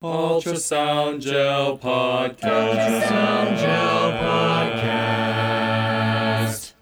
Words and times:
Ultrasound 0.00 1.20
Gel 1.22 1.76
Podcast. 1.76 2.38
Ultrasound 2.44 3.58
Gel 3.58 4.12
Podcast. 6.52 6.72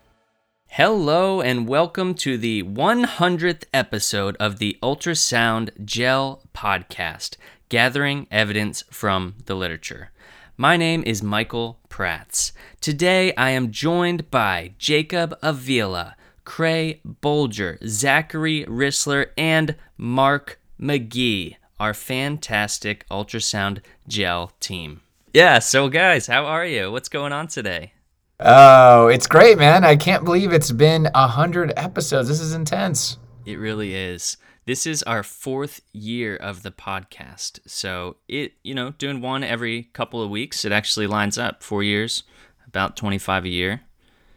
Hello, 0.66 1.40
and 1.40 1.66
welcome 1.66 2.12
to 2.12 2.36
the 2.36 2.62
100th 2.64 3.64
episode 3.72 4.36
of 4.38 4.58
the 4.58 4.76
Ultrasound 4.82 5.70
Gel 5.82 6.42
Podcast, 6.54 7.38
gathering 7.70 8.26
evidence 8.30 8.84
from 8.90 9.36
the 9.46 9.54
literature. 9.54 10.10
My 10.58 10.76
name 10.76 11.02
is 11.06 11.22
Michael 11.22 11.80
Prats. 11.88 12.52
Today 12.82 13.34
I 13.36 13.48
am 13.48 13.70
joined 13.70 14.30
by 14.30 14.74
Jacob 14.76 15.34
Avila, 15.40 16.16
Creagh 16.44 17.00
Boulger, 17.22 17.78
Zachary 17.88 18.66
Risler, 18.68 19.28
and 19.38 19.74
Mark 19.96 20.60
McGee 20.78 21.56
our 21.78 21.94
fantastic 21.94 23.06
ultrasound 23.08 23.80
gel 24.08 24.52
team. 24.60 25.02
Yeah, 25.32 25.58
so 25.58 25.88
guys, 25.88 26.26
how 26.26 26.46
are 26.46 26.64
you? 26.64 26.90
What's 26.90 27.08
going 27.08 27.32
on 27.32 27.48
today? 27.48 27.92
Oh, 28.40 29.08
it's 29.08 29.26
great, 29.26 29.58
man. 29.58 29.84
I 29.84 29.96
can't 29.96 30.24
believe 30.24 30.52
it's 30.52 30.72
been 30.72 31.08
a 31.14 31.26
hundred 31.26 31.72
episodes. 31.76 32.28
This 32.28 32.40
is 32.40 32.54
intense. 32.54 33.18
It 33.44 33.58
really 33.58 33.94
is. 33.94 34.36
This 34.64 34.86
is 34.86 35.02
our 35.04 35.22
fourth 35.22 35.80
year 35.92 36.36
of 36.36 36.62
the 36.62 36.72
podcast. 36.72 37.60
So 37.66 38.16
it, 38.28 38.52
you 38.62 38.74
know, 38.74 38.90
doing 38.98 39.20
one 39.20 39.44
every 39.44 39.84
couple 39.92 40.22
of 40.22 40.30
weeks, 40.30 40.64
it 40.64 40.72
actually 40.72 41.06
lines 41.06 41.38
up. 41.38 41.62
Four 41.62 41.82
years, 41.82 42.24
about 42.66 42.96
25 42.96 43.44
a 43.44 43.48
year. 43.48 43.82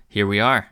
Here 0.08 0.28
we 0.28 0.40
are. 0.40 0.68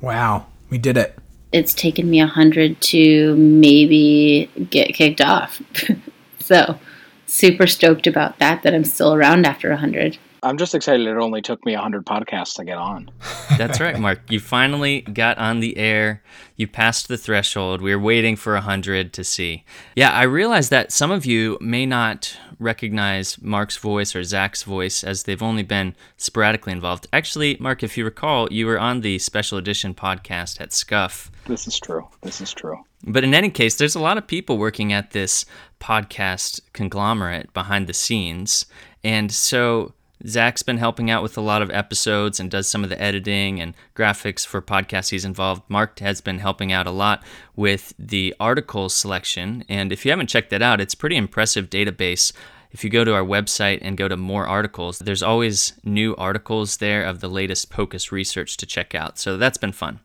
Wow, 0.00 0.46
we 0.70 0.78
did 0.78 0.96
it 0.96 1.18
it's 1.52 1.72
taken 1.72 2.10
me 2.10 2.20
a 2.20 2.26
hundred 2.26 2.80
to 2.82 3.34
maybe 3.36 4.50
get 4.70 4.94
kicked 4.94 5.20
off. 5.20 5.60
so 6.46 6.78
super 7.26 7.66
stoked 7.66 8.06
about 8.06 8.38
that 8.38 8.62
that 8.62 8.74
I'm 8.74 8.84
still 8.84 9.12
around 9.12 9.46
after 9.46 9.70
a 9.70 9.76
hundred. 9.76 10.18
I'm 10.42 10.58
just 10.58 10.74
excited 10.74 11.06
it 11.06 11.16
only 11.16 11.42
took 11.42 11.64
me 11.64 11.74
100 11.74 12.04
podcasts 12.04 12.54
to 12.56 12.64
get 12.64 12.78
on. 12.78 13.10
That's 13.58 13.80
right, 13.80 13.98
Mark. 13.98 14.20
You 14.30 14.40
finally 14.40 15.02
got 15.02 15.38
on 15.38 15.60
the 15.60 15.76
air. 15.76 16.22
You 16.56 16.66
passed 16.66 17.08
the 17.08 17.16
threshold. 17.16 17.80
We 17.80 17.94
were 17.94 18.02
waiting 18.02 18.36
for 18.36 18.54
100 18.54 19.12
to 19.12 19.24
see. 19.24 19.64
Yeah, 19.94 20.12
I 20.12 20.22
realize 20.22 20.68
that 20.68 20.92
some 20.92 21.10
of 21.10 21.26
you 21.26 21.58
may 21.60 21.86
not 21.86 22.36
recognize 22.58 23.40
Mark's 23.42 23.76
voice 23.76 24.16
or 24.16 24.24
Zach's 24.24 24.62
voice 24.62 25.04
as 25.04 25.24
they've 25.24 25.42
only 25.42 25.62
been 25.62 25.94
sporadically 26.16 26.72
involved. 26.72 27.06
Actually, 27.12 27.56
Mark, 27.60 27.82
if 27.82 27.96
you 27.98 28.04
recall, 28.04 28.50
you 28.52 28.66
were 28.66 28.78
on 28.78 29.00
the 29.00 29.18
special 29.18 29.58
edition 29.58 29.94
podcast 29.94 30.60
at 30.60 30.72
Scuff. 30.72 31.30
This 31.46 31.66
is 31.66 31.78
true. 31.78 32.08
This 32.22 32.40
is 32.40 32.52
true. 32.52 32.78
But 33.04 33.24
in 33.24 33.34
any 33.34 33.50
case, 33.50 33.76
there's 33.76 33.94
a 33.94 34.00
lot 34.00 34.18
of 34.18 34.26
people 34.26 34.58
working 34.58 34.92
at 34.92 35.12
this 35.12 35.44
podcast 35.80 36.60
conglomerate 36.72 37.52
behind 37.52 37.86
the 37.86 37.94
scenes. 37.94 38.66
And 39.04 39.30
so 39.30 39.92
Zach's 40.26 40.62
been 40.62 40.78
helping 40.78 41.10
out 41.10 41.22
with 41.22 41.36
a 41.36 41.42
lot 41.42 41.62
of 41.62 41.70
episodes 41.70 42.40
and 42.40 42.50
does 42.50 42.68
some 42.68 42.82
of 42.82 42.90
the 42.90 43.00
editing 43.00 43.60
and 43.60 43.74
graphics 43.94 44.46
for 44.46 44.62
podcasts 44.62 45.10
he's 45.10 45.24
involved. 45.24 45.62
Mark 45.68 45.98
has 45.98 46.20
been 46.20 46.38
helping 46.38 46.72
out 46.72 46.86
a 46.86 46.90
lot 46.90 47.22
with 47.54 47.92
the 47.98 48.34
article 48.40 48.88
selection. 48.88 49.64
And 49.68 49.92
if 49.92 50.04
you 50.04 50.10
haven't 50.10 50.28
checked 50.28 50.50
that 50.50 50.62
out, 50.62 50.80
it's 50.80 50.94
pretty 50.94 51.16
impressive 51.16 51.68
database. 51.68 52.32
If 52.70 52.82
you 52.82 52.90
go 52.90 53.04
to 53.04 53.14
our 53.14 53.24
website 53.24 53.78
and 53.82 53.96
go 53.96 54.08
to 54.08 54.16
more 54.16 54.46
articles, 54.46 54.98
there's 54.98 55.22
always 55.22 55.74
new 55.84 56.16
articles 56.16 56.78
there 56.78 57.04
of 57.04 57.20
the 57.20 57.28
latest 57.28 57.70
POCUS 57.70 58.10
research 58.10 58.56
to 58.58 58.66
check 58.66 58.94
out. 58.94 59.18
So 59.18 59.36
that's 59.36 59.58
been 59.58 59.72
fun. 59.72 60.00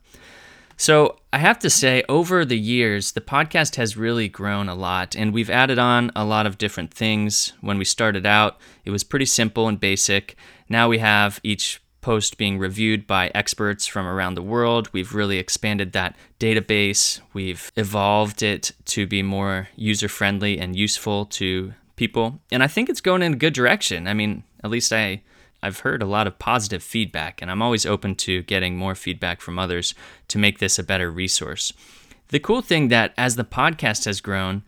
So, 0.76 1.16
I 1.32 1.38
have 1.38 1.58
to 1.60 1.70
say, 1.70 2.02
over 2.08 2.44
the 2.44 2.58
years, 2.58 3.12
the 3.12 3.20
podcast 3.20 3.76
has 3.76 3.96
really 3.96 4.28
grown 4.28 4.68
a 4.68 4.74
lot, 4.74 5.16
and 5.16 5.32
we've 5.32 5.50
added 5.50 5.78
on 5.78 6.10
a 6.14 6.24
lot 6.24 6.46
of 6.46 6.58
different 6.58 6.92
things. 6.92 7.52
When 7.60 7.78
we 7.78 7.84
started 7.84 8.26
out, 8.26 8.58
it 8.84 8.90
was 8.90 9.04
pretty 9.04 9.26
simple 9.26 9.68
and 9.68 9.80
basic. 9.80 10.36
Now 10.68 10.88
we 10.88 10.98
have 10.98 11.40
each 11.42 11.82
post 12.02 12.36
being 12.36 12.58
reviewed 12.58 13.06
by 13.06 13.30
experts 13.34 13.86
from 13.86 14.06
around 14.06 14.34
the 14.34 14.42
world. 14.42 14.90
We've 14.92 15.14
really 15.14 15.38
expanded 15.38 15.92
that 15.92 16.16
database. 16.38 17.20
We've 17.32 17.72
evolved 17.76 18.42
it 18.42 18.72
to 18.86 19.06
be 19.06 19.22
more 19.22 19.68
user 19.76 20.08
friendly 20.08 20.58
and 20.58 20.76
useful 20.76 21.26
to 21.26 21.72
people. 21.96 22.40
And 22.50 22.62
I 22.62 22.66
think 22.66 22.90
it's 22.90 23.00
going 23.00 23.22
in 23.22 23.34
a 23.34 23.36
good 23.36 23.54
direction. 23.54 24.08
I 24.08 24.14
mean, 24.14 24.42
at 24.64 24.70
least 24.70 24.92
I 24.92 25.22
I've 25.62 25.80
heard 25.80 26.02
a 26.02 26.06
lot 26.06 26.26
of 26.26 26.38
positive 26.38 26.82
feedback, 26.82 27.40
and 27.40 27.50
I'm 27.50 27.62
always 27.62 27.86
open 27.86 28.14
to 28.16 28.42
getting 28.42 28.76
more 28.76 28.94
feedback 28.94 29.40
from 29.40 29.58
others 29.58 29.94
to 30.28 30.38
make 30.38 30.58
this 30.58 30.78
a 30.78 30.82
better 30.82 31.10
resource. 31.10 31.72
The 32.28 32.40
cool 32.40 32.62
thing 32.62 32.88
that 32.88 33.14
as 33.16 33.36
the 33.36 33.44
podcast 33.44 34.06
has 34.06 34.20
grown, 34.20 34.62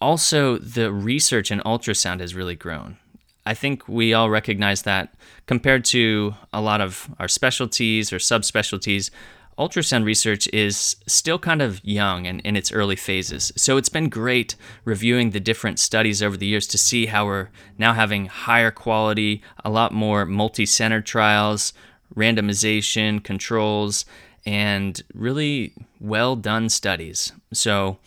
also 0.00 0.56
the 0.58 0.92
research 0.92 1.50
in 1.50 1.60
ultrasound 1.60 2.20
has 2.20 2.34
really 2.34 2.54
grown. 2.54 2.96
I 3.44 3.54
think 3.54 3.88
we 3.88 4.12
all 4.12 4.30
recognize 4.30 4.82
that 4.82 5.14
compared 5.46 5.84
to 5.86 6.34
a 6.52 6.60
lot 6.60 6.80
of 6.80 7.08
our 7.18 7.28
specialties 7.28 8.12
or 8.12 8.18
subspecialties, 8.18 9.10
ultrasound 9.58 10.04
research 10.04 10.48
is 10.52 10.96
still 11.06 11.38
kind 11.38 11.60
of 11.60 11.84
young 11.84 12.26
and 12.26 12.40
in 12.42 12.56
its 12.56 12.70
early 12.70 12.96
phases. 12.96 13.52
So 13.56 13.76
it's 13.76 13.88
been 13.88 14.08
great 14.08 14.54
reviewing 14.84 15.30
the 15.30 15.40
different 15.40 15.78
studies 15.80 16.22
over 16.22 16.36
the 16.36 16.46
years 16.46 16.66
to 16.68 16.78
see 16.78 17.06
how 17.06 17.26
we're 17.26 17.48
now 17.76 17.92
having 17.92 18.26
higher 18.26 18.70
quality, 18.70 19.42
a 19.64 19.70
lot 19.70 19.92
more 19.92 20.24
multi 20.24 20.64
center 20.64 21.00
trials, 21.00 21.72
randomization, 22.14 23.22
controls, 23.22 24.04
and 24.46 25.02
really 25.12 25.74
well 26.00 26.36
done 26.36 26.68
studies. 26.68 27.32
So 27.52 27.98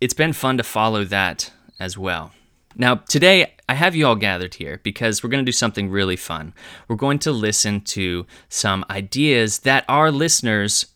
it's 0.00 0.14
been 0.14 0.32
fun 0.32 0.56
to 0.56 0.64
follow 0.64 1.04
that 1.04 1.52
as 1.78 1.98
well. 1.98 2.32
Now, 2.76 2.96
today 2.96 3.54
I 3.68 3.74
have 3.74 3.94
you 3.94 4.06
all 4.06 4.16
gathered 4.16 4.54
here 4.54 4.80
because 4.82 5.22
we're 5.22 5.28
going 5.28 5.44
to 5.44 5.48
do 5.48 5.52
something 5.52 5.90
really 5.90 6.16
fun. 6.16 6.54
We're 6.88 6.96
going 6.96 7.18
to 7.20 7.32
listen 7.32 7.82
to 7.82 8.26
some 8.48 8.84
ideas 8.88 9.60
that 9.60 9.84
our 9.88 10.10
listeners 10.10 10.86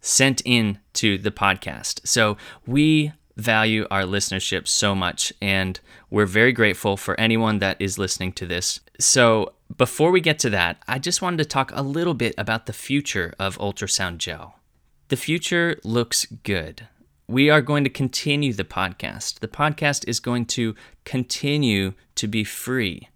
sent 0.00 0.42
in 0.44 0.80
to 0.94 1.18
the 1.18 1.30
podcast. 1.30 2.06
So 2.06 2.36
we 2.66 3.12
value 3.36 3.86
our 3.90 4.02
listenership 4.02 4.66
so 4.66 4.94
much, 4.94 5.32
and 5.40 5.78
we're 6.10 6.26
very 6.26 6.52
grateful 6.52 6.96
for 6.96 7.18
anyone 7.20 7.58
that 7.60 7.76
is 7.80 7.98
listening 7.98 8.32
to 8.32 8.46
this. 8.46 8.80
So, 8.98 9.52
before 9.76 10.10
we 10.10 10.20
get 10.20 10.38
to 10.40 10.50
that, 10.50 10.80
I 10.86 10.98
just 10.98 11.20
wanted 11.20 11.38
to 11.38 11.44
talk 11.44 11.70
a 11.74 11.82
little 11.82 12.14
bit 12.14 12.34
about 12.38 12.66
the 12.66 12.72
future 12.72 13.34
of 13.38 13.58
ultrasound 13.58 14.18
gel. 14.18 14.60
The 15.08 15.16
future 15.16 15.78
looks 15.84 16.24
good 16.44 16.86
we 17.28 17.50
are 17.50 17.62
going 17.62 17.82
to 17.84 17.90
continue 17.90 18.52
the 18.52 18.64
podcast. 18.64 19.40
The 19.40 19.48
podcast 19.48 20.06
is 20.06 20.20
going 20.20 20.46
to 20.46 20.74
continue 21.04 21.94
to 22.16 22.26
be 22.26 22.44
free. 22.44 23.08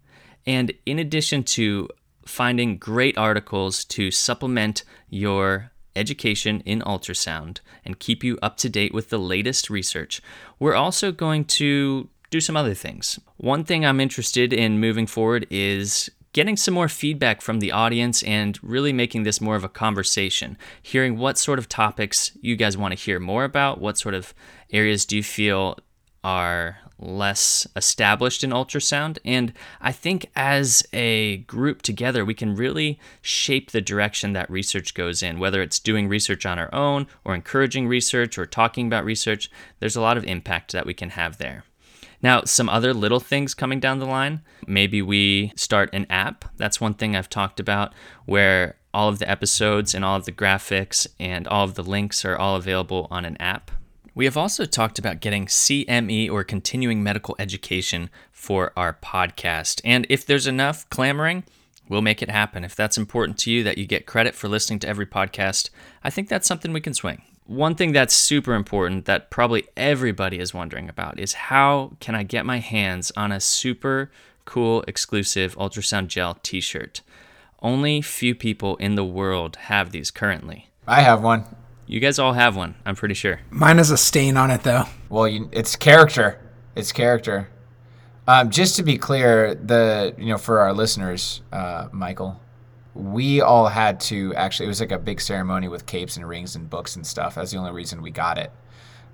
And 0.45 0.73
in 0.85 0.99
addition 0.99 1.43
to 1.43 1.89
finding 2.25 2.77
great 2.77 3.17
articles 3.17 3.83
to 3.85 4.11
supplement 4.11 4.83
your 5.09 5.71
education 5.95 6.61
in 6.61 6.81
ultrasound 6.81 7.59
and 7.83 7.99
keep 7.99 8.23
you 8.23 8.37
up 8.41 8.57
to 8.57 8.69
date 8.69 8.93
with 8.93 9.09
the 9.09 9.19
latest 9.19 9.69
research, 9.69 10.21
we're 10.59 10.75
also 10.75 11.11
going 11.11 11.45
to 11.45 12.07
do 12.29 12.39
some 12.39 12.55
other 12.55 12.73
things. 12.73 13.19
One 13.37 13.63
thing 13.63 13.85
I'm 13.85 13.99
interested 13.99 14.53
in 14.53 14.79
moving 14.79 15.05
forward 15.05 15.45
is 15.49 16.09
getting 16.33 16.55
some 16.55 16.73
more 16.73 16.87
feedback 16.87 17.41
from 17.41 17.59
the 17.59 17.73
audience 17.73 18.23
and 18.23 18.57
really 18.63 18.93
making 18.93 19.23
this 19.23 19.41
more 19.41 19.57
of 19.57 19.65
a 19.65 19.69
conversation, 19.69 20.57
hearing 20.81 21.17
what 21.17 21.37
sort 21.37 21.59
of 21.59 21.67
topics 21.67 22.31
you 22.41 22.55
guys 22.55 22.77
want 22.77 22.93
to 22.93 23.03
hear 23.03 23.19
more 23.19 23.43
about, 23.43 23.81
what 23.81 23.97
sort 23.97 24.15
of 24.15 24.33
areas 24.71 25.05
do 25.05 25.17
you 25.17 25.23
feel 25.23 25.77
are 26.23 26.77
less 27.01 27.67
established 27.75 28.43
in 28.43 28.51
ultrasound. 28.51 29.17
And 29.25 29.53
I 29.81 29.91
think 29.91 30.27
as 30.35 30.83
a 30.93 31.37
group 31.37 31.81
together, 31.81 32.23
we 32.23 32.33
can 32.33 32.55
really 32.55 32.99
shape 33.21 33.71
the 33.71 33.81
direction 33.81 34.33
that 34.33 34.49
research 34.49 34.93
goes 34.93 35.23
in, 35.23 35.39
whether 35.39 35.61
it's 35.61 35.79
doing 35.79 36.07
research 36.07 36.45
on 36.45 36.59
our 36.59 36.73
own 36.73 37.07
or 37.25 37.35
encouraging 37.35 37.87
research 37.87 38.37
or 38.37 38.45
talking 38.45 38.87
about 38.87 39.05
research. 39.05 39.49
There's 39.79 39.95
a 39.95 40.01
lot 40.01 40.17
of 40.17 40.25
impact 40.25 40.71
that 40.71 40.85
we 40.85 40.93
can 40.93 41.11
have 41.11 41.37
there. 41.37 41.63
Now, 42.23 42.43
some 42.43 42.69
other 42.69 42.93
little 42.93 43.19
things 43.19 43.53
coming 43.55 43.79
down 43.79 43.99
the 43.99 44.05
line. 44.05 44.41
Maybe 44.67 45.01
we 45.01 45.53
start 45.55 45.89
an 45.91 46.05
app. 46.09 46.45
That's 46.57 46.79
one 46.79 46.93
thing 46.93 47.15
I've 47.15 47.29
talked 47.29 47.59
about 47.59 47.93
where 48.25 48.75
all 48.93 49.09
of 49.09 49.19
the 49.19 49.29
episodes 49.29 49.95
and 49.95 50.05
all 50.05 50.17
of 50.17 50.25
the 50.25 50.31
graphics 50.31 51.07
and 51.19 51.47
all 51.47 51.63
of 51.63 51.75
the 51.75 51.83
links 51.83 52.23
are 52.23 52.37
all 52.37 52.55
available 52.55 53.07
on 53.09 53.25
an 53.25 53.37
app. 53.41 53.71
We 54.13 54.25
have 54.25 54.35
also 54.35 54.65
talked 54.65 54.99
about 54.99 55.21
getting 55.21 55.45
CME 55.45 56.29
or 56.29 56.43
continuing 56.43 57.01
medical 57.01 57.33
education 57.39 58.09
for 58.29 58.73
our 58.75 58.97
podcast. 59.01 59.79
And 59.85 60.05
if 60.09 60.25
there's 60.25 60.47
enough 60.47 60.89
clamoring, 60.89 61.45
we'll 61.87 62.01
make 62.01 62.21
it 62.21 62.29
happen. 62.29 62.65
If 62.65 62.75
that's 62.75 62.97
important 62.97 63.37
to 63.39 63.51
you 63.51 63.63
that 63.63 63.77
you 63.77 63.85
get 63.85 64.05
credit 64.05 64.35
for 64.35 64.49
listening 64.49 64.79
to 64.79 64.87
every 64.89 65.05
podcast, 65.05 65.69
I 66.03 66.09
think 66.09 66.27
that's 66.27 66.45
something 66.45 66.73
we 66.73 66.81
can 66.81 66.93
swing. 66.93 67.21
One 67.45 67.73
thing 67.73 67.93
that's 67.93 68.13
super 68.13 68.53
important 68.53 69.05
that 69.05 69.29
probably 69.29 69.67
everybody 69.77 70.39
is 70.39 70.53
wondering 70.53 70.89
about 70.89 71.17
is 71.17 71.33
how 71.33 71.93
can 72.01 72.13
I 72.13 72.23
get 72.23 72.45
my 72.45 72.59
hands 72.59 73.13
on 73.15 73.31
a 73.31 73.39
super 73.39 74.11
cool 74.43 74.83
exclusive 74.89 75.55
ultrasound 75.55 76.07
gel 76.07 76.37
t-shirt? 76.43 76.99
Only 77.61 78.01
few 78.01 78.35
people 78.35 78.75
in 78.75 78.95
the 78.95 79.05
world 79.05 79.55
have 79.55 79.91
these 79.91 80.11
currently. 80.11 80.69
I 80.85 81.01
have 81.01 81.23
one. 81.23 81.45
You 81.91 81.99
guys 81.99 82.19
all 82.19 82.31
have 82.31 82.55
one, 82.55 82.75
I'm 82.85 82.95
pretty 82.95 83.15
sure. 83.15 83.41
Mine 83.49 83.77
has 83.77 83.91
a 83.91 83.97
stain 83.97 84.37
on 84.37 84.49
it 84.49 84.63
though. 84.63 84.85
Well, 85.09 85.27
you, 85.27 85.49
it's 85.51 85.75
character. 85.75 86.39
It's 86.73 86.93
character. 86.93 87.49
Um, 88.29 88.49
just 88.49 88.77
to 88.77 88.83
be 88.83 88.97
clear, 88.97 89.55
the 89.55 90.15
you 90.17 90.27
know 90.27 90.37
for 90.37 90.59
our 90.59 90.71
listeners, 90.71 91.41
uh, 91.51 91.89
Michael, 91.91 92.39
we 92.93 93.41
all 93.41 93.67
had 93.67 93.99
to 94.01 94.33
actually. 94.35 94.67
It 94.67 94.69
was 94.69 94.79
like 94.79 94.93
a 94.93 94.97
big 94.99 95.19
ceremony 95.19 95.67
with 95.67 95.85
capes 95.85 96.15
and 96.15 96.25
rings 96.25 96.55
and 96.55 96.69
books 96.69 96.95
and 96.95 97.05
stuff. 97.05 97.35
That's 97.35 97.51
the 97.51 97.57
only 97.57 97.73
reason 97.73 98.01
we 98.01 98.09
got 98.11 98.37
it. 98.37 98.51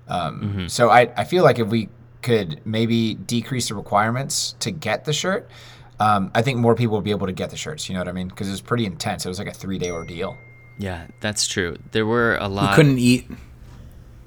Um, 0.06 0.68
So 0.68 0.88
I 0.88 1.12
I 1.16 1.24
feel 1.24 1.42
like 1.42 1.58
if 1.58 1.66
we 1.66 1.88
could 2.22 2.60
maybe 2.64 3.14
decrease 3.14 3.70
the 3.70 3.74
requirements 3.74 4.54
to 4.60 4.70
get 4.70 5.04
the 5.04 5.12
shirt, 5.12 5.50
um, 5.98 6.30
I 6.32 6.42
think 6.42 6.58
more 6.58 6.76
people 6.76 6.94
would 6.96 7.04
be 7.04 7.10
able 7.10 7.26
to 7.26 7.32
get 7.32 7.50
the 7.50 7.56
shirts. 7.56 7.88
You 7.88 7.94
know 7.94 8.00
what 8.02 8.08
I 8.08 8.12
mean? 8.12 8.28
Because 8.28 8.46
it 8.46 8.52
was 8.52 8.60
pretty 8.60 8.86
intense. 8.86 9.26
It 9.26 9.30
was 9.30 9.40
like 9.40 9.48
a 9.48 9.52
three 9.52 9.78
day 9.78 9.90
ordeal. 9.90 10.38
Yeah, 10.78 11.08
that's 11.20 11.46
true. 11.46 11.76
There 11.90 12.06
were 12.06 12.36
a 12.36 12.48
lot. 12.48 12.70
We 12.70 12.76
couldn't 12.76 12.98
eat. 12.98 13.28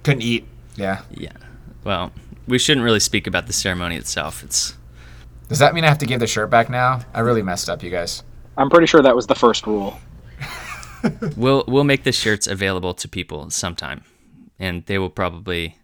Couldn't 0.04 0.22
eat. 0.22 0.46
Yeah. 0.76 1.02
Yeah. 1.12 1.32
Well, 1.84 2.12
we 2.48 2.60
shouldn't 2.60 2.84
really 2.84 3.00
speak 3.00 3.26
about 3.28 3.48
the 3.48 3.54
ceremony 3.54 3.96
itself. 3.96 4.44
It's 4.44 4.76
Does 5.48 5.60
that 5.60 5.74
mean 5.74 5.86
I 5.86 5.88
have 5.88 5.98
to 6.00 6.06
give 6.06 6.20
the 6.20 6.28
shirt 6.28 6.50
back 6.50 6.70
now? 6.70 7.02
I 7.14 7.22
really 7.22 7.42
messed 7.42 7.70
up, 7.70 7.82
you 7.82 7.90
guys. 7.90 8.24
I'm 8.58 8.70
pretty 8.70 8.88
sure 8.88 9.02
that 9.02 9.16
was 9.16 9.28
the 9.28 9.36
first 9.36 9.66
rule. 9.66 9.98
we'll 11.38 11.64
we'll 11.68 11.86
make 11.86 12.04
the 12.04 12.12
shirts 12.12 12.48
available 12.48 12.94
to 12.96 13.08
people 13.08 13.50
sometime, 13.50 14.04
and 14.60 14.86
they 14.86 14.98
will 14.98 15.10
probably 15.10 15.78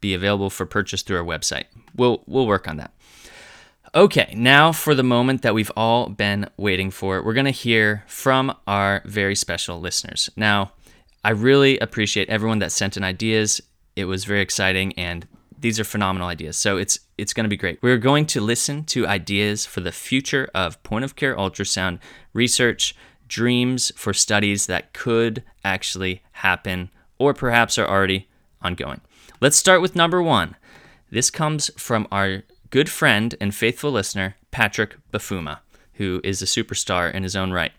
be 0.00 0.14
available 0.14 0.50
for 0.50 0.64
purchase 0.64 1.02
through 1.02 1.18
our 1.18 1.24
website. 1.24 1.64
We'll 1.94 2.22
we'll 2.26 2.46
work 2.46 2.66
on 2.66 2.78
that. 2.78 2.92
Okay, 3.96 4.34
now 4.36 4.72
for 4.72 4.92
the 4.96 5.04
moment 5.04 5.42
that 5.42 5.54
we've 5.54 5.70
all 5.76 6.08
been 6.08 6.50
waiting 6.56 6.90
for. 6.90 7.22
We're 7.22 7.32
going 7.32 7.44
to 7.44 7.52
hear 7.52 8.02
from 8.08 8.52
our 8.66 9.02
very 9.04 9.36
special 9.36 9.78
listeners. 9.78 10.28
Now, 10.34 10.72
I 11.22 11.30
really 11.30 11.78
appreciate 11.78 12.28
everyone 12.28 12.58
that 12.58 12.72
sent 12.72 12.96
in 12.96 13.04
ideas. 13.04 13.60
It 13.94 14.06
was 14.06 14.24
very 14.24 14.40
exciting 14.40 14.94
and 14.94 15.28
these 15.60 15.78
are 15.78 15.84
phenomenal 15.84 16.26
ideas. 16.26 16.56
So 16.56 16.76
it's 16.76 16.98
it's 17.18 17.32
going 17.32 17.44
to 17.44 17.48
be 17.48 17.56
great. 17.56 17.78
We're 17.82 17.98
going 17.98 18.26
to 18.26 18.40
listen 18.40 18.82
to 18.86 19.06
ideas 19.06 19.64
for 19.64 19.80
the 19.80 19.92
future 19.92 20.50
of 20.56 20.82
point 20.82 21.04
of 21.04 21.14
care 21.14 21.36
ultrasound 21.36 22.00
research, 22.32 22.96
dreams 23.28 23.92
for 23.94 24.12
studies 24.12 24.66
that 24.66 24.92
could 24.92 25.44
actually 25.64 26.20
happen 26.32 26.90
or 27.16 27.32
perhaps 27.32 27.78
are 27.78 27.88
already 27.88 28.28
ongoing. 28.60 29.02
Let's 29.40 29.56
start 29.56 29.80
with 29.80 29.94
number 29.94 30.20
1. 30.20 30.56
This 31.12 31.30
comes 31.30 31.70
from 31.76 32.08
our 32.10 32.42
good 32.74 32.90
friend 32.90 33.36
and 33.40 33.54
faithful 33.54 33.92
listener, 33.92 34.34
Patrick 34.50 34.96
Bafuma, 35.12 35.60
who 35.92 36.20
is 36.24 36.42
a 36.42 36.44
superstar 36.44 37.14
in 37.14 37.22
his 37.22 37.36
own 37.36 37.52
right. 37.52 37.70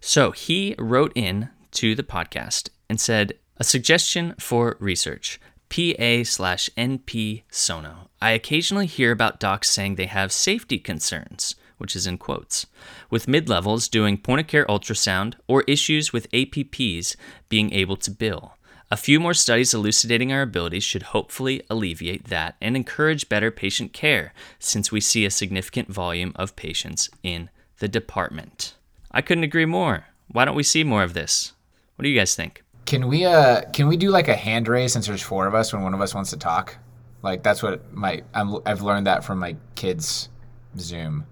So 0.00 0.32
he 0.32 0.74
wrote 0.80 1.12
in 1.14 1.50
to 1.70 1.94
the 1.94 2.02
podcast 2.02 2.70
and 2.90 3.00
said, 3.00 3.34
a 3.58 3.62
suggestion 3.62 4.34
for 4.40 4.76
research. 4.80 5.38
PA 5.68 6.24
slash 6.24 6.68
NP 6.76 7.44
Sono. 7.52 8.10
I 8.20 8.32
occasionally 8.32 8.86
hear 8.86 9.12
about 9.12 9.38
docs 9.38 9.70
saying 9.70 9.94
they 9.94 10.06
have 10.06 10.32
safety 10.32 10.80
concerns, 10.80 11.54
which 11.78 11.94
is 11.94 12.08
in 12.08 12.18
quotes, 12.18 12.66
with 13.10 13.28
mid 13.28 13.48
levels 13.48 13.86
doing 13.86 14.18
point 14.18 14.40
of 14.40 14.48
care 14.48 14.66
ultrasound 14.66 15.34
or 15.46 15.62
issues 15.68 16.12
with 16.12 16.28
APPs 16.32 17.14
being 17.48 17.72
able 17.72 17.96
to 17.98 18.10
bill. 18.10 18.56
A 18.92 18.96
few 18.98 19.18
more 19.18 19.32
studies 19.32 19.72
elucidating 19.72 20.34
our 20.34 20.42
abilities 20.42 20.84
should 20.84 21.02
hopefully 21.02 21.62
alleviate 21.70 22.24
that 22.24 22.56
and 22.60 22.76
encourage 22.76 23.26
better 23.26 23.50
patient 23.50 23.94
care, 23.94 24.34
since 24.58 24.92
we 24.92 25.00
see 25.00 25.24
a 25.24 25.30
significant 25.30 25.88
volume 25.88 26.32
of 26.36 26.56
patients 26.56 27.08
in 27.22 27.48
the 27.78 27.88
department. 27.88 28.74
I 29.10 29.22
couldn't 29.22 29.44
agree 29.44 29.64
more. 29.64 30.08
Why 30.28 30.44
don't 30.44 30.54
we 30.54 30.62
see 30.62 30.84
more 30.84 31.02
of 31.02 31.14
this? 31.14 31.54
What 31.96 32.02
do 32.02 32.10
you 32.10 32.18
guys 32.18 32.34
think? 32.34 32.64
Can 32.84 33.08
we 33.08 33.24
uh 33.24 33.62
can 33.72 33.88
we 33.88 33.96
do 33.96 34.10
like 34.10 34.28
a 34.28 34.36
hand 34.36 34.68
raise 34.68 34.92
since 34.92 35.06
there's 35.06 35.22
four 35.22 35.46
of 35.46 35.54
us 35.54 35.72
when 35.72 35.82
one 35.82 35.94
of 35.94 36.02
us 36.02 36.14
wants 36.14 36.28
to 36.28 36.36
talk? 36.36 36.76
Like 37.22 37.42
that's 37.42 37.62
what 37.62 37.90
my 37.94 38.22
I'm, 38.34 38.58
I've 38.66 38.82
learned 38.82 39.06
that 39.06 39.24
from 39.24 39.38
my 39.38 39.56
kids' 39.74 40.28
Zoom. 40.76 41.24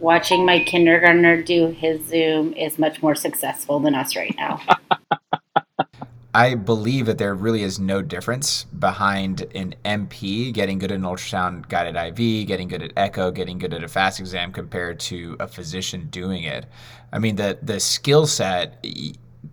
Watching 0.00 0.44
my 0.44 0.64
kindergartner 0.64 1.44
do 1.44 1.68
his 1.68 2.04
Zoom 2.08 2.54
is 2.54 2.76
much 2.76 3.04
more 3.04 3.14
successful 3.14 3.78
than 3.78 3.94
us 3.94 4.16
right 4.16 4.34
now. 4.36 4.60
I 6.34 6.56
believe 6.56 7.06
that 7.06 7.18
there 7.18 7.32
really 7.32 7.62
is 7.62 7.78
no 7.78 8.02
difference 8.02 8.64
behind 8.64 9.46
an 9.54 9.76
NP 9.84 10.52
getting 10.52 10.80
good 10.80 10.90
at 10.90 10.96
an 10.96 11.02
ultrasound 11.02 11.68
guided 11.68 11.94
IV, 11.94 12.48
getting 12.48 12.66
good 12.66 12.82
at 12.82 12.92
echo, 12.96 13.30
getting 13.30 13.56
good 13.58 13.72
at 13.72 13.84
a 13.84 13.88
fast 13.88 14.18
exam 14.18 14.50
compared 14.52 14.98
to 15.00 15.36
a 15.38 15.46
physician 15.46 16.08
doing 16.10 16.42
it. 16.42 16.66
I 17.12 17.20
mean, 17.20 17.36
the 17.36 17.56
the 17.62 17.78
skill 17.78 18.26
set, 18.26 18.84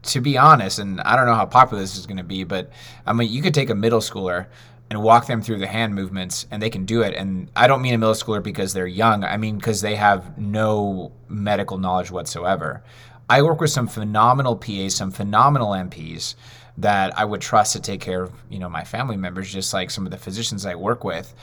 to 0.01 0.21
be 0.21 0.39
honest, 0.39 0.79
and 0.79 0.99
I 1.01 1.15
don't 1.15 1.27
know 1.27 1.35
how 1.35 1.45
popular 1.45 1.83
this 1.83 1.95
is 1.95 2.07
going 2.07 2.17
to 2.17 2.23
be, 2.23 2.43
but 2.43 2.71
I 3.05 3.13
mean, 3.13 3.31
you 3.31 3.43
could 3.43 3.53
take 3.53 3.69
a 3.69 3.75
middle 3.75 3.99
schooler 3.99 4.47
and 4.89 5.03
walk 5.03 5.27
them 5.27 5.43
through 5.43 5.59
the 5.59 5.67
hand 5.67 5.93
movements 5.93 6.47
and 6.49 6.61
they 6.61 6.71
can 6.71 6.85
do 6.85 7.03
it. 7.03 7.13
And 7.13 7.51
I 7.55 7.67
don't 7.67 7.83
mean 7.83 7.93
a 7.93 7.97
middle 7.99 8.15
schooler 8.15 8.41
because 8.41 8.73
they're 8.73 8.87
young. 8.87 9.23
I 9.23 9.37
mean 9.37 9.57
because 9.57 9.81
they 9.81 9.95
have 9.95 10.35
no 10.37 11.11
medical 11.29 11.77
knowledge 11.77 12.09
whatsoever. 12.09 12.83
I 13.29 13.43
work 13.43 13.61
with 13.61 13.69
some 13.69 13.87
phenomenal 13.87 14.57
PAs, 14.57 14.95
some 14.95 15.11
phenomenal 15.11 15.69
NPs 15.69 16.35
that 16.81 17.17
I 17.17 17.25
would 17.25 17.41
trust 17.41 17.73
to 17.73 17.79
take 17.79 18.01
care 18.01 18.23
of, 18.23 18.31
you 18.49 18.59
know, 18.59 18.69
my 18.69 18.83
family 18.83 19.17
members, 19.17 19.51
just 19.51 19.73
like 19.73 19.89
some 19.89 20.05
of 20.05 20.11
the 20.11 20.17
physicians 20.17 20.65
I 20.65 20.75
work 20.75 21.03
with. 21.03 21.33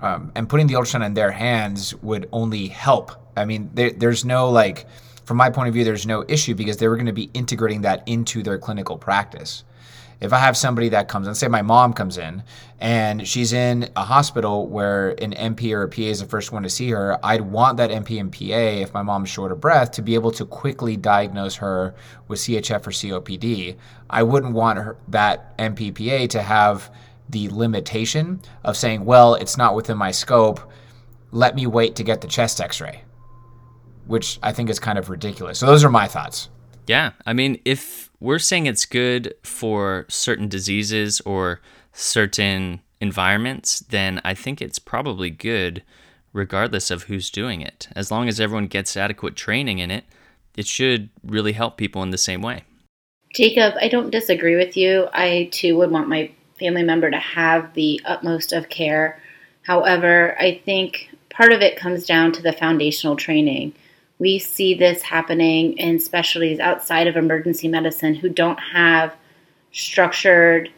Um, 0.00 0.30
and 0.36 0.48
putting 0.48 0.68
the 0.68 0.74
ultrasound 0.74 1.04
in 1.04 1.14
their 1.14 1.32
hands 1.32 1.94
would 1.96 2.28
only 2.32 2.68
help. 2.68 3.12
I 3.36 3.44
mean, 3.44 3.70
there, 3.74 3.90
there's 3.90 4.24
no 4.24 4.50
like, 4.50 4.86
from 5.24 5.36
my 5.36 5.50
point 5.50 5.68
of 5.68 5.74
view, 5.74 5.84
there's 5.84 6.06
no 6.06 6.24
issue 6.28 6.54
because 6.54 6.76
they 6.76 6.88
were 6.88 6.96
going 6.96 7.06
to 7.06 7.12
be 7.12 7.30
integrating 7.34 7.82
that 7.82 8.06
into 8.06 8.42
their 8.42 8.58
clinical 8.58 8.96
practice. 8.96 9.64
If 10.20 10.32
I 10.32 10.38
have 10.38 10.56
somebody 10.56 10.88
that 10.88 11.06
comes 11.06 11.28
in, 11.28 11.34
say 11.34 11.46
my 11.46 11.62
mom 11.62 11.92
comes 11.92 12.18
in 12.18 12.42
and 12.80 13.26
she's 13.26 13.52
in 13.52 13.88
a 13.94 14.02
hospital 14.02 14.66
where 14.66 15.10
an 15.22 15.32
NP 15.32 15.72
or 15.72 15.82
a 15.82 15.88
PA 15.88 16.02
is 16.02 16.20
the 16.20 16.26
first 16.26 16.50
one 16.50 16.64
to 16.64 16.68
see 16.68 16.90
her, 16.90 17.24
I'd 17.24 17.40
want 17.40 17.76
that 17.76 17.90
NP 17.90 18.18
and 18.18 18.32
PA, 18.32 18.82
if 18.82 18.92
my 18.92 19.02
mom's 19.02 19.28
short 19.28 19.52
of 19.52 19.60
breath, 19.60 19.92
to 19.92 20.02
be 20.02 20.14
able 20.14 20.32
to 20.32 20.44
quickly 20.44 20.96
diagnose 20.96 21.54
her 21.56 21.94
with 22.26 22.40
CHF 22.40 22.86
or 22.86 22.90
COPD. 22.90 23.76
I 24.10 24.22
wouldn't 24.24 24.54
want 24.54 24.78
her, 24.80 24.96
that 25.08 25.56
NPPA 25.56 26.30
to 26.30 26.42
have 26.42 26.92
the 27.28 27.48
limitation 27.50 28.40
of 28.64 28.76
saying, 28.76 29.04
well, 29.04 29.34
it's 29.34 29.56
not 29.56 29.76
within 29.76 29.98
my 29.98 30.10
scope. 30.10 30.60
Let 31.30 31.54
me 31.54 31.66
wait 31.66 31.94
to 31.96 32.02
get 32.02 32.22
the 32.22 32.28
chest 32.28 32.60
x 32.60 32.80
ray, 32.80 33.02
which 34.06 34.40
I 34.42 34.52
think 34.52 34.68
is 34.68 34.80
kind 34.80 34.98
of 34.98 35.10
ridiculous. 35.10 35.58
So, 35.58 35.66
those 35.66 35.84
are 35.84 35.90
my 35.90 36.08
thoughts. 36.08 36.48
Yeah, 36.86 37.12
I 37.26 37.34
mean, 37.34 37.60
if 37.66 38.07
we're 38.20 38.38
saying 38.38 38.66
it's 38.66 38.84
good 38.84 39.34
for 39.42 40.06
certain 40.08 40.48
diseases 40.48 41.20
or 41.22 41.60
certain 41.92 42.80
environments, 43.00 43.80
then 43.80 44.20
I 44.24 44.34
think 44.34 44.60
it's 44.60 44.78
probably 44.78 45.30
good 45.30 45.82
regardless 46.32 46.90
of 46.90 47.04
who's 47.04 47.30
doing 47.30 47.60
it. 47.60 47.88
As 47.96 48.10
long 48.10 48.28
as 48.28 48.40
everyone 48.40 48.66
gets 48.66 48.96
adequate 48.96 49.36
training 49.36 49.78
in 49.78 49.90
it, 49.90 50.04
it 50.56 50.66
should 50.66 51.08
really 51.24 51.52
help 51.52 51.76
people 51.76 52.02
in 52.02 52.10
the 52.10 52.18
same 52.18 52.42
way. 52.42 52.64
Jacob, 53.34 53.74
I 53.80 53.88
don't 53.88 54.10
disagree 54.10 54.56
with 54.56 54.76
you. 54.76 55.08
I 55.12 55.48
too 55.52 55.76
would 55.76 55.90
want 55.90 56.08
my 56.08 56.30
family 56.58 56.82
member 56.82 57.10
to 57.10 57.18
have 57.18 57.74
the 57.74 58.00
utmost 58.04 58.52
of 58.52 58.68
care. 58.68 59.20
However, 59.62 60.36
I 60.40 60.60
think 60.64 61.10
part 61.30 61.52
of 61.52 61.60
it 61.60 61.76
comes 61.76 62.06
down 62.06 62.32
to 62.32 62.42
the 62.42 62.52
foundational 62.52 63.16
training. 63.16 63.74
We 64.18 64.38
see 64.38 64.74
this 64.74 65.02
happening 65.02 65.78
in 65.78 66.00
specialties 66.00 66.58
outside 66.58 67.06
of 67.06 67.16
emergency 67.16 67.68
medicine 67.68 68.14
who 68.14 68.28
don't 68.28 68.58
have 68.58 69.14
structured, 69.72 70.70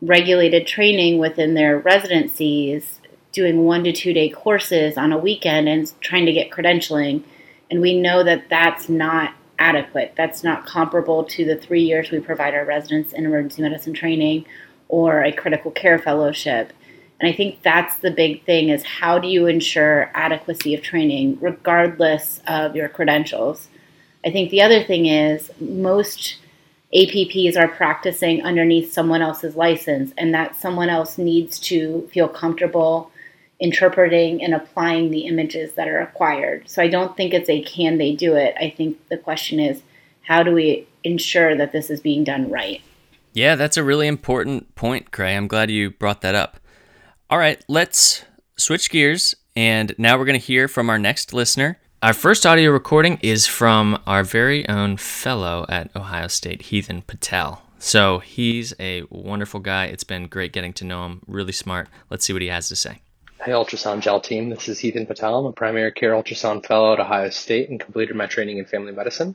regulated 0.00 0.66
training 0.66 1.18
within 1.18 1.54
their 1.54 1.78
residencies, 1.78 3.00
doing 3.32 3.64
one 3.64 3.84
to 3.84 3.92
two 3.92 4.14
day 4.14 4.30
courses 4.30 4.96
on 4.96 5.12
a 5.12 5.18
weekend 5.18 5.68
and 5.68 5.92
trying 6.00 6.24
to 6.26 6.32
get 6.32 6.50
credentialing. 6.50 7.22
And 7.70 7.80
we 7.80 8.00
know 8.00 8.22
that 8.24 8.48
that's 8.48 8.88
not 8.88 9.34
adequate. 9.58 10.14
That's 10.16 10.42
not 10.42 10.66
comparable 10.66 11.24
to 11.24 11.44
the 11.44 11.56
three 11.56 11.82
years 11.82 12.10
we 12.10 12.20
provide 12.20 12.54
our 12.54 12.64
residents 12.64 13.12
in 13.12 13.26
emergency 13.26 13.62
medicine 13.62 13.92
training 13.92 14.46
or 14.88 15.22
a 15.22 15.32
critical 15.32 15.70
care 15.70 15.98
fellowship. 15.98 16.72
And 17.20 17.30
I 17.30 17.32
think 17.34 17.62
that's 17.62 17.96
the 17.96 18.10
big 18.10 18.44
thing 18.44 18.68
is 18.68 18.84
how 18.84 19.18
do 19.18 19.28
you 19.28 19.46
ensure 19.46 20.10
adequacy 20.14 20.74
of 20.74 20.82
training 20.82 21.38
regardless 21.40 22.40
of 22.46 22.76
your 22.76 22.88
credentials? 22.88 23.68
I 24.24 24.30
think 24.30 24.50
the 24.50 24.62
other 24.62 24.82
thing 24.82 25.06
is 25.06 25.50
most 25.60 26.36
APPs 26.94 27.56
are 27.56 27.68
practicing 27.68 28.42
underneath 28.42 28.92
someone 28.92 29.22
else's 29.22 29.56
license 29.56 30.12
and 30.18 30.34
that 30.34 30.56
someone 30.56 30.88
else 30.88 31.16
needs 31.18 31.58
to 31.60 32.08
feel 32.12 32.28
comfortable 32.28 33.10
interpreting 33.58 34.42
and 34.42 34.54
applying 34.54 35.10
the 35.10 35.20
images 35.20 35.72
that 35.72 35.88
are 35.88 36.00
acquired. 36.00 36.68
So 36.68 36.82
I 36.82 36.88
don't 36.88 37.16
think 37.16 37.32
it's 37.32 37.48
a 37.48 37.62
can 37.62 37.98
they 37.98 38.14
do 38.14 38.34
it. 38.34 38.54
I 38.60 38.70
think 38.70 39.08
the 39.08 39.16
question 39.16 39.58
is 39.58 39.82
how 40.22 40.42
do 40.42 40.52
we 40.52 40.86
ensure 41.04 41.56
that 41.56 41.72
this 41.72 41.88
is 41.88 42.00
being 42.00 42.24
done 42.24 42.50
right? 42.50 42.82
Yeah, 43.32 43.54
that's 43.54 43.76
a 43.76 43.84
really 43.84 44.06
important 44.06 44.74
point, 44.74 45.10
Creagh. 45.10 45.36
I'm 45.36 45.46
glad 45.46 45.70
you 45.70 45.90
brought 45.90 46.20
that 46.22 46.34
up. 46.34 46.58
All 47.28 47.38
right, 47.38 47.60
let's 47.66 48.24
switch 48.56 48.88
gears. 48.88 49.34
And 49.56 49.96
now 49.98 50.16
we're 50.16 50.26
going 50.26 50.38
to 50.38 50.46
hear 50.46 50.68
from 50.68 50.88
our 50.88 50.98
next 50.98 51.32
listener. 51.32 51.76
Our 52.00 52.12
first 52.12 52.46
audio 52.46 52.70
recording 52.70 53.18
is 53.20 53.48
from 53.48 54.00
our 54.06 54.22
very 54.22 54.68
own 54.68 54.96
fellow 54.96 55.66
at 55.68 55.90
Ohio 55.96 56.28
State, 56.28 56.62
Heathen 56.62 57.02
Patel. 57.02 57.62
So 57.80 58.20
he's 58.20 58.74
a 58.78 59.02
wonderful 59.10 59.58
guy. 59.58 59.86
It's 59.86 60.04
been 60.04 60.28
great 60.28 60.52
getting 60.52 60.72
to 60.74 60.84
know 60.84 61.04
him, 61.04 61.22
really 61.26 61.50
smart. 61.50 61.88
Let's 62.10 62.24
see 62.24 62.32
what 62.32 62.42
he 62.42 62.48
has 62.48 62.68
to 62.68 62.76
say. 62.76 63.00
Hey, 63.42 63.50
Ultrasound 63.50 64.02
Gel 64.02 64.20
team. 64.20 64.50
This 64.50 64.68
is 64.68 64.78
Heathen 64.78 65.06
Patel. 65.06 65.36
I'm 65.36 65.46
a 65.46 65.52
primary 65.52 65.90
care 65.90 66.12
ultrasound 66.12 66.64
fellow 66.64 66.92
at 66.92 67.00
Ohio 67.00 67.30
State 67.30 67.70
and 67.70 67.80
completed 67.80 68.14
my 68.14 68.26
training 68.26 68.58
in 68.58 68.66
family 68.66 68.92
medicine. 68.92 69.34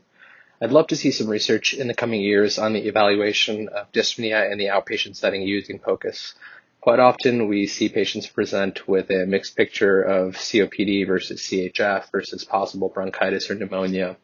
I'd 0.62 0.72
love 0.72 0.88
to 0.88 0.96
see 0.96 1.12
some 1.12 1.28
research 1.28 1.74
in 1.74 1.90
the 1.90 1.94
coming 1.94 2.22
years 2.22 2.58
on 2.58 2.72
the 2.72 2.88
evaluation 2.88 3.68
of 3.68 3.92
dyspnea 3.92 4.50
in 4.50 4.60
the 4.60 4.68
outpatient 4.68 5.18
setting 5.18 5.42
using 5.42 5.78
POCUS. 5.78 6.36
Quite 6.82 7.00
often 7.00 7.48
we 7.48 7.68
see 7.68 7.90
patients 7.90 8.26
present 8.26 8.88
with 8.88 9.10
a 9.12 9.26
mixed 9.28 9.56
picture 9.56 10.02
of 10.02 10.36
COPD 10.36 11.06
versus 11.06 11.40
CHF 11.42 12.12
versus 12.12 12.44
possible 12.44 12.90
bronchitis 12.90 13.52
or 13.52 13.56
pneumonia. 13.56 14.18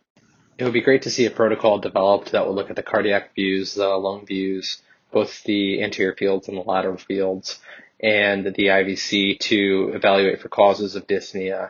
It 0.57 0.63
would 0.63 0.73
be 0.73 0.81
great 0.81 1.03
to 1.03 1.11
see 1.11 1.27
a 1.27 1.31
protocol 1.31 1.77
developed 1.77 2.31
that 2.31 2.47
will 2.47 2.55
look 2.55 2.71
at 2.71 2.75
the 2.75 2.81
cardiac 2.81 3.35
views, 3.35 3.75
the 3.75 3.87
lung 3.87 4.25
views, 4.25 4.81
both 5.11 5.43
the 5.43 5.83
anterior 5.83 6.15
fields 6.15 6.47
and 6.47 6.57
the 6.57 6.61
lateral 6.61 6.97
fields, 6.97 7.59
and 7.99 8.45
the 8.45 8.67
IVC 8.67 9.39
to 9.39 9.91
evaluate 9.93 10.41
for 10.41 10.49
causes 10.49 10.95
of 10.95 11.05
dyspnea 11.05 11.69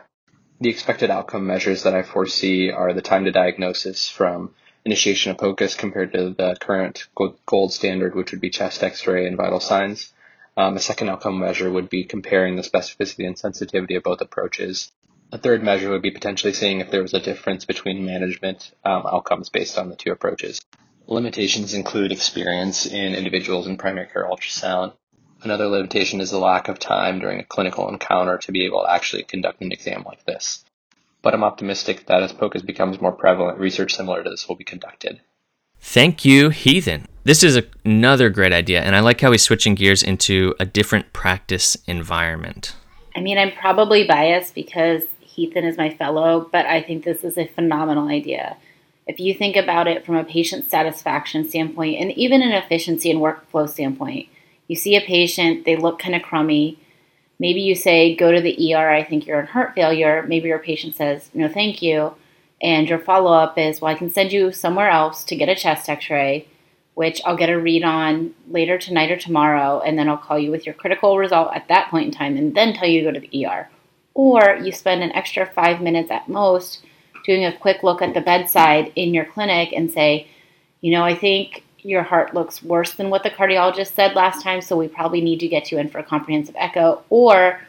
the 0.60 0.70
expected 0.70 1.10
outcome 1.10 1.46
measures 1.46 1.84
that 1.84 1.94
I 1.94 2.02
foresee 2.02 2.70
are 2.70 2.92
the 2.92 3.02
time 3.02 3.24
to 3.24 3.30
diagnosis 3.30 4.08
from 4.08 4.54
initiation 4.84 5.30
of 5.30 5.38
POCUS 5.38 5.76
compared 5.76 6.12
to 6.12 6.30
the 6.30 6.56
current 6.58 7.06
gold 7.46 7.72
standard, 7.72 8.14
which 8.14 8.32
would 8.32 8.40
be 8.40 8.50
chest 8.50 8.82
x-ray 8.82 9.26
and 9.26 9.36
vital 9.36 9.60
signs. 9.60 10.12
Um, 10.58 10.76
a 10.76 10.80
second 10.80 11.08
outcome 11.08 11.38
measure 11.38 11.70
would 11.70 11.88
be 11.88 12.04
comparing 12.04 12.56
the 12.56 12.62
specificity 12.62 13.26
and 13.26 13.38
sensitivity 13.38 13.94
of 13.94 14.02
both 14.02 14.20
approaches. 14.20 14.92
A 15.32 15.38
third 15.38 15.62
measure 15.62 15.90
would 15.90 16.02
be 16.02 16.10
potentially 16.10 16.52
seeing 16.52 16.80
if 16.80 16.90
there 16.90 17.02
was 17.02 17.14
a 17.14 17.20
difference 17.20 17.64
between 17.64 18.04
management 18.04 18.72
um, 18.84 19.04
outcomes 19.06 19.48
based 19.48 19.78
on 19.78 19.88
the 19.88 19.96
two 19.96 20.12
approaches. 20.12 20.60
Limitations 21.06 21.72
include 21.72 22.12
experience 22.12 22.84
in 22.84 23.14
individuals 23.14 23.66
in 23.66 23.78
primary 23.78 24.08
care 24.08 24.28
ultrasound, 24.28 24.92
Another 25.40 25.68
limitation 25.68 26.20
is 26.20 26.32
the 26.32 26.38
lack 26.38 26.66
of 26.66 26.80
time 26.80 27.20
during 27.20 27.38
a 27.38 27.44
clinical 27.44 27.88
encounter 27.88 28.38
to 28.38 28.50
be 28.50 28.66
able 28.66 28.82
to 28.82 28.90
actually 28.90 29.22
conduct 29.22 29.60
an 29.60 29.70
exam 29.70 30.02
like 30.04 30.24
this. 30.24 30.64
But 31.22 31.32
I'm 31.32 31.44
optimistic 31.44 32.06
that 32.06 32.24
as 32.24 32.32
POCUS 32.32 32.62
becomes 32.62 33.00
more 33.00 33.12
prevalent, 33.12 33.60
research 33.60 33.94
similar 33.94 34.24
to 34.24 34.30
this 34.30 34.48
will 34.48 34.56
be 34.56 34.64
conducted. 34.64 35.20
Thank 35.80 36.24
you, 36.24 36.50
Heathen. 36.50 37.06
This 37.24 37.42
is 37.42 37.56
a, 37.56 37.64
another 37.84 38.30
great 38.30 38.52
idea, 38.52 38.80
and 38.82 38.96
I 38.96 39.00
like 39.00 39.20
how 39.20 39.32
he's 39.32 39.42
switching 39.42 39.74
gears 39.74 40.02
into 40.02 40.54
a 40.58 40.64
different 40.64 41.12
practice 41.12 41.76
environment. 41.86 42.74
I 43.14 43.20
mean, 43.20 43.36
I'm 43.38 43.52
probably 43.52 44.06
biased 44.06 44.54
because 44.54 45.02
Heathen 45.20 45.64
is 45.64 45.76
my 45.76 45.90
fellow, 45.90 46.48
but 46.50 46.66
I 46.66 46.82
think 46.82 47.04
this 47.04 47.24
is 47.24 47.36
a 47.36 47.46
phenomenal 47.46 48.08
idea. 48.08 48.56
If 49.06 49.20
you 49.20 49.34
think 49.34 49.56
about 49.56 49.86
it 49.86 50.04
from 50.04 50.16
a 50.16 50.24
patient 50.24 50.70
satisfaction 50.70 51.48
standpoint 51.48 52.00
and 52.00 52.12
even 52.12 52.42
an 52.42 52.52
efficiency 52.52 53.10
and 53.10 53.20
workflow 53.20 53.68
standpoint, 53.68 54.28
you 54.68 54.76
see 54.76 54.96
a 54.96 55.00
patient, 55.00 55.64
they 55.64 55.76
look 55.76 55.98
kind 55.98 56.14
of 56.14 56.22
crummy. 56.22 56.78
Maybe 57.38 57.60
you 57.60 57.74
say, 57.74 58.14
go 58.14 58.32
to 58.32 58.40
the 58.40 58.74
ER, 58.74 58.90
I 58.90 59.02
think 59.02 59.26
you're 59.26 59.40
in 59.40 59.46
heart 59.46 59.74
failure. 59.74 60.24
Maybe 60.28 60.48
your 60.48 60.58
patient 60.58 60.96
says, 60.96 61.30
no, 61.32 61.48
thank 61.48 61.82
you. 61.82 62.14
And 62.60 62.88
your 62.88 62.98
follow 62.98 63.32
up 63.32 63.56
is, 63.56 63.80
well, 63.80 63.92
I 63.92 63.98
can 63.98 64.10
send 64.10 64.32
you 64.32 64.52
somewhere 64.52 64.90
else 64.90 65.24
to 65.24 65.36
get 65.36 65.48
a 65.48 65.54
chest 65.54 65.88
x 65.88 66.10
ray, 66.10 66.48
which 66.94 67.20
I'll 67.24 67.36
get 67.36 67.50
a 67.50 67.58
read 67.58 67.84
on 67.84 68.34
later 68.48 68.78
tonight 68.78 69.10
or 69.10 69.16
tomorrow. 69.16 69.80
And 69.80 69.98
then 69.98 70.08
I'll 70.08 70.16
call 70.16 70.38
you 70.38 70.50
with 70.50 70.66
your 70.66 70.74
critical 70.74 71.18
result 71.18 71.54
at 71.54 71.68
that 71.68 71.90
point 71.90 72.06
in 72.06 72.12
time 72.12 72.36
and 72.36 72.54
then 72.54 72.74
tell 72.74 72.88
you 72.88 73.00
to 73.00 73.12
go 73.12 73.20
to 73.20 73.26
the 73.26 73.46
ER. 73.46 73.68
Or 74.14 74.56
you 74.56 74.72
spend 74.72 75.02
an 75.02 75.12
extra 75.12 75.46
five 75.46 75.80
minutes 75.80 76.10
at 76.10 76.28
most 76.28 76.84
doing 77.24 77.44
a 77.44 77.56
quick 77.56 77.82
look 77.82 78.02
at 78.02 78.14
the 78.14 78.20
bedside 78.20 78.92
in 78.96 79.14
your 79.14 79.24
clinic 79.24 79.72
and 79.72 79.90
say, 79.90 80.26
you 80.80 80.90
know, 80.90 81.04
I 81.04 81.14
think 81.14 81.64
your 81.80 82.02
heart 82.02 82.34
looks 82.34 82.62
worse 82.62 82.94
than 82.94 83.10
what 83.10 83.22
the 83.22 83.30
cardiologist 83.30 83.94
said 83.94 84.14
last 84.14 84.42
time, 84.42 84.60
so 84.60 84.76
we 84.76 84.88
probably 84.88 85.20
need 85.20 85.40
to 85.40 85.48
get 85.48 85.70
you 85.70 85.78
in 85.78 85.88
for 85.88 85.98
a 85.98 86.04
comprehensive 86.04 86.56
echo. 86.58 87.02
Or 87.10 87.60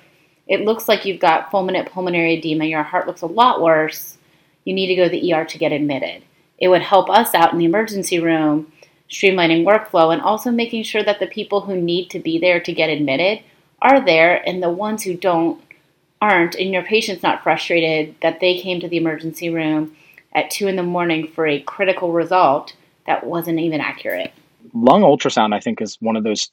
it 0.48 0.62
looks 0.62 0.88
like 0.88 1.06
you've 1.06 1.20
got 1.20 1.52
fulminant 1.52 1.90
pulmonary 1.90 2.38
edema, 2.38 2.66
your 2.66 2.84
heart 2.84 3.06
looks 3.06 3.22
a 3.22 3.28
lot 3.28 3.62
worse, 3.62 4.18
you 4.70 4.76
need 4.76 4.86
to 4.86 4.96
go 4.96 5.06
to 5.06 5.10
the 5.10 5.34
ER 5.34 5.46
to 5.46 5.58
get 5.58 5.72
admitted. 5.72 6.22
It 6.60 6.68
would 6.68 6.84
help 6.84 7.10
us 7.10 7.34
out 7.34 7.52
in 7.52 7.58
the 7.58 7.66
emergency 7.66 8.20
room, 8.20 8.72
streamlining 9.10 9.64
workflow, 9.66 10.14
and 10.14 10.22
also 10.22 10.52
making 10.52 10.84
sure 10.84 11.02
that 11.04 11.20
the 11.20 11.26
people 11.26 11.62
who 11.62 11.82
need 11.82 12.12
to 12.12 12.20
be 12.20 12.38
there 12.38 12.60
to 12.60 12.72
get 12.72 12.92
admitted 12.92 13.42
are 13.82 14.06
there, 14.06 14.48
and 14.48 14.62
the 14.62 14.70
ones 14.70 15.02
who 15.02 15.16
don't 15.16 15.60
aren't, 16.22 16.54
and 16.54 16.72
your 16.72 16.84
patient's 16.84 17.24
not 17.24 17.42
frustrated 17.42 18.14
that 18.22 18.42
they 18.42 18.60
came 18.60 18.80
to 18.80 18.88
the 18.88 18.98
emergency 18.98 19.50
room 19.50 19.96
at 20.34 20.52
2 20.52 20.68
in 20.68 20.76
the 20.76 20.84
morning 20.84 21.28
for 21.34 21.48
a 21.48 21.62
critical 21.62 22.12
result 22.12 22.76
that 23.08 23.26
wasn't 23.26 23.60
even 23.60 23.82
accurate. 23.82 24.32
Lung 24.76 25.02
ultrasound, 25.02 25.56
I 25.56 25.62
think, 25.62 25.82
is 25.82 25.98
one 26.00 26.16
of 26.16 26.24
those 26.24 26.52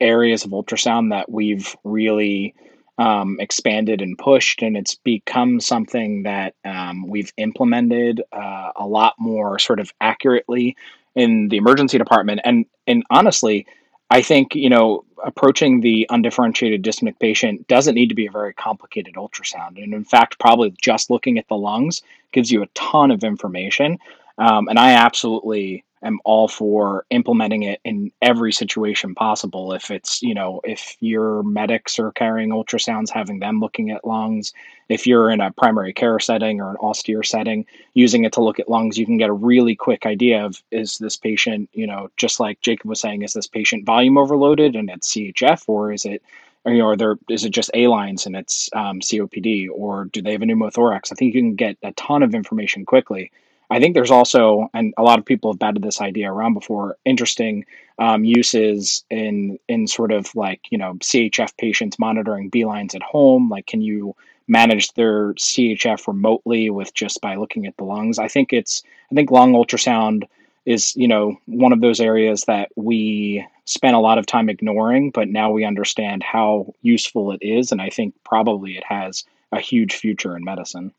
areas 0.00 0.46
of 0.46 0.52
ultrasound 0.52 1.10
that 1.10 1.30
we've 1.30 1.76
really 1.84 2.54
um, 3.00 3.38
expanded 3.40 4.02
and 4.02 4.18
pushed, 4.18 4.62
and 4.62 4.76
it's 4.76 4.94
become 4.94 5.58
something 5.58 6.24
that 6.24 6.54
um, 6.66 7.08
we've 7.08 7.32
implemented 7.38 8.20
uh, 8.30 8.72
a 8.76 8.86
lot 8.86 9.14
more 9.18 9.58
sort 9.58 9.80
of 9.80 9.90
accurately 10.02 10.76
in 11.14 11.48
the 11.48 11.56
emergency 11.56 11.96
department. 11.96 12.42
And 12.44 12.66
and 12.86 13.02
honestly, 13.10 13.66
I 14.10 14.20
think 14.20 14.54
you 14.54 14.68
know 14.68 15.06
approaching 15.24 15.80
the 15.80 16.06
undifferentiated 16.10 16.84
dyspneic 16.84 17.18
patient 17.18 17.66
doesn't 17.68 17.94
need 17.94 18.10
to 18.10 18.14
be 18.14 18.26
a 18.26 18.30
very 18.30 18.52
complicated 18.52 19.14
ultrasound, 19.14 19.82
and 19.82 19.94
in 19.94 20.04
fact, 20.04 20.38
probably 20.38 20.74
just 20.82 21.08
looking 21.08 21.38
at 21.38 21.48
the 21.48 21.56
lungs 21.56 22.02
gives 22.32 22.52
you 22.52 22.62
a 22.62 22.68
ton 22.74 23.10
of 23.10 23.24
information. 23.24 23.98
Um, 24.36 24.68
and 24.68 24.78
I 24.78 24.92
absolutely 24.92 25.84
am 26.02 26.18
all 26.24 26.48
for 26.48 27.04
implementing 27.10 27.62
it 27.62 27.80
in 27.84 28.10
every 28.22 28.52
situation 28.52 29.14
possible. 29.14 29.72
If 29.72 29.90
it's, 29.90 30.22
you 30.22 30.34
know, 30.34 30.60
if 30.64 30.96
your 31.00 31.42
medics 31.42 31.98
are 31.98 32.12
carrying 32.12 32.50
ultrasounds, 32.50 33.10
having 33.10 33.40
them 33.40 33.60
looking 33.60 33.90
at 33.90 34.06
lungs, 34.06 34.52
if 34.88 35.06
you're 35.06 35.30
in 35.30 35.40
a 35.40 35.52
primary 35.52 35.92
care 35.92 36.18
setting 36.18 36.60
or 36.60 36.70
an 36.70 36.76
austere 36.76 37.22
setting, 37.22 37.66
using 37.94 38.24
it 38.24 38.32
to 38.32 38.42
look 38.42 38.58
at 38.58 38.68
lungs, 38.68 38.98
you 38.98 39.06
can 39.06 39.18
get 39.18 39.28
a 39.28 39.34
really 39.34 39.76
quick 39.76 40.06
idea 40.06 40.44
of 40.44 40.62
is 40.70 40.98
this 40.98 41.16
patient, 41.16 41.68
you 41.72 41.86
know, 41.86 42.10
just 42.16 42.40
like 42.40 42.60
Jacob 42.60 42.88
was 42.88 43.00
saying, 43.00 43.22
is 43.22 43.34
this 43.34 43.46
patient 43.46 43.84
volume 43.84 44.16
overloaded 44.16 44.76
and 44.76 44.88
it's 44.88 45.12
CHF 45.12 45.64
or 45.68 45.92
is 45.92 46.04
it 46.04 46.22
or, 46.64 46.72
you 46.72 46.78
know, 46.78 46.88
are 46.88 46.96
there 46.96 47.16
is 47.28 47.44
it 47.44 47.50
just 47.50 47.70
A 47.72 47.86
lines 47.86 48.26
and 48.26 48.36
it's 48.36 48.68
um, 48.74 49.00
COPD, 49.00 49.68
or 49.72 50.06
do 50.06 50.20
they 50.20 50.32
have 50.32 50.42
a 50.42 50.44
pneumothorax? 50.44 51.10
I 51.10 51.14
think 51.14 51.34
you 51.34 51.40
can 51.40 51.54
get 51.54 51.78
a 51.82 51.92
ton 51.92 52.22
of 52.22 52.34
information 52.34 52.84
quickly 52.84 53.32
I 53.70 53.78
think 53.78 53.94
there's 53.94 54.10
also, 54.10 54.68
and 54.74 54.92
a 54.98 55.02
lot 55.02 55.20
of 55.20 55.24
people 55.24 55.52
have 55.52 55.60
batted 55.60 55.82
this 55.82 56.00
idea 56.00 56.30
around 56.30 56.54
before, 56.54 56.96
interesting 57.04 57.64
um, 58.00 58.24
uses 58.24 59.04
in 59.10 59.58
in 59.68 59.86
sort 59.86 60.10
of 60.10 60.34
like 60.34 60.60
you 60.70 60.78
know 60.78 60.94
CHF 60.94 61.56
patients 61.56 61.98
monitoring 61.98 62.48
B 62.48 62.64
lines 62.64 62.94
at 62.94 63.02
home. 63.02 63.48
Like, 63.48 63.66
can 63.66 63.80
you 63.80 64.16
manage 64.48 64.92
their 64.94 65.34
CHF 65.34 66.08
remotely 66.08 66.70
with 66.70 66.92
just 66.94 67.20
by 67.20 67.36
looking 67.36 67.66
at 67.66 67.76
the 67.76 67.84
lungs? 67.84 68.18
I 68.18 68.26
think 68.26 68.52
it's 68.52 68.82
I 69.12 69.14
think 69.14 69.30
lung 69.30 69.52
ultrasound 69.52 70.24
is 70.66 70.96
you 70.96 71.06
know 71.06 71.36
one 71.46 71.72
of 71.72 71.80
those 71.80 72.00
areas 72.00 72.44
that 72.44 72.70
we 72.74 73.46
spent 73.66 73.94
a 73.94 74.00
lot 74.00 74.18
of 74.18 74.26
time 74.26 74.48
ignoring, 74.48 75.10
but 75.12 75.28
now 75.28 75.52
we 75.52 75.64
understand 75.64 76.24
how 76.24 76.74
useful 76.82 77.30
it 77.30 77.40
is, 77.42 77.70
and 77.70 77.80
I 77.80 77.90
think 77.90 78.14
probably 78.24 78.76
it 78.76 78.84
has 78.84 79.24
a 79.52 79.60
huge 79.60 79.94
future 79.94 80.36
in 80.36 80.42
medicine. 80.42 80.92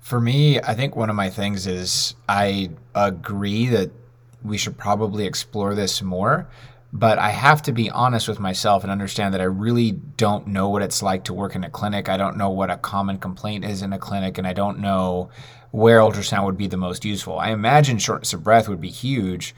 For 0.00 0.20
me, 0.20 0.58
I 0.60 0.74
think 0.74 0.96
one 0.96 1.10
of 1.10 1.16
my 1.16 1.30
things 1.30 1.66
is 1.66 2.14
I 2.28 2.70
agree 2.94 3.66
that 3.66 3.90
we 4.42 4.56
should 4.56 4.78
probably 4.78 5.26
explore 5.26 5.74
this 5.74 6.02
more, 6.02 6.48
but 6.92 7.18
I 7.18 7.30
have 7.30 7.62
to 7.62 7.72
be 7.72 7.90
honest 7.90 8.26
with 8.26 8.40
myself 8.40 8.82
and 8.82 8.90
understand 8.90 9.34
that 9.34 9.40
I 9.40 9.44
really 9.44 9.92
don't 9.92 10.48
know 10.48 10.68
what 10.70 10.82
it's 10.82 11.02
like 11.02 11.24
to 11.24 11.34
work 11.34 11.54
in 11.54 11.62
a 11.62 11.70
clinic. 11.70 12.08
I 12.08 12.16
don't 12.16 12.36
know 12.36 12.50
what 12.50 12.70
a 12.70 12.76
common 12.76 13.18
complaint 13.18 13.64
is 13.64 13.82
in 13.82 13.92
a 13.92 13.98
clinic, 13.98 14.38
and 14.38 14.46
I 14.46 14.52
don't 14.54 14.80
know 14.80 15.30
where 15.70 16.00
ultrasound 16.00 16.46
would 16.46 16.56
be 16.56 16.66
the 16.66 16.76
most 16.76 17.04
useful. 17.04 17.38
I 17.38 17.50
imagine 17.50 17.98
shortness 17.98 18.32
of 18.32 18.42
breath 18.42 18.68
would 18.68 18.80
be 18.80 18.90
huge, 18.90 19.54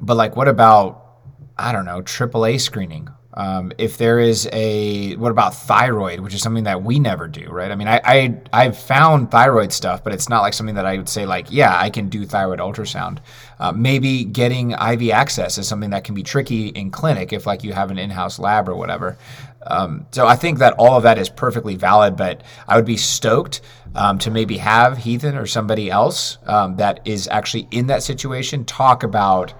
but 0.00 0.16
like, 0.16 0.36
what 0.36 0.48
about, 0.48 1.20
I 1.56 1.72
don't 1.72 1.86
know, 1.86 2.02
AAA 2.02 2.60
screening 2.60 3.08
um, 3.36 3.70
if 3.76 3.98
there 3.98 4.18
is 4.18 4.48
a 4.52 5.14
what 5.16 5.30
about 5.30 5.54
thyroid, 5.54 6.20
which 6.20 6.32
is 6.32 6.40
something 6.40 6.64
that 6.64 6.82
we 6.82 6.98
never 6.98 7.28
do, 7.28 7.48
right? 7.50 7.70
I 7.70 7.74
mean, 7.74 7.86
I, 7.86 8.00
I 8.02 8.40
I've 8.52 8.78
found 8.78 9.30
thyroid 9.30 9.72
stuff, 9.72 10.02
but 10.02 10.14
it's 10.14 10.28
not 10.28 10.40
like 10.40 10.54
something 10.54 10.76
that 10.76 10.86
I 10.86 10.96
would 10.96 11.08
say 11.08 11.26
like, 11.26 11.48
yeah, 11.50 11.78
I 11.78 11.90
can 11.90 12.08
do 12.08 12.24
thyroid 12.24 12.60
ultrasound. 12.60 13.18
Uh, 13.60 13.72
maybe 13.72 14.24
getting 14.24 14.72
IV 14.72 15.10
access 15.10 15.58
is 15.58 15.68
something 15.68 15.90
that 15.90 16.04
can 16.04 16.14
be 16.14 16.22
tricky 16.22 16.68
in 16.68 16.90
clinic 16.90 17.32
if 17.32 17.46
like 17.46 17.62
you 17.62 17.74
have 17.74 17.90
an 17.90 17.98
in-house 17.98 18.38
lab 18.38 18.68
or 18.68 18.74
whatever. 18.74 19.18
Um, 19.66 20.06
so 20.12 20.26
I 20.26 20.36
think 20.36 20.58
that 20.58 20.74
all 20.78 20.96
of 20.96 21.02
that 21.02 21.18
is 21.18 21.28
perfectly 21.28 21.74
valid, 21.74 22.16
but 22.16 22.42
I 22.68 22.76
would 22.76 22.84
be 22.86 22.96
stoked 22.96 23.60
um, 23.94 24.18
to 24.20 24.30
maybe 24.30 24.58
have 24.58 24.96
Heathen 24.96 25.36
or 25.36 25.46
somebody 25.46 25.90
else 25.90 26.38
um, 26.46 26.76
that 26.76 27.00
is 27.04 27.28
actually 27.28 27.68
in 27.70 27.88
that 27.88 28.02
situation 28.02 28.64
talk 28.64 29.02
about 29.02 29.52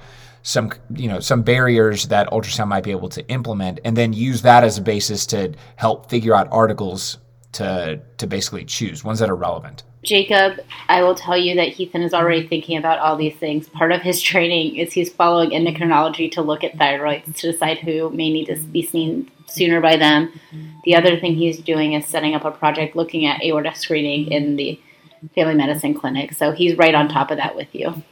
some 0.47 0.71
you 0.95 1.09
know 1.09 1.19
some 1.19 1.43
barriers 1.43 2.07
that 2.07 2.31
ultrasound 2.31 2.69
might 2.69 2.85
be 2.85 2.93
able 2.93 3.09
to 3.09 3.27
implement 3.29 3.81
and 3.85 3.97
then 3.97 4.13
use 4.13 4.43
that 4.43 4.63
as 4.63 4.79
a 4.79 4.81
basis 4.81 5.27
to 5.27 5.53
help 5.75 6.09
figure 6.09 6.35
out 6.35 6.47
articles 6.53 7.19
to 7.51 8.01
to 8.17 8.29
basically 8.29 8.65
choose 8.65 9.03
ones 9.03 9.19
that 9.19 9.29
are 9.29 9.37
relevant 9.37 9.83
Jacob, 10.05 10.61
I 10.89 11.03
will 11.03 11.17
tell 11.17 11.37
you 11.37 11.57
that 11.57 11.67
Heathen 11.67 12.01
is 12.01 12.15
already 12.15 12.47
thinking 12.47 12.79
about 12.79 13.01
all 13.01 13.17
these 13.17 13.35
things. 13.35 13.69
Part 13.69 13.91
of 13.91 14.03
his 14.03 14.23
training 14.31 14.77
is 14.77 14.93
he's 14.93 15.13
following 15.13 15.51
endocrinology 15.51 16.31
to 16.31 16.43
look 16.43 16.63
at 16.63 16.77
thyroids 16.77 17.35
to 17.39 17.51
decide 17.51 17.79
who 17.79 18.11
may 18.11 18.31
need 18.31 18.47
to 18.47 18.57
be 18.57 18.83
seen 18.83 19.29
sooner 19.47 19.81
by 19.81 19.97
them. 19.97 20.33
The 20.85 20.95
other 20.95 21.19
thing 21.19 21.35
he's 21.35 21.59
doing 21.59 21.95
is 21.95 22.07
setting 22.07 22.37
up 22.37 22.45
a 22.45 22.53
project 22.53 22.95
looking 22.95 23.27
at 23.27 23.43
aorta 23.43 23.75
screening 23.75 24.31
in 24.31 24.55
the 24.55 24.81
family 25.35 25.55
medicine 25.55 25.95
clinic. 25.95 26.35
So 26.35 26.53
he's 26.53 26.79
right 26.79 26.95
on 26.95 27.09
top 27.09 27.33
of 27.33 27.39
that 27.39 27.57
with 27.57 27.75
you. 27.75 28.05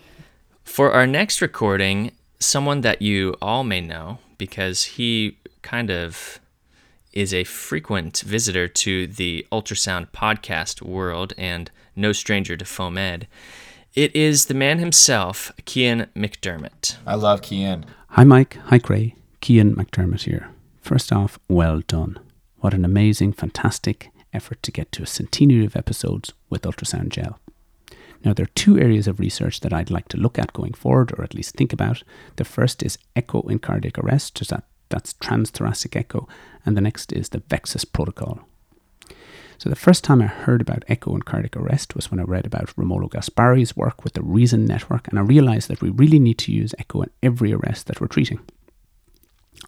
For 0.64 0.90
our 0.90 1.06
next 1.06 1.40
recording, 1.40 2.10
someone 2.38 2.82
that 2.82 3.02
you 3.02 3.36
all 3.40 3.64
may 3.64 3.80
know 3.80 4.18
because 4.38 4.84
he 4.84 5.38
kind 5.62 5.90
of 5.90 6.40
is 7.12 7.32
a 7.32 7.44
frequent 7.44 8.20
visitor 8.20 8.66
to 8.66 9.06
the 9.06 9.46
ultrasound 9.52 10.08
podcast 10.10 10.82
world 10.82 11.32
and 11.38 11.70
no 11.94 12.12
stranger 12.12 12.56
to 12.56 12.64
FOAMed. 12.64 13.26
It 13.94 14.14
is 14.16 14.46
the 14.46 14.54
man 14.54 14.80
himself, 14.80 15.52
Cian 15.64 16.08
McDermott. 16.16 16.96
I 17.06 17.14
love 17.14 17.46
Cian. 17.46 17.86
Hi, 18.08 18.24
Mike. 18.24 18.58
Hi, 18.64 18.78
Creagh. 18.80 19.14
Cian 19.40 19.76
McDermott 19.76 20.22
here. 20.22 20.50
First 20.80 21.12
off, 21.12 21.38
well 21.48 21.80
done. 21.86 22.18
What 22.58 22.74
an 22.74 22.84
amazing, 22.84 23.34
fantastic 23.34 24.10
effort 24.32 24.62
to 24.64 24.72
get 24.72 24.90
to 24.92 25.02
a 25.02 25.06
centenary 25.06 25.64
of 25.64 25.76
episodes 25.76 26.32
with 26.50 26.62
ultrasound 26.62 27.10
gel. 27.10 27.38
Now, 28.24 28.32
there 28.32 28.44
are 28.44 28.54
two 28.54 28.78
areas 28.78 29.06
of 29.06 29.20
research 29.20 29.60
that 29.60 29.72
I'd 29.72 29.90
like 29.90 30.08
to 30.08 30.16
look 30.16 30.38
at 30.38 30.54
going 30.54 30.72
forward, 30.72 31.12
or 31.16 31.22
at 31.22 31.34
least 31.34 31.54
think 31.54 31.72
about. 31.72 32.02
The 32.36 32.44
first 32.44 32.82
is 32.82 32.98
echo 33.14 33.42
in 33.42 33.58
cardiac 33.58 33.98
arrest, 33.98 34.38
so 34.38 34.54
that, 34.54 34.64
that's 34.88 35.12
transthoracic 35.14 35.94
echo, 35.94 36.26
and 36.64 36.76
the 36.76 36.80
next 36.80 37.12
is 37.12 37.28
the 37.28 37.40
VExUS 37.40 37.84
protocol. 37.92 38.40
So, 39.58 39.68
the 39.68 39.76
first 39.76 40.04
time 40.04 40.22
I 40.22 40.26
heard 40.26 40.60
about 40.60 40.84
echo 40.88 41.12
and 41.12 41.24
cardiac 41.24 41.56
arrest 41.56 41.94
was 41.94 42.10
when 42.10 42.18
I 42.18 42.24
read 42.24 42.46
about 42.46 42.72
Romolo 42.76 43.08
Gaspari's 43.08 43.76
work 43.76 44.02
with 44.02 44.14
the 44.14 44.22
Reason 44.22 44.64
Network, 44.64 45.06
and 45.08 45.18
I 45.18 45.22
realized 45.22 45.68
that 45.68 45.82
we 45.82 45.90
really 45.90 46.18
need 46.18 46.38
to 46.38 46.52
use 46.52 46.74
echo 46.78 47.02
in 47.02 47.10
every 47.22 47.52
arrest 47.52 47.86
that 47.86 48.00
we're 48.00 48.06
treating. 48.08 48.40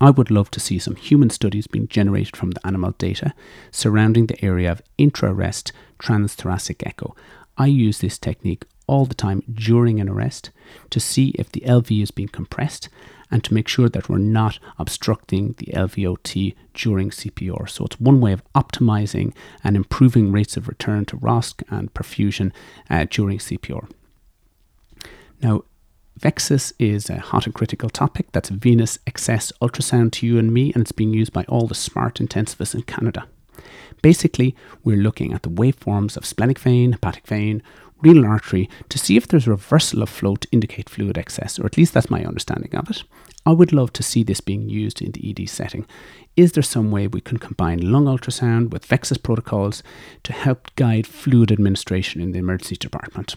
I 0.01 0.11
would 0.11 0.31
love 0.31 0.51
to 0.51 0.61
see 0.61 0.79
some 0.79 0.97
human 0.97 1.31
studies 1.31 1.67
being 1.67 1.89
generated 1.89 2.37
from 2.37 2.51
the 2.51 2.67
animal 2.67 2.93
data 2.99 3.33
surrounding 3.71 4.27
the 4.27 4.45
area 4.45 4.71
of 4.73 4.83
intra 4.99 5.33
arrest 5.33 5.73
transthoracic 5.99 6.87
echo. 6.87 7.15
I 7.59 7.67
use 7.67 7.99
this 7.99 8.19
technique 8.19 8.65
all 8.87 9.05
the 9.05 9.15
time 9.15 9.43
during 9.53 10.01
an 10.01 10.09
arrest 10.09 10.51
to 10.91 11.01
see 11.01 11.31
if 11.31 11.51
the 11.51 11.63
LV 11.63 12.03
is 12.03 12.11
being 12.11 12.29
compressed 12.29 12.89
and 13.31 13.43
to 13.43 13.55
make 13.55 13.67
sure 13.67 13.89
that 13.89 14.09
we're 14.09 14.19
not 14.19 14.59
obstructing 14.79 15.55
the 15.59 15.67
LVOT 15.67 16.55
during 16.75 17.11
CPR. 17.11 17.69
So 17.69 17.85
it's 17.85 18.01
one 18.01 18.21
way 18.21 18.33
of 18.33 18.43
optimizing 18.55 19.35
and 19.65 19.75
improving 19.75 20.31
rates 20.31 20.57
of 20.57 20.69
return 20.69 21.05
to 21.07 21.17
ROSC 21.17 21.63
and 21.69 21.93
perfusion 21.93 22.53
uh, 22.89 23.07
during 23.11 23.39
CPR. 23.39 23.91
Now, 25.43 25.63
VExUS 26.21 26.73
is 26.79 27.11
a 27.11 27.19
hot 27.19 27.45
and 27.47 27.55
critical 27.55 27.91
topic. 27.91 28.33
That's 28.33 28.49
venous 28.49 28.99
excess 29.07 29.53
ultrasound 29.61 30.13
to 30.13 30.27
you 30.27 30.39
and 30.39 30.53
me, 30.53 30.73
and 30.73 30.81
it's 30.81 30.93
being 30.93 31.13
used 31.13 31.33
by 31.33 31.45
all 31.45 31.67
the 31.67 31.75
smart 31.75 32.17
intensivists 32.17 32.75
in 32.75 32.83
Canada. 32.83 33.27
Basically, 34.03 34.55
we're 34.85 34.97
looking 34.97 35.33
at 35.33 35.43
the 35.43 35.51
waveforms 35.51 36.17
of 36.17 36.27
splenic 36.27 36.59
vein, 36.59 36.93
hepatic 36.93 37.27
vein, 37.27 37.63
renal 38.03 38.27
artery 38.27 38.69
to 38.89 38.99
see 38.99 39.17
if 39.17 39.27
there's 39.27 39.49
reversal 39.49 40.03
of 40.03 40.09
flow 40.09 40.37
to 40.37 40.49
indicate 40.53 40.91
fluid 40.91 41.17
excess, 41.17 41.59
or 41.59 41.67
at 41.67 41.77
least 41.77 41.95
that's 41.95 42.11
my 42.11 42.25
understanding 42.25 42.75
of 42.75 42.91
it. 42.91 43.03
I 43.45 43.53
would 43.53 43.73
love 43.73 43.93
to 43.95 44.03
see 44.03 44.23
this 44.23 44.41
being 44.41 44.69
used 44.69 45.01
in 45.01 45.13
the 45.13 45.31
ED 45.31 45.49
setting. 45.49 45.87
Is 46.37 46.53
there 46.53 46.63
some 46.63 46.91
way 46.91 47.07
we 47.07 47.21
can 47.21 47.39
combine 47.39 47.93
lung 47.93 48.07
ultrasound 48.07 48.71
with 48.71 48.87
VExUS 48.87 49.23
protocols 49.23 49.83
to 50.25 50.33
help 50.33 50.75
guide 50.75 51.07
fluid 51.07 51.53
administration 51.53 52.21
in 52.21 52.33
the 52.33 52.41
emergency 52.41 52.77
department? 52.77 53.37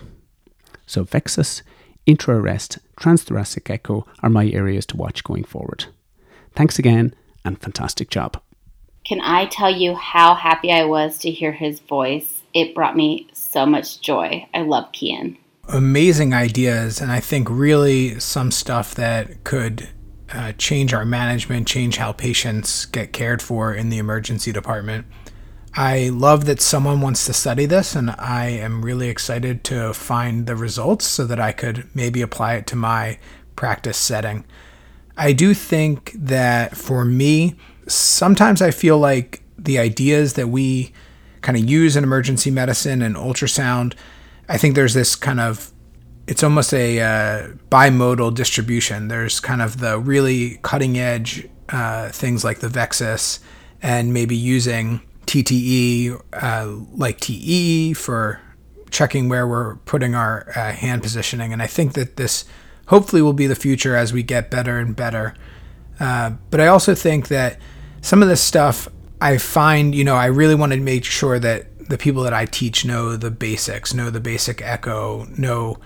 So, 0.85 1.05
VExUS, 1.05 1.61
intra 2.05 2.39
arrest, 2.39 2.79
transthoracic 2.99 3.69
echo 3.69 4.07
are 4.23 4.29
my 4.29 4.49
areas 4.49 4.85
to 4.87 4.97
watch 4.97 5.23
going 5.23 5.43
forward. 5.43 5.85
Thanks 6.55 6.79
again, 6.79 7.13
and 7.45 7.61
fantastic 7.61 8.09
job. 8.09 8.41
Can 9.09 9.21
I 9.21 9.47
tell 9.47 9.71
you 9.71 9.95
how 9.95 10.35
happy 10.35 10.71
I 10.71 10.85
was 10.85 11.17
to 11.21 11.31
hear 11.31 11.51
his 11.51 11.79
voice? 11.79 12.43
It 12.53 12.75
brought 12.75 12.95
me 12.95 13.27
so 13.33 13.65
much 13.65 14.01
joy. 14.01 14.47
I 14.53 14.61
love 14.61 14.89
Cian. 14.93 15.35
Amazing 15.67 16.35
ideas, 16.35 17.01
and 17.01 17.11
I 17.11 17.19
think 17.19 17.47
really 17.49 18.19
some 18.19 18.51
stuff 18.51 18.93
that 18.93 19.43
could 19.43 19.89
uh, 20.31 20.51
change 20.59 20.93
our 20.93 21.05
management, 21.05 21.67
change 21.67 21.97
how 21.97 22.11
patients 22.11 22.85
get 22.85 23.11
cared 23.11 23.41
for 23.41 23.73
in 23.73 23.89
the 23.89 23.97
emergency 23.97 24.51
department. 24.51 25.07
I 25.73 26.09
love 26.09 26.45
that 26.45 26.61
someone 26.61 27.01
wants 27.01 27.25
to 27.25 27.33
study 27.33 27.65
this, 27.65 27.95
and 27.95 28.11
I 28.11 28.49
am 28.49 28.85
really 28.85 29.09
excited 29.09 29.63
to 29.63 29.91
find 29.91 30.45
the 30.45 30.55
results 30.55 31.05
so 31.05 31.25
that 31.25 31.39
I 31.39 31.51
could 31.51 31.89
maybe 31.95 32.21
apply 32.21 32.57
it 32.57 32.67
to 32.67 32.75
my 32.75 33.17
practice 33.55 33.97
setting. 33.97 34.45
I 35.17 35.33
do 35.33 35.55
think 35.55 36.11
that 36.13 36.77
for 36.77 37.03
me, 37.03 37.55
sometimes 37.91 38.61
I 38.61 38.71
feel 38.71 38.97
like 38.97 39.41
the 39.57 39.79
ideas 39.79 40.33
that 40.33 40.47
we 40.47 40.93
kind 41.41 41.57
of 41.57 41.69
use 41.69 41.95
in 41.95 42.03
emergency 42.03 42.51
medicine 42.51 43.01
and 43.01 43.15
ultrasound, 43.15 43.93
I 44.47 44.57
think 44.57 44.75
there's 44.75 44.93
this 44.93 45.15
kind 45.15 45.39
of 45.39 45.71
it's 46.27 46.43
almost 46.43 46.73
a 46.75 46.99
uh, 46.99 47.47
bimodal 47.71 48.35
distribution. 48.35 49.07
There's 49.07 49.39
kind 49.39 49.63
of 49.63 49.79
the 49.79 49.97
really 49.97 50.59
cutting 50.61 50.97
edge 50.99 51.49
uh, 51.69 52.09
things 52.09 52.43
like 52.43 52.59
the 52.59 52.67
VExUS 52.67 53.39
and 53.81 54.13
maybe 54.13 54.35
using 54.35 55.01
TTE 55.25 56.21
uh, 56.33 56.67
like 56.91 57.19
TE 57.19 57.93
for 57.93 58.41
checking 58.91 59.29
where 59.29 59.47
we're 59.47 59.75
putting 59.77 60.15
our 60.15 60.51
uh, 60.55 60.71
hand 60.71 61.01
positioning. 61.01 61.53
And 61.53 61.61
I 61.61 61.67
think 61.67 61.93
that 61.93 62.17
this 62.17 62.45
hopefully 62.87 63.21
will 63.21 63.33
be 63.33 63.47
the 63.47 63.55
future 63.55 63.95
as 63.95 64.13
we 64.13 64.23
get 64.23 64.49
better 64.49 64.79
and 64.79 64.95
better. 64.95 65.35
Uh, 65.99 66.31
but 66.49 66.59
I 66.59 66.67
also 66.67 66.95
think 66.95 67.27
that 67.27 67.59
some 68.01 68.21
of 68.21 68.29
this 68.29 68.41
stuff 68.41 68.87
I 69.21 69.37
find, 69.37 69.93
you 69.93 70.03
know, 70.03 70.15
I 70.15 70.27
really 70.27 70.55
want 70.55 70.71
to 70.73 70.79
make 70.79 71.03
sure 71.03 71.39
that 71.39 71.89
the 71.89 71.97
people 71.97 72.23
that 72.23 72.33
I 72.33 72.45
teach 72.45 72.85
know 72.85 73.15
the 73.15 73.31
basics, 73.31 73.93
know 73.93 74.09
the 74.09 74.19
basic 74.19 74.61
echo, 74.61 75.25
know, 75.37 75.77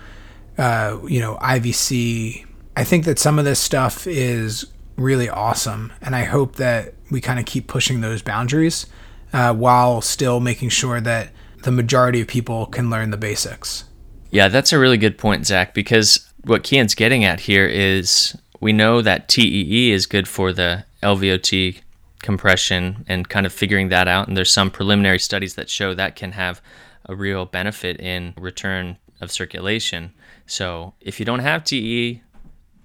uh, 0.58 0.98
you 1.08 1.20
know, 1.20 1.36
IVC. 1.36 2.46
I 2.76 2.84
think 2.84 3.04
that 3.04 3.18
some 3.18 3.38
of 3.38 3.44
this 3.44 3.58
stuff 3.58 4.06
is 4.06 4.66
really 4.96 5.28
awesome. 5.28 5.92
And 6.00 6.14
I 6.14 6.24
hope 6.24 6.56
that 6.56 6.94
we 7.10 7.20
kind 7.20 7.38
of 7.38 7.46
keep 7.46 7.66
pushing 7.66 8.00
those 8.00 8.22
boundaries 8.22 8.86
uh, 9.32 9.54
while 9.54 10.00
still 10.00 10.40
making 10.40 10.68
sure 10.68 11.00
that 11.00 11.30
the 11.62 11.72
majority 11.72 12.20
of 12.20 12.28
people 12.28 12.66
can 12.66 12.90
learn 12.90 13.10
the 13.10 13.16
basics. 13.16 13.84
Yeah, 14.30 14.48
that's 14.48 14.72
a 14.72 14.78
really 14.78 14.98
good 14.98 15.18
point, 15.18 15.46
Zach, 15.46 15.74
because 15.74 16.30
what 16.44 16.66
Cian's 16.66 16.94
getting 16.94 17.24
at 17.24 17.40
here 17.40 17.66
is 17.66 18.36
we 18.60 18.72
know 18.72 19.00
that 19.00 19.28
TEE 19.28 19.92
is 19.92 20.06
good 20.06 20.28
for 20.28 20.52
the 20.52 20.84
LVOT 21.02 21.80
compression 22.24 23.04
and 23.06 23.28
kind 23.28 23.44
of 23.46 23.52
figuring 23.52 23.90
that 23.90 24.08
out. 24.08 24.26
And 24.26 24.36
there's 24.36 24.52
some 24.52 24.70
preliminary 24.70 25.18
studies 25.18 25.54
that 25.54 25.68
show 25.68 25.94
that 25.94 26.16
can 26.16 26.32
have 26.32 26.60
a 27.04 27.14
real 27.14 27.44
benefit 27.44 28.00
in 28.00 28.32
return 28.38 28.96
of 29.20 29.30
circulation. 29.30 30.12
So 30.46 30.94
if 31.00 31.20
you 31.20 31.26
don't 31.26 31.40
have 31.40 31.64
TE, 31.64 32.22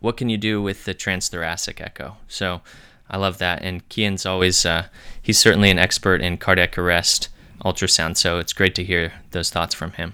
what 0.01 0.17
can 0.17 0.27
you 0.29 0.37
do 0.37 0.61
with 0.61 0.83
the 0.83 0.93
transthoracic 0.93 1.79
echo? 1.79 2.17
So 2.27 2.61
I 3.09 3.17
love 3.17 3.37
that. 3.37 3.61
And 3.63 3.81
Cian's 3.89 4.25
always, 4.25 4.65
uh, 4.65 4.87
he's 5.21 5.37
certainly 5.37 5.71
an 5.71 5.79
expert 5.79 6.21
in 6.21 6.37
cardiac 6.37 6.77
arrest 6.77 7.29
ultrasound. 7.63 8.17
So 8.17 8.39
it's 8.39 8.53
great 8.53 8.75
to 8.75 8.83
hear 8.83 9.13
those 9.31 9.49
thoughts 9.49 9.73
from 9.73 9.93
him. 9.93 10.13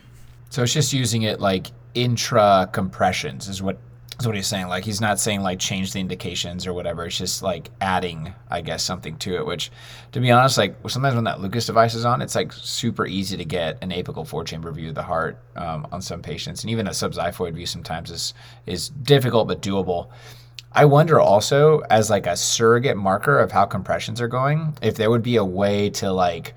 So 0.51 0.61
it's 0.61 0.73
just 0.73 0.93
using 0.93 1.23
it 1.23 1.39
like 1.39 1.71
intra 1.95 2.69
compressions 2.71 3.47
is 3.47 3.63
what 3.63 3.79
is 4.19 4.25
what 4.25 4.36
he's 4.36 4.47
saying. 4.47 4.67
Like 4.67 4.84
he's 4.84 5.01
not 5.01 5.19
saying 5.19 5.41
like 5.41 5.60
change 5.60 5.93
the 5.93 5.99
indications 5.99 6.65
or 6.65 6.73
whatever. 6.73 7.06
It's 7.06 7.17
just 7.17 7.41
like 7.41 7.69
adding, 7.82 8.34
I 8.49 8.62
guess, 8.62 8.84
something 8.84 9.17
to 9.17 9.36
it. 9.38 9.45
Which, 9.45 9.71
to 10.13 10.19
be 10.19 10.32
honest, 10.32 10.58
like 10.58 10.75
sometimes 10.88 11.15
when 11.15 11.25
that 11.25 11.41
Lucas 11.41 11.65
device 11.65 11.93
is 11.93 12.06
on, 12.06 12.21
it's 12.21 12.36
like 12.36 12.51
super 12.54 13.06
easy 13.06 13.38
to 13.38 13.45
get 13.45 13.78
an 13.84 13.91
apical 13.91 14.28
four 14.28 14.43
chamber 14.43 14.71
view 14.71 14.89
of 14.89 14.95
the 14.95 15.04
heart 15.04 15.39
um, 15.56 15.88
on 15.91 16.01
some 16.01 16.21
patients, 16.21 16.63
and 16.63 16.71
even 16.71 16.88
a 16.88 16.91
subxiphoid 16.91 17.54
view 17.54 17.65
sometimes 17.65 18.12
is 18.12 18.34
is 18.65 18.89
difficult 18.89 19.47
but 19.47 19.62
doable. 19.62 20.10
I 20.71 20.86
wonder 20.86 21.21
also, 21.21 21.80
as 21.89 22.10
like 22.10 22.28
a 22.28 22.36
surrogate 22.36 22.97
marker 22.97 23.39
of 23.39 23.51
how 23.51 23.65
compressions 23.65 24.19
are 24.19 24.28
going, 24.28 24.78
if 24.82 24.95
there 24.95 25.10
would 25.10 25.23
be 25.23 25.38
a 25.38 25.45
way 25.45 25.89
to 25.91 26.12
like 26.12 26.54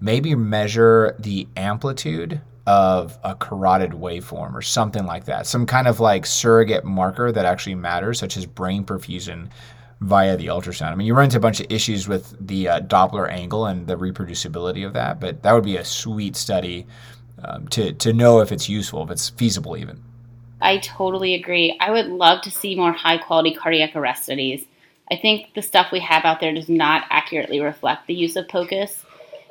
maybe 0.00 0.34
measure 0.34 1.14
the 1.20 1.46
amplitude 1.56 2.40
of 2.66 3.18
a 3.24 3.34
carotid 3.34 3.90
waveform 3.90 4.54
or 4.54 4.62
something 4.62 5.04
like 5.04 5.24
that. 5.24 5.46
Some 5.46 5.66
kind 5.66 5.88
of 5.88 6.00
like 6.00 6.24
surrogate 6.26 6.84
marker 6.84 7.32
that 7.32 7.44
actually 7.44 7.74
matters, 7.74 8.18
such 8.18 8.36
as 8.36 8.46
brain 8.46 8.84
perfusion 8.84 9.48
via 10.00 10.36
the 10.36 10.46
ultrasound. 10.46 10.92
I 10.92 10.94
mean, 10.94 11.06
you 11.06 11.14
run 11.14 11.24
into 11.24 11.36
a 11.36 11.40
bunch 11.40 11.60
of 11.60 11.66
issues 11.70 12.08
with 12.08 12.36
the 12.40 12.68
uh, 12.68 12.80
Doppler 12.80 13.30
angle 13.30 13.66
and 13.66 13.86
the 13.86 13.96
reproducibility 13.96 14.86
of 14.86 14.92
that, 14.92 15.20
but 15.20 15.42
that 15.42 15.52
would 15.52 15.64
be 15.64 15.76
a 15.76 15.84
sweet 15.84 16.36
study 16.36 16.86
um, 17.44 17.66
to, 17.68 17.92
to 17.94 18.12
know 18.12 18.40
if 18.40 18.52
it's 18.52 18.68
useful, 18.68 19.02
if 19.02 19.10
it's 19.10 19.30
feasible 19.30 19.76
even. 19.76 20.02
I 20.60 20.78
totally 20.78 21.34
agree. 21.34 21.76
I 21.80 21.90
would 21.90 22.06
love 22.06 22.42
to 22.42 22.50
see 22.50 22.76
more 22.76 22.92
high 22.92 23.18
quality 23.18 23.54
cardiac 23.54 23.96
arrest 23.96 24.24
studies. 24.24 24.64
I 25.10 25.16
think 25.16 25.54
the 25.54 25.62
stuff 25.62 25.90
we 25.90 26.00
have 26.00 26.24
out 26.24 26.40
there 26.40 26.54
does 26.54 26.68
not 26.68 27.04
accurately 27.10 27.60
reflect 27.60 28.06
the 28.06 28.14
use 28.14 28.36
of 28.36 28.48
POCUS. 28.48 29.04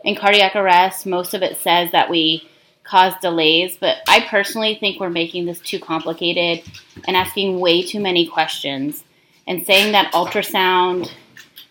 In 0.04 0.16
cardiac 0.16 0.56
arrest, 0.56 1.06
most 1.06 1.34
of 1.34 1.44
it 1.44 1.58
says 1.58 1.92
that 1.92 2.10
we 2.10 2.50
cause 2.92 3.14
delays, 3.22 3.78
but 3.80 4.00
I 4.10 4.20
personally 4.20 4.76
think 4.76 5.00
we're 5.00 5.10
making 5.10 5.46
this 5.46 5.62
too 5.62 5.80
complicated 5.80 6.62
and 7.08 7.16
asking 7.16 7.62
way 7.62 7.82
too 7.82 8.02
many 8.02 8.28
questions 8.28 9.06
and 9.48 9.66
saying 9.66 9.94
that 9.94 10.12
ultrasound 10.12 11.10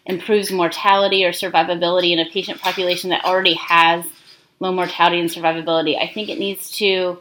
improves 0.06 0.50
mortality 0.50 1.22
or 1.22 1.32
survivability 1.32 2.12
in 2.12 2.18
a 2.20 2.30
patient 2.30 2.58
population 2.58 3.10
that 3.10 3.22
already 3.26 3.52
has 3.52 4.06
low 4.60 4.72
mortality 4.72 5.20
and 5.20 5.28
survivability. 5.28 5.94
I 6.00 6.10
think 6.10 6.30
it 6.30 6.38
needs 6.38 6.70
to 6.78 7.18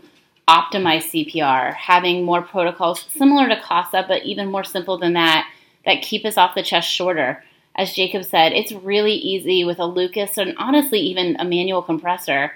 optimize 0.47 1.03
CPR, 1.12 1.73
having 1.73 2.23
more 2.23 2.41
protocols 2.41 3.05
similar 3.13 3.49
to 3.49 3.62
CASA, 3.62 4.05
but 4.07 4.23
even 4.23 4.49
more 4.49 4.63
simple 4.63 4.97
than 4.97 5.13
that, 5.13 5.45
that 5.85 6.01
keep 6.01 6.25
us 6.25 6.38
off 6.38 6.55
the 6.55 6.63
chest 6.63 6.89
shorter. 6.89 7.43
As 7.75 7.93
Jacob 7.93 8.23
said, 8.23 8.53
it's 8.53 8.71
really 8.71 9.13
easy 9.13 9.65
with 9.65 9.77
a 9.77 9.85
Lucas 9.85 10.38
and 10.38 10.55
honestly 10.57 11.01
even 11.01 11.35
a 11.38 11.43
manual 11.43 11.81
compressor 11.81 12.53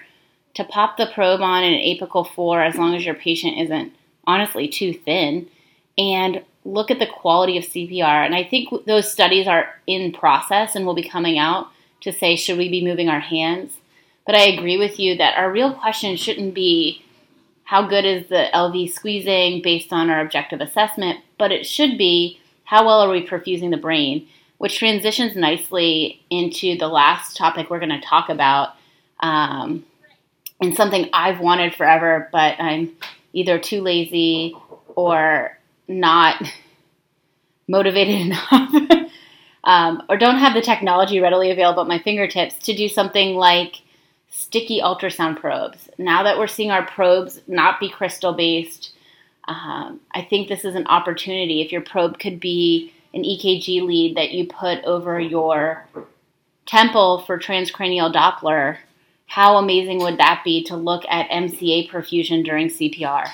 to 0.56 0.63
pop 0.63 0.98
the 0.98 1.10
probe 1.13 1.42
on 1.42 1.63
an 1.63 1.74
apical 1.74 2.28
4 2.28 2.63
as 2.63 2.76
long 2.76 2.96
as 2.96 3.06
your 3.06 3.16
patient 3.16 3.60
isn't 3.60 3.94
honestly 4.26 4.68
too 4.68 4.94
thin 4.94 5.48
and 5.98 6.44
look 6.66 6.89
at 6.89 7.00
the 7.00 7.08
quality 7.08 7.58
of 7.58 7.66
CPR. 7.66 8.26
And 8.26 8.36
I 8.36 8.44
think 8.44 8.86
those 8.86 9.12
studies 9.12 9.48
are 9.48 9.80
in 9.86 10.12
process 10.12 10.76
and 10.76 10.86
will 10.86 10.94
be 10.94 11.08
coming 11.08 11.38
out 11.38 11.68
to 12.02 12.12
say, 12.12 12.36
should 12.36 12.58
we 12.58 12.70
be 12.70 12.84
moving 12.84 13.10
our 13.10 13.20
hands? 13.20 13.78
But 14.26 14.36
I 14.36 14.44
agree 14.44 14.78
with 14.78 15.00
you 15.00 15.18
that 15.18 15.38
our 15.38 15.52
real 15.52 15.74
question 15.74 16.16
shouldn't 16.16 16.54
be 16.54 17.04
how 17.66 17.88
good 17.88 18.06
is 18.06 18.28
the 18.28 18.48
LV 18.54 18.92
squeezing 18.92 19.62
based 19.62 19.92
on 19.92 20.10
our 20.10 20.22
objective 20.22 20.62
assessment, 20.62 21.20
but 21.38 21.52
it 21.52 21.66
should 21.66 21.98
be 21.98 22.39
how 22.66 22.86
well 22.86 23.00
are 23.00 23.10
we 23.10 23.26
perfusing 23.26 23.72
the 23.72 23.78
brain, 23.78 24.28
which 24.58 24.78
transitions 24.78 25.36
nicely 25.36 26.22
into 26.30 26.78
the 26.78 26.88
last 26.88 27.36
topic 27.36 27.70
we're 27.70 27.80
going 27.80 27.89
to 27.89 28.02
talk 28.02 28.30
about. 28.30 28.76
Um, 29.20 29.86
and 30.63 30.76
something 30.76 31.10
I've 31.13 31.39
wanted 31.39 31.76
forever, 31.76 32.30
but 32.32 32.60
I'm 32.60 32.91
either 33.34 33.60
too 33.60 33.82
lazy 33.82 34.56
or 34.95 35.58
not 35.88 36.41
motivated 37.67 38.21
enough 38.52 39.10
um, 39.63 40.04
or 40.10 40.17
don't 40.17 40.39
have 40.39 40.54
the 40.54 40.62
technology 40.62 41.19
readily 41.19 41.52
available 41.52 41.82
at 41.82 41.88
my 41.88 41.99
fingertips 41.99 42.56
to 42.65 42.76
do 42.76 42.89
something 42.89 43.36
like 43.36 43.82
sticky 44.30 44.82
ultrasound 44.82 45.39
probes. 45.39 45.89
Now 45.97 46.23
that 46.23 46.38
we're 46.38 46.47
seeing 46.47 46.71
our 46.71 46.86
probes 46.86 47.39
not 47.47 47.80
be 47.80 47.89
crystal 47.89 48.34
based, 48.34 48.93
um, 49.47 49.99
I 50.12 50.21
think 50.21 50.47
this 50.47 50.65
is 50.65 50.76
an 50.76 50.88
opportunity. 50.88 51.62
If 51.62 51.71
your 51.71 51.82
probe 51.82 52.19
could 52.19 52.39
be 52.39 52.93
an 53.13 53.23
EKG 53.23 53.84
lead 53.84 54.17
that 54.17 54.32
you 54.32 54.47
put 54.47 54.84
over 54.84 55.19
your 55.19 55.88
temple 56.65 57.23
for 57.26 57.38
transcranial 57.38 58.13
Doppler, 58.13 58.78
how 59.34 59.58
amazing 59.58 59.98
would 59.98 60.19
that 60.19 60.43
be 60.46 60.63
to 60.63 60.76
look 60.76 61.04
at 61.10 61.28
MCA 61.32 61.89
perfusion 61.89 62.46
during 62.46 62.67
CPR? 62.67 63.28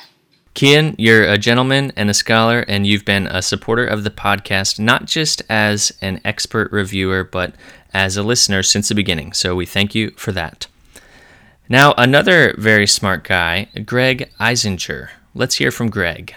Cian, 0.55 0.95
you're 0.97 1.25
a 1.25 1.37
gentleman 1.37 1.91
and 1.97 2.09
a 2.09 2.13
scholar, 2.13 2.61
and 2.69 2.87
you've 2.87 3.03
been 3.03 3.27
a 3.27 3.41
supporter 3.41 3.85
of 3.85 4.05
the 4.05 4.09
podcast, 4.09 4.79
not 4.79 5.03
just 5.03 5.41
as 5.49 5.91
an 6.01 6.21
expert 6.23 6.71
reviewer, 6.71 7.25
but 7.25 7.53
as 7.93 8.15
a 8.15 8.23
listener 8.23 8.63
since 8.63 8.87
the 8.87 8.95
beginning. 8.95 9.33
So 9.33 9.57
we 9.57 9.65
thank 9.65 9.93
you 9.93 10.11
for 10.11 10.31
that. 10.31 10.67
Now, 11.67 11.93
another 11.97 12.55
very 12.57 12.87
smart 12.87 13.25
guy, 13.25 13.67
Greg 13.85 14.31
Eisinger. 14.39 15.09
Let's 15.35 15.55
hear 15.55 15.69
from 15.69 15.89
Greg. 15.89 16.33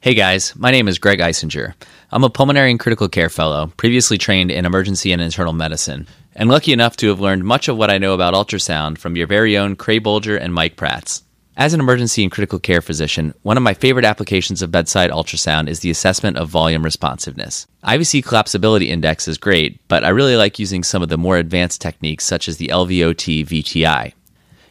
Hey 0.00 0.14
guys, 0.14 0.56
my 0.56 0.70
name 0.70 0.88
is 0.88 0.98
Greg 0.98 1.18
Eisinger. 1.18 1.74
I'm 2.10 2.24
a 2.24 2.30
pulmonary 2.30 2.70
and 2.70 2.80
critical 2.80 3.10
care 3.10 3.28
fellow, 3.28 3.74
previously 3.76 4.16
trained 4.16 4.50
in 4.50 4.64
emergency 4.64 5.12
and 5.12 5.20
internal 5.20 5.52
medicine, 5.52 6.08
and 6.34 6.48
lucky 6.48 6.72
enough 6.72 6.96
to 6.96 7.08
have 7.08 7.20
learned 7.20 7.44
much 7.44 7.68
of 7.68 7.76
what 7.76 7.90
I 7.90 7.98
know 7.98 8.14
about 8.14 8.34
ultrasound 8.34 8.98
from 8.98 9.16
your 9.16 9.26
very 9.26 9.56
own 9.56 9.76
Creagh 9.76 10.02
Boulger 10.02 10.40
and 10.40 10.54
Mike 10.54 10.76
Prats. 10.76 11.22
As 11.54 11.74
an 11.74 11.80
emergency 11.80 12.22
and 12.22 12.32
critical 12.32 12.58
care 12.58 12.80
physician, 12.80 13.34
one 13.42 13.58
of 13.58 13.62
my 13.62 13.74
favorite 13.74 14.06
applications 14.06 14.62
of 14.62 14.70
bedside 14.70 15.10
ultrasound 15.10 15.68
is 15.68 15.80
the 15.80 15.90
assessment 15.90 16.38
of 16.38 16.48
volume 16.48 16.82
responsiveness. 16.82 17.66
IVC 17.84 18.24
collapsibility 18.24 18.86
index 18.86 19.28
is 19.28 19.36
great, 19.36 19.78
but 19.86 20.02
I 20.02 20.08
really 20.08 20.36
like 20.36 20.58
using 20.58 20.82
some 20.82 21.02
of 21.02 21.10
the 21.10 21.18
more 21.18 21.36
advanced 21.36 21.82
techniques 21.82 22.24
such 22.24 22.48
as 22.48 22.56
the 22.56 22.68
LVOT 22.68 23.44
VTI. 23.44 24.14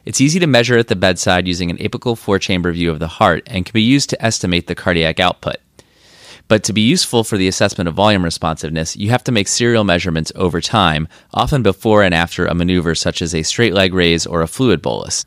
It's 0.06 0.22
easy 0.22 0.40
to 0.40 0.48
measure 0.48 0.80
at 0.80 0.88
the 0.88 0.96
bedside 0.96 1.48
using 1.48 1.70
an 1.70 1.78
apical 1.78 2.18
four 2.18 2.40
chamber 2.40 2.72
view 2.72 2.90
of 2.90 2.98
the 2.98 3.08
heart 3.08 3.44
and 3.46 3.64
can 3.64 3.74
be 3.74 3.84
used 3.84 4.10
to 4.10 4.26
estimate 4.26 4.66
the 4.66 4.74
cardiac 4.74 5.20
output. 5.20 5.58
But 6.52 6.66
to 6.66 6.74
be 6.74 6.82
useful 6.82 7.24
for 7.24 7.38
the 7.38 7.48
assessment 7.48 7.88
of 7.88 7.94
volume 7.94 8.26
responsiveness, 8.26 8.98
you 8.98 9.10
have 9.10 9.24
to 9.24 9.32
make 9.32 9.48
serial 9.48 9.86
measurements 9.86 10.34
over 10.36 10.60
time, 10.60 11.08
often 11.34 11.64
before 11.64 12.04
and 12.04 12.14
after 12.14 12.46
a 12.46 12.54
maneuver 12.54 12.94
such 12.94 13.22
as 13.22 13.34
a 13.34 13.42
straight 13.42 13.74
leg 13.74 13.94
raise 13.94 14.26
or 14.26 14.42
a 14.42 14.48
fluid 14.48 14.82
bolus. 14.82 15.24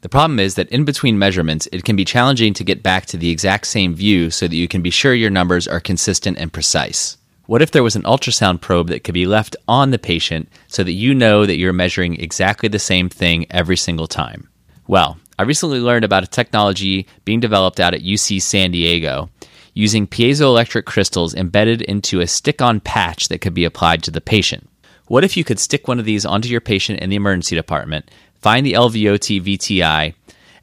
The 0.00 0.08
problem 0.08 0.40
is 0.40 0.56
that 0.56 0.68
in 0.70 0.84
between 0.84 1.20
measurements, 1.20 1.68
it 1.70 1.84
can 1.84 1.94
be 1.94 2.04
challenging 2.04 2.52
to 2.54 2.64
get 2.64 2.82
back 2.82 3.06
to 3.06 3.16
the 3.16 3.30
exact 3.30 3.68
same 3.68 3.94
view 3.94 4.28
so 4.32 4.48
that 4.48 4.56
you 4.56 4.66
can 4.66 4.82
be 4.82 4.90
sure 4.90 5.14
your 5.14 5.30
numbers 5.30 5.68
are 5.68 5.78
consistent 5.78 6.36
and 6.36 6.52
precise. 6.52 7.16
What 7.46 7.62
if 7.62 7.70
there 7.70 7.84
was 7.84 7.94
an 7.94 8.02
ultrasound 8.02 8.60
probe 8.60 8.88
that 8.88 9.04
could 9.04 9.14
be 9.14 9.24
left 9.24 9.54
on 9.68 9.92
the 9.92 10.00
patient 10.00 10.48
so 10.66 10.82
that 10.82 10.90
you 10.90 11.14
know 11.14 11.46
that 11.46 11.58
you're 11.58 11.72
measuring 11.72 12.18
exactly 12.18 12.68
the 12.68 12.80
same 12.80 13.08
thing 13.08 13.46
every 13.50 13.76
single 13.76 14.08
time? 14.08 14.48
Well, 14.88 15.16
I 15.38 15.44
recently 15.44 15.78
learned 15.78 16.04
about 16.04 16.24
a 16.24 16.26
technology 16.26 17.06
being 17.24 17.38
developed 17.38 17.78
out 17.78 17.94
at 17.94 18.02
UC 18.02 18.42
San 18.42 18.72
Diego 18.72 19.30
using 19.76 20.06
piezoelectric 20.06 20.86
crystals 20.86 21.34
embedded 21.34 21.82
into 21.82 22.20
a 22.20 22.26
stick 22.26 22.62
on 22.62 22.80
patch 22.80 23.28
that 23.28 23.42
could 23.42 23.52
be 23.52 23.66
applied 23.66 24.02
to 24.02 24.10
the 24.10 24.22
patient. 24.22 24.66
What 25.06 25.22
if 25.22 25.36
you 25.36 25.44
could 25.44 25.60
stick 25.60 25.86
one 25.86 25.98
of 25.98 26.06
these 26.06 26.24
onto 26.24 26.48
your 26.48 26.62
patient 26.62 27.00
in 27.00 27.10
the 27.10 27.16
emergency 27.16 27.54
department, 27.54 28.10
find 28.40 28.64
the 28.64 28.72
LVOT 28.72 29.42
VTI, 29.42 30.14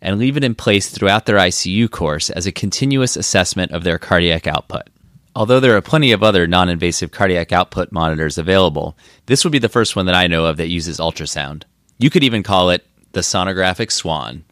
and 0.02 0.18
leave 0.18 0.36
it 0.36 0.44
in 0.44 0.56
place 0.56 0.90
throughout 0.90 1.28
their 1.28 1.38
ICU 1.38 1.92
course 1.92 2.32
as 2.32 2.48
a 2.48 2.52
continuous 2.52 3.16
assessment 3.16 3.72
of 3.72 3.84
their 3.84 4.00
cardiac 4.00 4.48
output. 4.48 4.88
Although 5.36 5.60
there 5.60 5.78
are 5.78 5.82
plenty 5.82 6.12
of 6.12 6.24
other 6.24 6.48
non 6.48 6.68
invasive 6.68 7.12
cardiac 7.12 7.52
output 7.52 7.92
monitors 7.92 8.40
available, 8.40 8.98
this 9.28 9.44
would 9.44 9.54
be 9.54 9.60
the 9.60 9.70
first 9.70 9.96
one 9.96 10.08
that 10.08 10.16
I 10.16 10.26
know 10.26 10.46
of 10.46 10.58
that 10.58 10.70
uses 10.70 10.98
ultrasound. 10.98 11.66
You 12.00 12.10
could 12.10 12.24
even 12.24 12.42
call 12.42 12.72
it 12.72 12.84
the 13.12 13.22
sonographic 13.22 13.92
swan. 13.92 14.44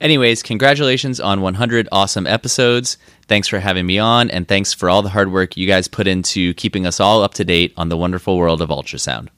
Anyways, 0.00 0.44
congratulations 0.44 1.18
on 1.18 1.40
100 1.40 1.88
awesome 1.90 2.26
episodes. 2.26 2.98
Thanks 3.26 3.48
for 3.48 3.58
having 3.58 3.84
me 3.84 3.98
on, 3.98 4.30
and 4.30 4.46
thanks 4.46 4.72
for 4.72 4.88
all 4.88 5.02
the 5.02 5.08
hard 5.08 5.32
work 5.32 5.56
you 5.56 5.66
guys 5.66 5.88
put 5.88 6.06
into 6.06 6.54
keeping 6.54 6.86
us 6.86 7.00
all 7.00 7.22
up 7.24 7.34
to 7.34 7.44
date 7.44 7.72
on 7.76 7.88
the 7.88 7.96
wonderful 7.96 8.38
world 8.38 8.62
of 8.62 8.68
ultrasound. 8.68 9.28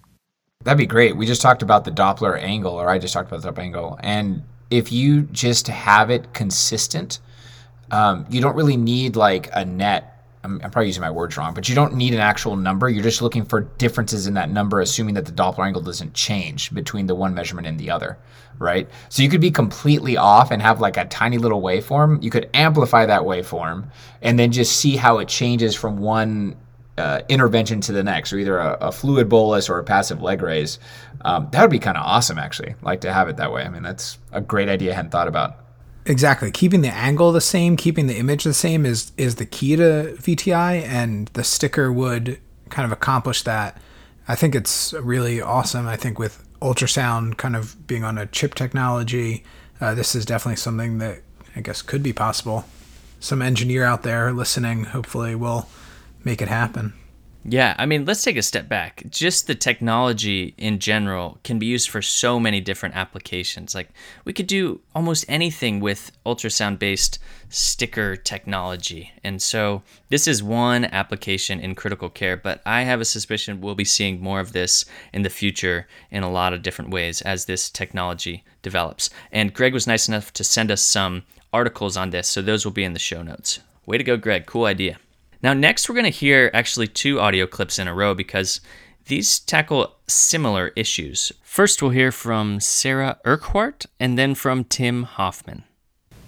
That'd 0.63 0.77
be 0.77 0.85
great. 0.85 1.17
We 1.17 1.25
just 1.25 1.41
talked 1.41 1.63
about 1.63 1.87
the 1.87 1.91
Doppler 1.91 2.39
angle, 2.39 2.75
or 2.75 2.91
I 2.91 2.99
just 2.99 3.15
talked 3.15 3.33
about 3.33 3.41
the 3.41 3.51
Doppler 3.51 3.65
angle. 3.65 3.99
And 4.03 4.43
if 4.71 4.93
you 4.93 5.23
just 5.23 5.67
have 5.69 6.11
it 6.11 6.35
consistent, 6.35 7.21
um, 7.91 8.27
you 8.29 8.43
don't 8.43 8.55
really 8.55 8.77
need 8.77 9.17
like 9.17 9.49
a 9.55 9.65
net. 9.65 10.20
I'm, 10.43 10.61
I'm, 10.63 10.71
probably 10.71 10.87
using 10.87 11.03
my 11.03 11.11
words 11.11 11.37
wrong, 11.37 11.53
but 11.53 11.69
you 11.69 11.75
don't 11.75 11.95
need 11.95 12.15
an 12.15 12.21
actual 12.21 12.57
number. 12.57 12.89
You're 12.89 13.03
just 13.03 13.21
looking 13.21 13.45
for 13.45 13.61
differences 13.61 14.27
in 14.27 14.35
that 14.35 14.51
number, 14.51 14.81
assuming 14.81 15.15
that 15.15 15.27
the 15.27 15.33
Doppler 15.33 15.67
angle 15.67 15.83
doesn't 15.83 16.15
change 16.15 16.73
between 16.73 17.07
the 17.07 17.15
one 17.15 17.35
measurement 17.35 17.67
and 17.67 17.79
the 17.79 17.91
other, 17.91 18.19
right? 18.59 18.89
So 19.11 19.23
you 19.23 19.29
could 19.29 19.41
be 19.41 19.51
completely 19.51 20.17
off 20.17 20.51
and 20.51 20.63
have 20.63 20.81
like 20.81 20.97
a 20.97 21.05
tiny 21.05 21.37
little 21.37 21.61
waveform. 21.61 22.23
You 22.23 22.31
could 22.31 22.49
amplify 22.55 23.07
that 23.07 23.23
waveform 23.23 23.91
and 24.23 24.39
then 24.39 24.51
just 24.51 24.79
see 24.79 24.97
how 24.97 25.19
it 25.19 25.29
changes 25.29 25.75
from 25.75 25.99
one 25.99 26.57
uh, 26.97 27.23
intervention 27.29 27.81
to 27.83 27.93
the 27.93 28.03
next, 28.03 28.33
or 28.33 28.39
either 28.39 28.59
a, 28.59 28.73
a, 28.81 28.93
fluid 28.93 29.29
bolus 29.29 29.71
or 29.71 29.79
a 29.79 29.85
passive 29.85 30.21
leg 30.21 30.43
raise. 30.43 30.79
Um, 31.23 31.49
that 31.53 31.63
would 31.63 31.71
be 31.71 31.79
kind 31.79 31.97
of 31.97 32.05
awesome, 32.05 32.39
actually. 32.39 32.75
Like 32.83 33.01
to 33.03 33.13
have 33.13 33.29
it 33.29 33.37
that 33.39 33.53
way. 33.53 33.63
I 33.63 33.69
mean, 33.69 33.83
that's 33.83 34.19
a 34.33 34.41
great 34.41 34.69
idea 34.69 34.93
I 34.93 34.97
hadn't 34.97 35.11
thought 35.11 35.29
about. 35.29 35.57
Exactly. 36.11 36.51
Keeping 36.51 36.81
the 36.81 36.93
angle 36.93 37.31
the 37.31 37.41
same, 37.41 37.77
keeping 37.77 38.09
the 38.09 38.19
image 38.19 38.43
the 38.43 38.53
same 38.53 38.85
is 38.85 39.13
is 39.17 39.37
the 39.37 39.47
key 39.47 39.77
to 39.77 40.17
VTI, 40.19 40.83
and 40.83 41.29
the 41.35 41.45
sticker 41.45 41.93
would 41.93 42.41
kind 42.69 42.85
of 42.85 42.91
accomplish 42.91 43.45
that. 43.45 43.81
I 44.27 44.35
think 44.35 44.57
it's 44.57 44.93
really 44.95 45.41
awesome. 45.41 45.87
I 45.87 45.95
think 45.95 46.19
with 46.19 46.45
ultrasound 46.61 47.37
kind 47.37 47.55
of 47.55 47.87
being 47.87 48.03
on 48.03 48.19
a 48.19 48.27
chip 48.27 48.57
technology, 48.57 49.45
uh, 49.81 49.95
this 49.95 50.17
is 50.17 50.27
definitely 50.27 50.57
something 50.57 50.99
that 50.99 51.21
I 51.55 51.61
guess 51.61 51.81
could 51.81 52.03
be 52.03 52.13
possible. 52.13 52.65
Some 53.21 53.41
engineer 53.41 53.85
out 53.85 54.03
there 54.03 54.33
listening, 54.33 54.87
hopefully, 54.87 55.37
will 55.37 55.69
make 56.25 56.43
it 56.43 56.49
happen. 56.49 56.93
Yeah, 57.43 57.75
I 57.79 57.87
mean, 57.87 58.05
let's 58.05 58.23
take 58.23 58.37
a 58.37 58.43
step 58.43 58.69
back. 58.69 59.03
Just 59.09 59.47
the 59.47 59.55
technology 59.55 60.55
in 60.59 60.79
general 60.79 61.39
can 61.43 61.59
be 61.59 61.65
used 61.65 61.89
for 61.89 62.03
so 62.03 62.39
many 62.39 62.61
different 62.61 62.97
applications. 62.97 63.75
Like, 63.75 63.89
we 64.27 64.35
could 64.35 64.47
do 64.47 64.81
almost 64.95 65.25
anything 65.27 65.81
with 65.81 66.13
ultrasound 66.27 66.79
based 66.79 67.19
sticker 67.49 68.15
technology. 68.15 69.13
And 69.25 69.41
so, 69.41 69.83
this 70.11 70.29
is 70.29 70.43
one 70.43 70.85
application 70.85 71.61
in 71.61 71.75
critical 71.75 72.11
care, 72.11 72.37
but 72.37 72.61
I 72.67 72.83
have 72.83 73.01
a 73.01 73.07
suspicion 73.07 73.63
we'll 73.63 73.75
be 73.75 73.85
seeing 73.87 74.21
more 74.21 74.41
of 74.41 74.53
this 74.53 74.85
in 75.15 75.23
the 75.23 75.31
future 75.31 75.89
in 76.11 76.23
a 76.23 76.31
lot 76.31 76.53
of 76.53 76.63
different 76.63 76.91
ways 76.91 77.23
as 77.23 77.47
this 77.47 77.71
technology 77.71 78.45
develops. 78.61 79.09
And 79.33 79.55
Greg 79.55 79.73
was 79.73 79.87
nice 79.87 80.09
enough 80.09 80.31
to 80.35 80.45
send 80.45 80.71
us 80.71 80.83
some 80.83 81.23
articles 81.55 81.97
on 81.97 82.11
this, 82.11 82.29
so 82.29 82.43
those 82.43 82.67
will 82.67 82.73
be 82.73 82.85
in 82.85 82.93
the 82.93 82.99
show 82.99 83.23
notes. 83.23 83.61
Way 83.87 83.97
to 83.97 84.05
go, 84.05 84.19
Greg. 84.19 84.45
Cool 84.45 84.67
idea. 84.67 84.99
Now, 85.43 85.55
next, 85.55 85.89
we're 85.89 85.95
going 85.95 86.05
to 86.05 86.11
hear 86.11 86.51
actually 86.53 86.87
two 86.87 87.19
audio 87.19 87.47
clips 87.47 87.79
in 87.79 87.89
a 87.89 87.95
row 87.95 88.15
because 88.15 88.61
these 89.07 89.41
tackle 89.41 89.97
similar 90.07 90.69
issues. 90.77 91.33
First, 91.43 91.81
we'll 91.81 91.93
hear 91.93 92.13
from 92.13 92.61
Sarah 92.61 93.19
Urquhart 93.25 93.87
and 93.99 94.19
then 94.19 94.35
from 94.35 94.65
Tim 94.65 95.05
Hoffman. 95.05 95.65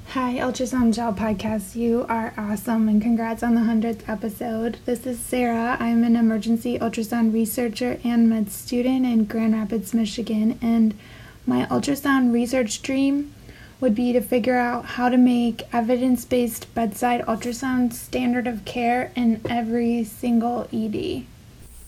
Hi, 0.09 0.35
Ultrasound 0.35 0.94
Gel 0.94 1.12
Podcast. 1.12 1.75
You 1.75 2.05
are 2.09 2.35
awesome 2.37 2.88
and 2.88 3.01
congrats 3.01 3.42
on 3.42 3.55
the 3.55 3.61
100th 3.62 4.09
episode. 4.09 4.79
This 4.85 5.07
is 5.07 5.18
Sarah. 5.18 5.77
I'm 5.79 6.05
an 6.05 6.16
emergency 6.16 6.79
ultrasound 6.79 7.33
researcher 7.33 7.98
and 8.05 8.29
med 8.29 8.51
student 8.51 9.07
in 9.07 9.25
Grand 9.25 9.55
Rapids, 9.55 9.94
Michigan. 9.94 10.59
And 10.61 10.98
my 11.46 11.66
ultrasound 11.66 12.33
research 12.33 12.83
dream 12.83 13.35
would 13.83 13.95
be 13.97 14.12
to 14.12 14.21
figure 14.21 14.57
out 14.57 14.85
how 14.85 15.09
to 15.09 15.16
make 15.18 15.62
evidence 15.75 16.25
based 16.25 16.73
bedside 16.73 17.21
ultrasound 17.23 17.92
standard 17.92 18.47
of 18.47 18.64
care 18.64 19.11
in 19.16 19.40
every 19.51 20.05
single 20.05 20.68
ED. 20.73 21.25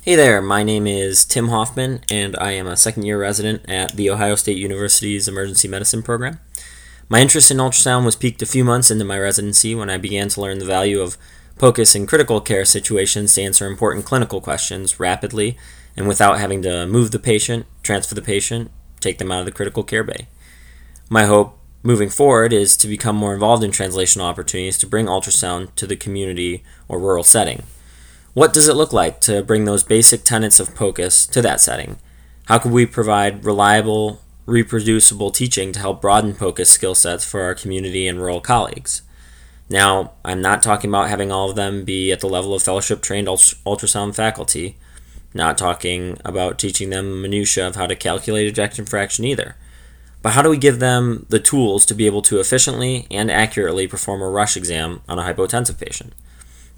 Hey 0.02 0.16
there, 0.16 0.42
my 0.42 0.64
name 0.64 0.88
is 0.88 1.24
Tim 1.24 1.48
Hoffman, 1.48 2.00
and 2.10 2.36
I 2.36 2.50
am 2.50 2.66
a 2.66 2.76
second 2.76 3.04
year 3.04 3.18
resident 3.18 3.62
at 3.68 3.92
The 3.92 4.10
Ohio 4.10 4.34
State 4.34 4.58
University's 4.58 5.28
Emergency 5.28 5.68
Medicine 5.68 6.02
program. 6.02 6.40
My 7.08 7.20
interest 7.20 7.52
in 7.52 7.58
ultrasound 7.58 8.04
was 8.04 8.16
peaked 8.16 8.42
a 8.42 8.46
few 8.46 8.64
months 8.64 8.90
into 8.90 9.04
my 9.04 9.18
residency 9.18 9.72
when 9.76 9.88
I 9.88 9.96
began 9.96 10.28
to 10.30 10.40
learn 10.40 10.58
the 10.58 10.64
value 10.64 11.00
of 11.00 11.16
POCUS 11.58 11.94
in 11.94 12.08
critical 12.08 12.40
care 12.40 12.64
situations 12.64 13.34
to 13.34 13.42
answer 13.42 13.68
important 13.68 14.04
clinical 14.04 14.40
questions 14.40 14.98
rapidly 14.98 15.56
and 15.96 16.08
without 16.08 16.40
having 16.40 16.60
to 16.62 16.86
move 16.86 17.12
the 17.12 17.20
patient, 17.20 17.66
transfer 17.84 18.16
the 18.16 18.20
patient, 18.20 18.72
take 18.98 19.18
them 19.18 19.30
out 19.30 19.40
of 19.40 19.46
the 19.46 19.52
critical 19.52 19.84
care 19.84 20.02
bay. 20.02 20.26
My 21.08 21.26
hope 21.26 21.56
moving 21.84 22.08
forward 22.08 22.52
is 22.52 22.76
to 22.78 22.88
become 22.88 23.14
more 23.14 23.34
involved 23.34 23.62
in 23.62 23.70
translational 23.70 24.22
opportunities 24.22 24.78
to 24.78 24.86
bring 24.88 25.06
ultrasound 25.06 25.72
to 25.76 25.86
the 25.86 25.94
community 25.94 26.64
or 26.88 26.98
rural 26.98 27.22
setting. 27.22 27.62
What 28.32 28.52
does 28.52 28.66
it 28.66 28.74
look 28.74 28.92
like 28.92 29.20
to 29.20 29.44
bring 29.44 29.64
those 29.64 29.84
basic 29.84 30.24
tenets 30.24 30.58
of 30.58 30.74
POCUS 30.74 31.26
to 31.26 31.40
that 31.42 31.60
setting? 31.60 31.98
How 32.46 32.58
could 32.58 32.72
we 32.72 32.86
provide 32.86 33.44
reliable, 33.44 34.20
reproducible 34.46 35.30
teaching 35.30 35.72
to 35.72 35.80
help 35.80 36.00
broaden 36.00 36.34
POCUS 36.34 36.68
skill 36.68 36.94
sets 36.94 37.24
for 37.24 37.42
our 37.42 37.54
community 37.54 38.06
and 38.06 38.18
rural 38.18 38.40
colleagues. 38.40 39.02
Now, 39.70 40.12
I'm 40.24 40.42
not 40.42 40.62
talking 40.62 40.90
about 40.90 41.08
having 41.08 41.32
all 41.32 41.48
of 41.48 41.56
them 41.56 41.84
be 41.84 42.12
at 42.12 42.20
the 42.20 42.28
level 42.28 42.54
of 42.54 42.62
fellowship 42.62 43.00
trained 43.00 43.28
ultrasound 43.28 44.14
faculty, 44.14 44.76
not 45.32 45.56
talking 45.56 46.18
about 46.24 46.58
teaching 46.58 46.90
them 46.90 47.22
minutia 47.22 47.66
of 47.66 47.76
how 47.76 47.86
to 47.86 47.96
calculate 47.96 48.46
ejection 48.46 48.84
fraction 48.84 49.24
either. 49.24 49.56
But 50.24 50.32
how 50.32 50.42
do 50.42 50.50
we 50.50 50.56
give 50.56 50.80
them 50.80 51.26
the 51.28 51.38
tools 51.38 51.86
to 51.86 51.94
be 51.94 52.06
able 52.06 52.22
to 52.22 52.40
efficiently 52.40 53.06
and 53.12 53.30
accurately 53.30 53.86
perform 53.86 54.22
a 54.22 54.28
rush 54.28 54.56
exam 54.56 55.02
on 55.08 55.20
a 55.20 55.22
hypotensive 55.22 55.78
patient? 55.78 56.14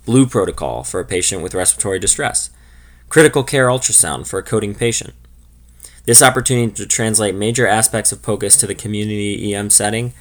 Blue 0.05 0.27
protocol 0.27 0.85
for 0.85 1.01
a 1.01 1.05
patient 1.07 1.43
with 1.43 1.55
respiratory 1.55 1.99
distress. 1.99 2.51
Critical 3.09 3.43
care 3.43 3.69
ultrasound 3.69 4.27
for 4.27 4.39
a 4.39 4.43
coding 4.43 4.75
patient 4.75 5.15
this 6.07 6.23
opportunity 6.23 6.73
to 6.73 6.87
translate 6.87 7.35
major 7.35 7.67
aspects 7.67 8.13
of 8.13 8.23
POCUS 8.23 8.57
to 8.59 8.67
the 8.67 8.75
community 8.75 9.53
EM 9.53 9.71
setting, 9.71 10.15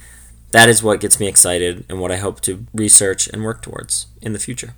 that 0.50 0.68
is 0.68 0.82
what 0.82 1.00
gets 1.00 1.20
me 1.20 1.28
excited 1.28 1.84
and 1.88 2.00
what 2.00 2.10
I 2.10 2.16
hope 2.16 2.40
to 2.42 2.66
research 2.74 3.28
and 3.28 3.44
work 3.44 3.62
towards 3.62 4.08
in 4.20 4.32
the 4.32 4.38
future. 4.40 4.74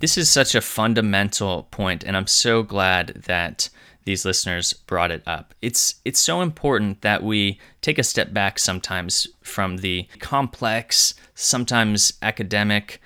This 0.00 0.18
is 0.18 0.28
such 0.28 0.56
a 0.56 0.60
fundamental 0.60 1.68
point, 1.70 2.02
and 2.02 2.16
I'm 2.16 2.26
so 2.26 2.64
glad 2.64 3.22
that 3.26 3.70
these 4.04 4.24
listeners 4.24 4.72
brought 4.72 5.10
it 5.10 5.22
up. 5.26 5.54
It's 5.62 5.96
it's 6.04 6.20
so 6.20 6.40
important 6.40 7.02
that 7.02 7.22
we 7.22 7.58
take 7.80 7.98
a 7.98 8.02
step 8.02 8.32
back 8.32 8.58
sometimes 8.58 9.26
from 9.42 9.78
the 9.78 10.08
complex, 10.18 11.14
sometimes 11.34 12.14
academic 12.22 13.00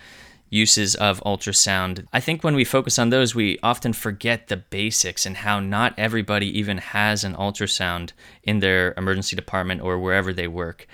uses 0.49 0.95
of 0.95 1.21
ultrasound. 1.25 2.07
I 2.13 2.21
think 2.21 2.45
when 2.45 2.55
we 2.55 2.65
focus 2.65 2.99
on 2.99 3.11
those, 3.11 3.35
we 3.35 3.59
often 3.63 3.93
forget 3.93 4.49
the 4.49 4.57
basics 4.57 5.27
and 5.27 5.37
how 5.37 5.61
not 5.61 5.95
everybody 5.99 6.47
even 6.59 6.79
has 6.79 7.25
an 7.25 7.35
ultrasound 7.35 8.13
in 8.45 8.61
their 8.61 8.95
emergency 8.97 9.37
department 9.37 9.83
or 9.83 9.99
wherever 9.99 10.33
they 10.33 10.49
work. 10.49 10.87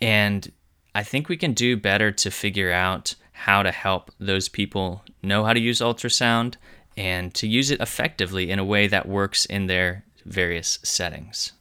And 0.00 0.50
I 0.94 1.02
think 1.02 1.28
we 1.28 1.36
can 1.36 1.52
do 1.52 1.76
better 1.76 2.10
to 2.10 2.30
figure 2.30 2.72
out 2.72 3.14
how 3.32 3.62
to 3.62 3.70
help 3.70 4.10
those 4.18 4.48
people 4.48 5.04
know 5.22 5.44
how 5.44 5.52
to 5.52 5.60
use 5.60 5.80
ultrasound 5.80 6.56
and 6.96 7.34
to 7.34 7.46
use 7.46 7.70
it 7.70 7.80
effectively 7.80 8.50
in 8.50 8.58
a 8.58 8.64
way 8.64 8.86
that 8.86 9.08
works 9.08 9.44
in 9.44 9.66
their 9.66 10.04
various 10.24 10.78
settings. 10.82 11.52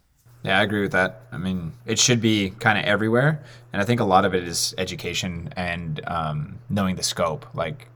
Yeah, 0.44 0.60
I 0.60 0.64
agree 0.64 0.82
with 0.82 0.92
that. 0.92 1.24
I 1.32 1.38
mean, 1.38 1.74
it 1.88 1.98
should 1.98 2.22
be 2.22 2.52
kind 2.52 2.78
of 2.78 2.86
everywhere, 2.86 3.44
and 3.74 3.82
I 3.82 3.86
think 3.86 4.00
a 4.00 4.06
lot 4.06 4.26
of 4.26 4.36
it 4.36 4.44
is 4.48 4.76
education 4.78 5.50
and 5.58 6.02
um, 6.08 6.60
knowing 6.70 6.96
the 6.96 7.04
scope, 7.04 7.48
like 7.56 7.88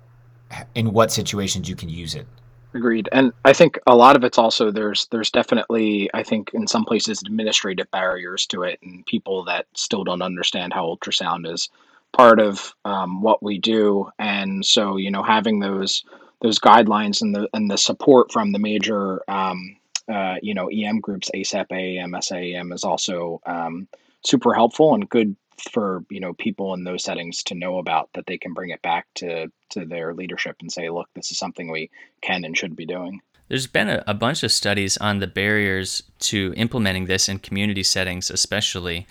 in 0.74 0.94
what 0.94 1.12
situations 1.12 1.70
you 1.70 1.76
can 1.76 1.90
use 1.90 2.16
it. 2.16 2.26
Agreed, 2.74 3.10
and 3.12 3.34
I 3.46 3.54
think 3.54 3.80
a 3.88 3.96
lot 3.96 4.16
of 4.16 4.24
it's 4.24 4.38
also 4.38 4.72
there's 4.72 5.08
there's 5.12 5.32
definitely 5.32 6.10
I 6.14 6.24
think 6.24 6.52
in 6.54 6.68
some 6.68 6.86
places 6.86 7.22
administrative 7.22 7.90
barriers 7.92 8.46
to 8.48 8.64
it, 8.64 8.80
and 8.84 9.06
people 9.06 9.44
that 9.46 9.66
still 9.76 10.04
don't 10.04 10.22
understand 10.22 10.74
how 10.74 10.86
ultrasound 10.86 11.52
is 11.52 11.70
part 12.14 12.40
of 12.40 12.74
um, 12.86 13.22
what 13.22 13.42
we 13.42 13.60
do, 13.60 14.10
and 14.18 14.66
so 14.66 14.98
you 14.98 15.10
know 15.10 15.24
having 15.24 15.60
those 15.60 16.04
those 16.42 16.60
guidelines 16.60 17.22
and 17.22 17.36
the 17.36 17.50
and 17.54 17.70
the 17.70 17.78
support 17.78 18.32
from 18.32 18.52
the 18.52 18.60
major 18.60 19.22
um, 19.30 19.76
uh, 20.10 20.38
you 20.42 20.56
know, 20.56 20.70
EM 20.70 21.00
groups, 21.00 21.30
ACEP, 21.36 21.68
AAEM, 21.70 22.16
SAEM 22.24 22.74
is 22.74 22.84
also 22.84 23.40
um, 23.46 23.88
super 24.26 24.54
helpful 24.54 24.96
and 24.96 25.08
good 25.08 25.36
for 25.72 26.04
you 26.10 26.20
know 26.20 26.34
people 26.34 26.74
in 26.74 26.84
those 26.84 27.04
settings 27.04 27.44
to 27.44 27.54
know 27.54 27.80
about 27.80 28.10
that 28.14 28.26
they 28.26 28.38
can 28.38 28.54
bring 28.54 28.70
it 28.70 28.82
back 28.82 29.06
to 29.14 29.52
to 29.70 29.86
their 29.86 30.14
leadership 30.14 30.56
and 30.62 30.72
say, 30.72 30.90
look, 30.90 31.08
this 31.14 31.32
is 31.32 31.38
something 31.38 31.70
we 31.70 31.92
can 32.22 32.44
and 32.44 32.58
should 32.58 32.76
be 32.76 32.86
doing. 32.86 33.22
There's 33.50 33.68
been 33.68 33.90
a, 33.90 34.04
a 34.08 34.14
bunch 34.14 34.44
of 34.44 34.52
studies 34.52 34.98
on 34.98 35.20
the 35.20 35.28
barriers 35.28 36.04
to 36.20 36.54
implementing 36.56 37.06
this 37.06 37.28
in 37.30 37.40
community 37.40 37.84
settings, 37.84 38.32
especially, 38.32 39.06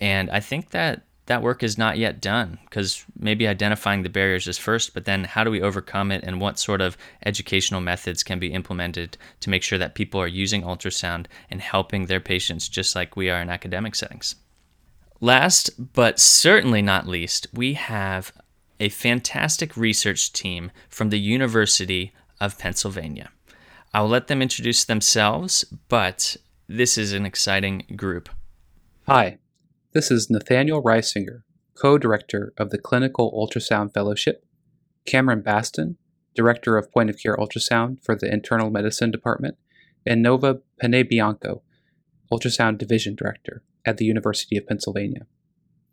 and 0.00 0.30
I 0.30 0.40
think 0.40 0.70
that 0.70 1.02
that 1.28 1.42
work 1.42 1.62
is 1.62 1.78
not 1.78 1.98
yet 1.98 2.20
done 2.20 2.58
because 2.64 3.04
maybe 3.18 3.46
identifying 3.46 4.02
the 4.02 4.08
barriers 4.08 4.48
is 4.48 4.56
first, 4.56 4.94
but 4.94 5.04
then 5.04 5.24
how 5.24 5.44
do 5.44 5.50
we 5.50 5.60
overcome 5.60 6.10
it 6.10 6.24
and 6.24 6.40
what 6.40 6.58
sort 6.58 6.80
of 6.80 6.96
educational 7.24 7.82
methods 7.82 8.22
can 8.22 8.38
be 8.38 8.52
implemented 8.52 9.16
to 9.40 9.50
make 9.50 9.62
sure 9.62 9.78
that 9.78 9.94
people 9.94 10.20
are 10.20 10.26
using 10.26 10.62
ultrasound 10.62 11.26
and 11.50 11.60
helping 11.60 12.06
their 12.06 12.18
patients 12.18 12.68
just 12.68 12.96
like 12.96 13.14
we 13.14 13.28
are 13.28 13.40
in 13.40 13.50
academic 13.50 13.94
settings? 13.94 14.36
Last 15.20 15.92
but 15.92 16.18
certainly 16.18 16.80
not 16.80 17.06
least, 17.06 17.46
we 17.52 17.74
have 17.74 18.32
a 18.80 18.88
fantastic 18.88 19.76
research 19.76 20.32
team 20.32 20.70
from 20.88 21.10
the 21.10 21.20
University 21.20 22.12
of 22.40 22.58
Pennsylvania. 22.58 23.28
I'll 23.92 24.08
let 24.08 24.28
them 24.28 24.40
introduce 24.40 24.84
themselves, 24.84 25.64
but 25.88 26.36
this 26.68 26.96
is 26.96 27.12
an 27.12 27.26
exciting 27.26 27.84
group. 27.96 28.28
Hi, 29.06 29.38
this 29.92 30.10
is 30.10 30.28
Nathaniel 30.28 30.82
Reisinger, 30.82 31.42
co-director 31.74 32.52
of 32.58 32.70
the 32.70 32.78
Clinical 32.78 33.32
Ultrasound 33.32 33.94
Fellowship, 33.94 34.44
Cameron 35.06 35.40
Baston, 35.40 35.96
director 36.34 36.76
of 36.76 36.92
Point 36.92 37.08
of 37.08 37.18
Care 37.18 37.36
Ultrasound 37.36 38.04
for 38.04 38.14
the 38.14 38.30
Internal 38.30 38.70
Medicine 38.70 39.10
Department, 39.10 39.56
and 40.04 40.22
Nova 40.22 40.60
Panebianco, 40.82 41.62
Ultrasound 42.30 42.76
Division 42.76 43.14
Director 43.14 43.62
at 43.86 43.96
the 43.96 44.04
University 44.04 44.56
of 44.58 44.66
Pennsylvania. 44.66 45.26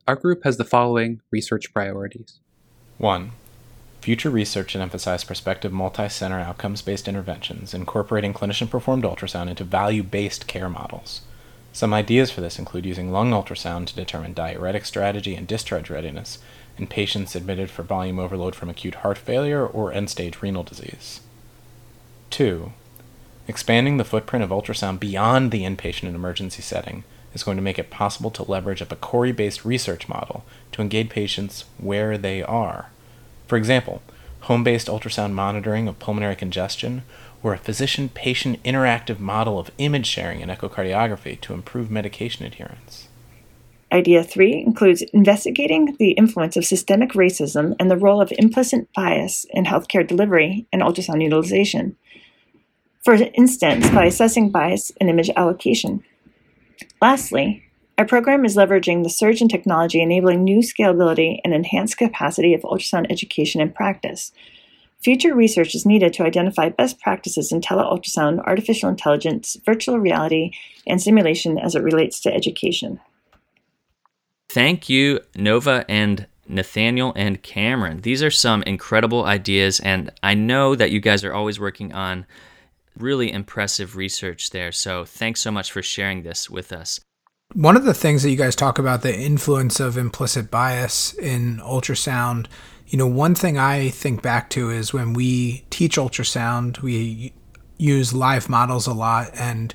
Our 0.07 0.15
group 0.15 0.43
has 0.43 0.57
the 0.57 0.65
following 0.65 1.21
research 1.31 1.73
priorities. 1.73 2.39
1. 2.97 3.31
Future 4.01 4.29
research 4.29 4.71
should 4.71 4.81
emphasize 4.81 5.23
prospective 5.23 5.71
multi 5.71 6.09
center 6.09 6.39
outcomes 6.39 6.81
based 6.81 7.07
interventions, 7.07 7.73
incorporating 7.73 8.33
clinician 8.33 8.69
performed 8.69 9.03
ultrasound 9.03 9.49
into 9.49 9.63
value 9.63 10.03
based 10.03 10.47
care 10.47 10.69
models. 10.69 11.21
Some 11.75 11.93
ideas 11.93 12.31
for 12.31 12.39
this 12.39 12.57
include 12.57 12.85
using 12.85 13.11
lung 13.11 13.31
ultrasound 13.31 13.87
to 13.87 13.95
determine 13.95 14.31
diuretic 14.31 14.85
strategy 14.85 15.35
and 15.35 15.45
discharge 15.45 15.89
readiness 15.89 16.39
in 16.77 16.87
patients 16.87 17.35
admitted 17.35 17.69
for 17.69 17.83
volume 17.83 18.17
overload 18.17 18.55
from 18.55 18.69
acute 18.69 18.95
heart 18.95 19.17
failure 19.17 19.67
or 19.67 19.91
end 19.91 20.09
stage 20.09 20.41
renal 20.41 20.63
disease. 20.63 21.19
2. 22.29 22.71
Expanding 23.49 23.97
the 23.97 24.05
footprint 24.05 24.41
of 24.41 24.51
ultrasound 24.51 25.01
beyond 25.01 25.51
the 25.51 25.63
inpatient 25.63 26.03
and 26.03 26.15
emergency 26.15 26.61
setting 26.61 27.03
is 27.33 27.43
going 27.43 27.57
to 27.57 27.63
make 27.63 27.77
it 27.77 27.89
possible 27.89 28.31
to 28.31 28.49
leverage 28.49 28.79
a 28.79 28.85
PCORI 28.85 29.35
based 29.35 29.65
research 29.65 30.07
model 30.07 30.45
to 30.71 30.81
engage 30.81 31.09
patients 31.09 31.65
where 31.77 32.17
they 32.17 32.41
are. 32.41 32.89
For 33.47 33.57
example, 33.57 34.01
home 34.45 34.63
based 34.63 34.87
ultrasound 34.87 35.33
monitoring 35.33 35.89
of 35.89 35.99
pulmonary 35.99 36.37
congestion 36.37 37.03
or 37.45 37.53
a 37.53 37.59
physician 37.59 38.09
patient 38.09 38.61
interactive 38.63 39.19
model 39.19 39.59
of 39.59 39.69
image 39.77 40.07
sharing 40.07 40.41
in 40.41 40.49
echocardiography 40.49 41.39
to 41.39 41.53
improve 41.53 41.91
medication 41.91 42.43
adherence. 42.43 43.07
Idea 43.91 44.23
three 44.23 44.63
includes 44.65 45.03
investigating 45.13 45.95
the 45.99 46.13
influence 46.13 46.57
of 46.57 46.65
systemic 46.65 47.11
racism 47.11 47.75
and 47.79 47.91
the 47.91 47.97
role 47.97 48.19
of 48.19 48.33
implicit 48.39 48.91
bias 48.95 49.45
in 49.51 49.65
healthcare 49.65 50.05
delivery 50.05 50.65
and 50.73 50.81
ultrasound 50.81 51.21
utilization. 51.21 51.95
For 53.03 53.13
instance, 53.13 53.91
by 53.91 54.05
assessing 54.05 54.49
bias 54.49 54.89
in 54.99 55.07
image 55.07 55.29
allocation. 55.35 56.03
Lastly, 56.99 57.63
our 57.99 58.07
program 58.07 58.43
is 58.43 58.57
leveraging 58.57 59.03
the 59.03 59.09
surge 59.11 59.39
in 59.39 59.49
technology 59.49 60.01
enabling 60.01 60.43
new 60.43 60.61
scalability 60.61 61.37
and 61.43 61.53
enhanced 61.53 61.99
capacity 61.99 62.55
of 62.55 62.61
ultrasound 62.61 63.05
education 63.11 63.61
and 63.61 63.75
practice 63.75 64.31
Future 65.05 65.35
research 65.35 65.75
is 65.75 65.85
needed 65.85 66.13
to 66.13 66.23
identify 66.23 66.67
best 66.67 66.99
practices 66.99 67.51
in 67.51 67.61
teleultrasound, 67.61 68.43
artificial 68.43 68.89
intelligence, 68.89 69.55
virtual 69.63 69.99
reality, 69.99 70.49
and 70.87 70.99
simulation 70.99 71.59
as 71.59 71.75
it 71.75 71.83
relates 71.83 72.19
to 72.19 72.33
education. 72.33 72.99
thank 74.49 74.89
you, 74.89 75.19
Nova 75.35 75.85
and 75.87 76.25
Nathaniel 76.47 77.13
and 77.15 77.43
Cameron. 77.43 78.01
These 78.01 78.23
are 78.23 78.31
some 78.31 78.63
incredible 78.63 79.25
ideas, 79.25 79.79
and 79.79 80.09
I 80.23 80.33
know 80.33 80.73
that 80.73 80.89
you 80.89 80.99
guys 80.99 81.23
are 81.23 81.35
always 81.35 81.59
working 81.59 81.93
on 81.93 82.25
really 82.97 83.31
impressive 83.31 83.95
research 83.95 84.49
there. 84.49 84.71
So 84.71 85.05
thanks 85.05 85.39
so 85.39 85.51
much 85.51 85.71
for 85.71 85.83
sharing 85.83 86.23
this 86.23 86.49
with 86.49 86.73
us. 86.73 86.99
One 87.53 87.77
of 87.77 87.85
the 87.85 87.93
things 87.93 88.23
that 88.23 88.31
you 88.31 88.37
guys 88.37 88.55
talk 88.55 88.79
about 88.79 89.03
the 89.03 89.15
influence 89.15 89.79
of 89.79 89.99
implicit 89.99 90.49
bias 90.49 91.13
in 91.13 91.57
ultrasound, 91.57 92.47
you 92.87 92.97
know, 92.97 93.07
one 93.07 93.35
thing 93.35 93.57
I 93.57 93.89
think 93.89 94.21
back 94.21 94.49
to 94.51 94.69
is 94.69 94.93
when 94.93 95.13
we 95.13 95.65
teach 95.69 95.97
ultrasound, 95.97 96.81
we 96.81 97.33
use 97.77 98.13
live 98.13 98.47
models 98.47 98.87
a 98.87 98.93
lot 98.93 99.29
and 99.33 99.73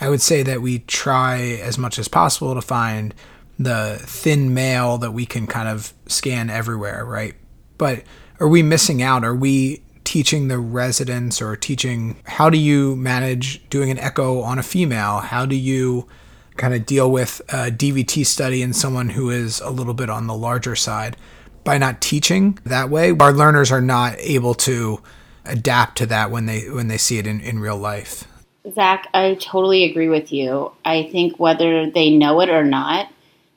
I 0.00 0.08
would 0.08 0.20
say 0.20 0.42
that 0.42 0.62
we 0.62 0.80
try 0.80 1.38
as 1.62 1.78
much 1.78 1.98
as 1.98 2.08
possible 2.08 2.54
to 2.54 2.62
find 2.62 3.14
the 3.56 3.98
thin 4.00 4.52
male 4.52 4.98
that 4.98 5.12
we 5.12 5.26
can 5.26 5.46
kind 5.46 5.68
of 5.68 5.92
scan 6.06 6.50
everywhere, 6.50 7.04
right? 7.04 7.34
But 7.78 8.02
are 8.40 8.48
we 8.48 8.62
missing 8.62 9.00
out? 9.00 9.24
Are 9.24 9.34
we 9.34 9.82
teaching 10.02 10.48
the 10.48 10.58
residents 10.58 11.40
or 11.40 11.54
teaching 11.54 12.16
how 12.24 12.50
do 12.50 12.58
you 12.58 12.96
manage 12.96 13.68
doing 13.70 13.90
an 13.90 13.98
echo 13.98 14.40
on 14.40 14.58
a 14.58 14.62
female? 14.62 15.18
How 15.18 15.46
do 15.46 15.54
you 15.54 16.08
kind 16.56 16.74
of 16.74 16.84
deal 16.84 17.10
with 17.10 17.40
a 17.50 17.70
DVT 17.70 18.26
study 18.26 18.60
in 18.60 18.72
someone 18.72 19.10
who 19.10 19.30
is 19.30 19.60
a 19.60 19.70
little 19.70 19.94
bit 19.94 20.10
on 20.10 20.26
the 20.26 20.34
larger 20.34 20.74
side? 20.74 21.16
By 21.64 21.78
not 21.78 22.00
teaching 22.00 22.58
that 22.64 22.90
way, 22.90 23.12
our 23.12 23.32
learners 23.32 23.70
are 23.70 23.80
not 23.80 24.16
able 24.18 24.54
to 24.54 25.00
adapt 25.44 25.98
to 25.98 26.06
that 26.06 26.30
when 26.30 26.46
they 26.46 26.68
when 26.70 26.88
they 26.88 26.98
see 26.98 27.18
it 27.18 27.26
in, 27.26 27.40
in 27.40 27.58
real 27.58 27.76
life. 27.76 28.26
Zach, 28.74 29.08
I 29.12 29.34
totally 29.40 29.84
agree 29.84 30.08
with 30.08 30.32
you. 30.32 30.72
I 30.84 31.08
think 31.10 31.38
whether 31.38 31.90
they 31.90 32.10
know 32.10 32.40
it 32.40 32.48
or 32.48 32.64
not, 32.64 33.08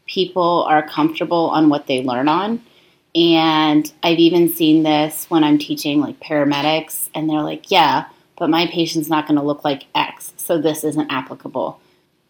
people 0.07 0.63
are 0.67 0.87
comfortable 0.87 1.49
on 1.49 1.69
what 1.69 1.87
they 1.87 2.03
learn 2.03 2.27
on. 2.27 2.61
And 3.13 3.91
I've 4.03 4.19
even 4.19 4.49
seen 4.49 4.83
this 4.83 5.25
when 5.29 5.43
I'm 5.43 5.57
teaching 5.57 6.01
like 6.01 6.19
paramedics, 6.19 7.09
and 7.15 7.29
they're 7.29 7.41
like, 7.41 7.71
yeah, 7.71 8.05
but 8.37 8.49
my 8.49 8.67
patient's 8.67 9.09
not 9.09 9.27
going 9.27 9.39
to 9.39 9.45
look 9.45 9.63
like 9.63 9.85
X, 9.95 10.33
so 10.37 10.59
this 10.59 10.83
isn't 10.83 11.11
applicable. 11.11 11.79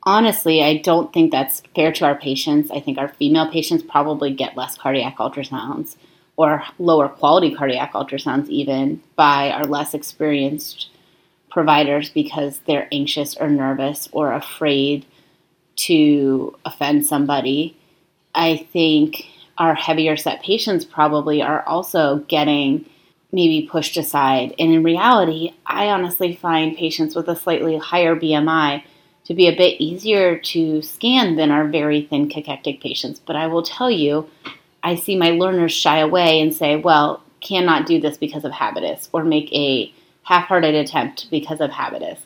Honestly, 0.06 0.62
I 0.64 0.78
don't 0.78 1.12
think 1.12 1.32
that's 1.32 1.62
fair 1.74 1.92
to 1.94 2.06
our 2.06 2.16
patients. 2.16 2.70
I 2.70 2.80
think 2.80 3.00
our 3.00 3.08
female 3.08 3.50
patients 3.52 3.84
probably 3.84 4.32
get 4.34 4.56
less 4.56 4.78
cardiac 4.78 5.18
ultrasounds 5.18 5.96
or 6.38 6.64
lower 6.78 7.10
quality 7.10 7.56
cardiac 7.56 7.94
ultrasounds, 7.94 8.48
even 8.50 9.02
by 9.16 9.50
our 9.50 9.64
less 9.64 9.94
experienced 9.96 10.90
providers 11.50 12.10
because 12.10 12.60
they're 12.68 12.88
anxious 12.92 13.36
or 13.38 13.50
nervous 13.50 14.08
or 14.12 14.34
afraid 14.34 15.06
to 15.76 16.56
offend 16.66 17.06
somebody. 17.06 17.76
I 18.36 18.58
think 18.72 19.26
our 19.58 19.74
heavier 19.74 20.18
set 20.18 20.44
patients 20.44 20.86
probably 20.86 21.42
are 21.42 21.64
also 21.66 22.18
getting 22.28 22.86
maybe 23.32 23.68
pushed 23.68 23.98
aside. 23.98 24.54
And 24.60 24.72
in 24.72 24.84
reality, 24.84 25.54
I 25.66 25.88
honestly 25.88 26.36
find 26.36 26.78
patients 26.78 27.16
with 27.16 27.28
a 27.28 27.36
slightly 27.36 27.78
higher 27.78 28.16
BMI 28.16 28.84
to 29.26 29.34
be 29.34 29.48
a 29.48 29.56
bit 29.56 29.82
easier 29.82 30.38
to 30.38 30.82
scan 30.82 31.36
than 31.36 31.52
our 31.52 31.68
very 31.68 32.04
thin 32.04 32.30
cachectic 32.30 32.82
patients. 32.82 33.20
But 33.20 33.36
I 33.36 33.48
will 33.48 33.64
tell 33.64 33.90
you, 33.90 34.30
I 34.84 34.96
see 34.96 35.16
my 35.16 35.32
learners 35.32 35.72
shy 35.72 36.00
away 36.00 36.40
and 36.40 36.54
say, 36.54 36.76
well, 36.76 37.24
cannot 37.42 37.86
do 37.86 38.00
this 38.00 38.18
because 38.18 38.44
of 38.44 38.52
habitus, 38.52 39.10
or 39.12 39.24
make 39.24 39.52
a 39.54 39.94
half 40.24 40.48
hearted 40.48 40.76
attempt 40.76 41.28
because 41.30 41.62
of 41.62 41.72
habitus. 41.72 42.20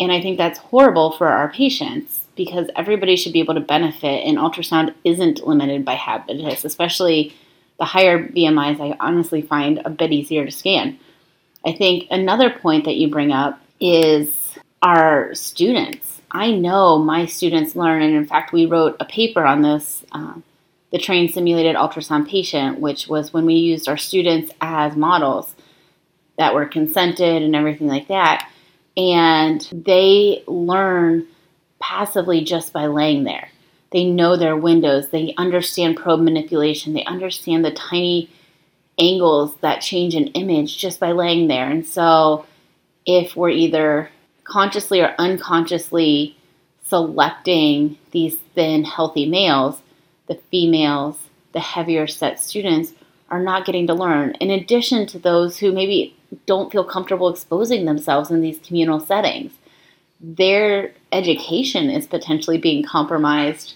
And 0.00 0.12
I 0.12 0.20
think 0.20 0.36
that's 0.36 0.58
horrible 0.58 1.12
for 1.12 1.28
our 1.28 1.50
patients 1.50 2.24
because 2.36 2.68
everybody 2.76 3.16
should 3.16 3.32
be 3.32 3.40
able 3.40 3.54
to 3.54 3.60
benefit, 3.60 4.24
and 4.24 4.36
ultrasound 4.36 4.94
isn't 5.04 5.46
limited 5.46 5.84
by 5.84 5.94
habitus, 5.94 6.64
especially 6.64 7.34
the 7.78 7.84
higher 7.84 8.28
BMIs. 8.28 8.80
I 8.80 8.96
honestly 9.00 9.42
find 9.42 9.80
a 9.84 9.90
bit 9.90 10.12
easier 10.12 10.44
to 10.44 10.50
scan. 10.50 10.98
I 11.64 11.72
think 11.72 12.06
another 12.10 12.50
point 12.50 12.84
that 12.84 12.96
you 12.96 13.08
bring 13.08 13.32
up 13.32 13.60
is 13.80 14.45
our 14.82 15.34
students. 15.34 16.20
I 16.30 16.50
know 16.50 16.98
my 16.98 17.26
students 17.26 17.76
learn, 17.76 18.02
and 18.02 18.14
in 18.14 18.26
fact, 18.26 18.52
we 18.52 18.66
wrote 18.66 18.96
a 19.00 19.04
paper 19.04 19.44
on 19.44 19.62
this, 19.62 20.04
uh, 20.12 20.34
the 20.92 20.98
trained 20.98 21.32
simulated 21.32 21.76
ultrasound 21.76 22.28
patient, 22.28 22.80
which 22.80 23.08
was 23.08 23.32
when 23.32 23.46
we 23.46 23.54
used 23.54 23.88
our 23.88 23.96
students 23.96 24.52
as 24.60 24.96
models 24.96 25.54
that 26.38 26.54
were 26.54 26.66
consented 26.66 27.42
and 27.42 27.56
everything 27.56 27.86
like 27.86 28.08
that. 28.08 28.50
And 28.96 29.60
they 29.72 30.42
learn 30.46 31.26
passively 31.80 32.44
just 32.44 32.72
by 32.72 32.86
laying 32.86 33.24
there. 33.24 33.48
They 33.92 34.04
know 34.04 34.36
their 34.36 34.56
windows, 34.56 35.08
they 35.08 35.34
understand 35.38 35.96
probe 35.96 36.20
manipulation, 36.20 36.92
they 36.92 37.04
understand 37.04 37.64
the 37.64 37.70
tiny 37.70 38.30
angles 38.98 39.54
that 39.56 39.80
change 39.80 40.14
an 40.14 40.28
image 40.28 40.78
just 40.78 40.98
by 40.98 41.12
laying 41.12 41.48
there. 41.48 41.70
And 41.70 41.86
so, 41.86 42.46
if 43.04 43.36
we're 43.36 43.50
either 43.50 44.10
consciously 44.46 45.00
or 45.00 45.14
unconsciously 45.18 46.36
selecting 46.84 47.98
these 48.12 48.36
thin, 48.54 48.84
healthy 48.84 49.26
males, 49.26 49.80
the 50.28 50.40
females, 50.50 51.16
the 51.52 51.60
heavier 51.60 52.06
set 52.06 52.40
students 52.40 52.92
are 53.28 53.42
not 53.42 53.66
getting 53.66 53.86
to 53.86 53.94
learn. 53.94 54.32
In 54.34 54.50
addition 54.50 55.06
to 55.08 55.18
those 55.18 55.58
who 55.58 55.72
maybe 55.72 56.16
don't 56.46 56.70
feel 56.70 56.84
comfortable 56.84 57.28
exposing 57.28 57.84
themselves 57.84 58.30
in 58.30 58.40
these 58.40 58.58
communal 58.60 59.00
settings 59.00 59.52
their 60.20 60.92
education 61.12 61.90
is 61.90 62.06
potentially 62.06 62.58
being 62.58 62.82
compromised 62.82 63.74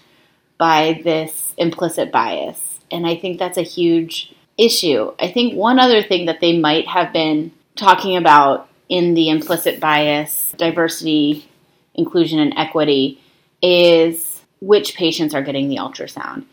by 0.57 1.01
this 1.03 1.53
implicit 1.57 2.11
bias. 2.11 2.79
And 2.89 3.07
I 3.07 3.15
think 3.15 3.39
that's 3.39 3.57
a 3.57 3.63
huge 3.63 4.33
issue. 4.57 5.13
I 5.19 5.31
think 5.31 5.55
one 5.55 5.79
other 5.79 6.03
thing 6.03 6.25
that 6.25 6.41
they 6.41 6.57
might 6.57 6.87
have 6.87 7.13
been 7.13 7.51
talking 7.75 8.17
about 8.17 8.69
in 8.91 9.13
the 9.13 9.29
implicit 9.29 9.79
bias, 9.79 10.53
diversity, 10.57 11.49
inclusion, 11.95 12.39
and 12.39 12.53
equity 12.57 13.19
is 13.63 14.41
which 14.59 14.95
patients 14.95 15.33
are 15.33 15.41
getting 15.41 15.69
the 15.69 15.77
ultrasound. 15.77 16.43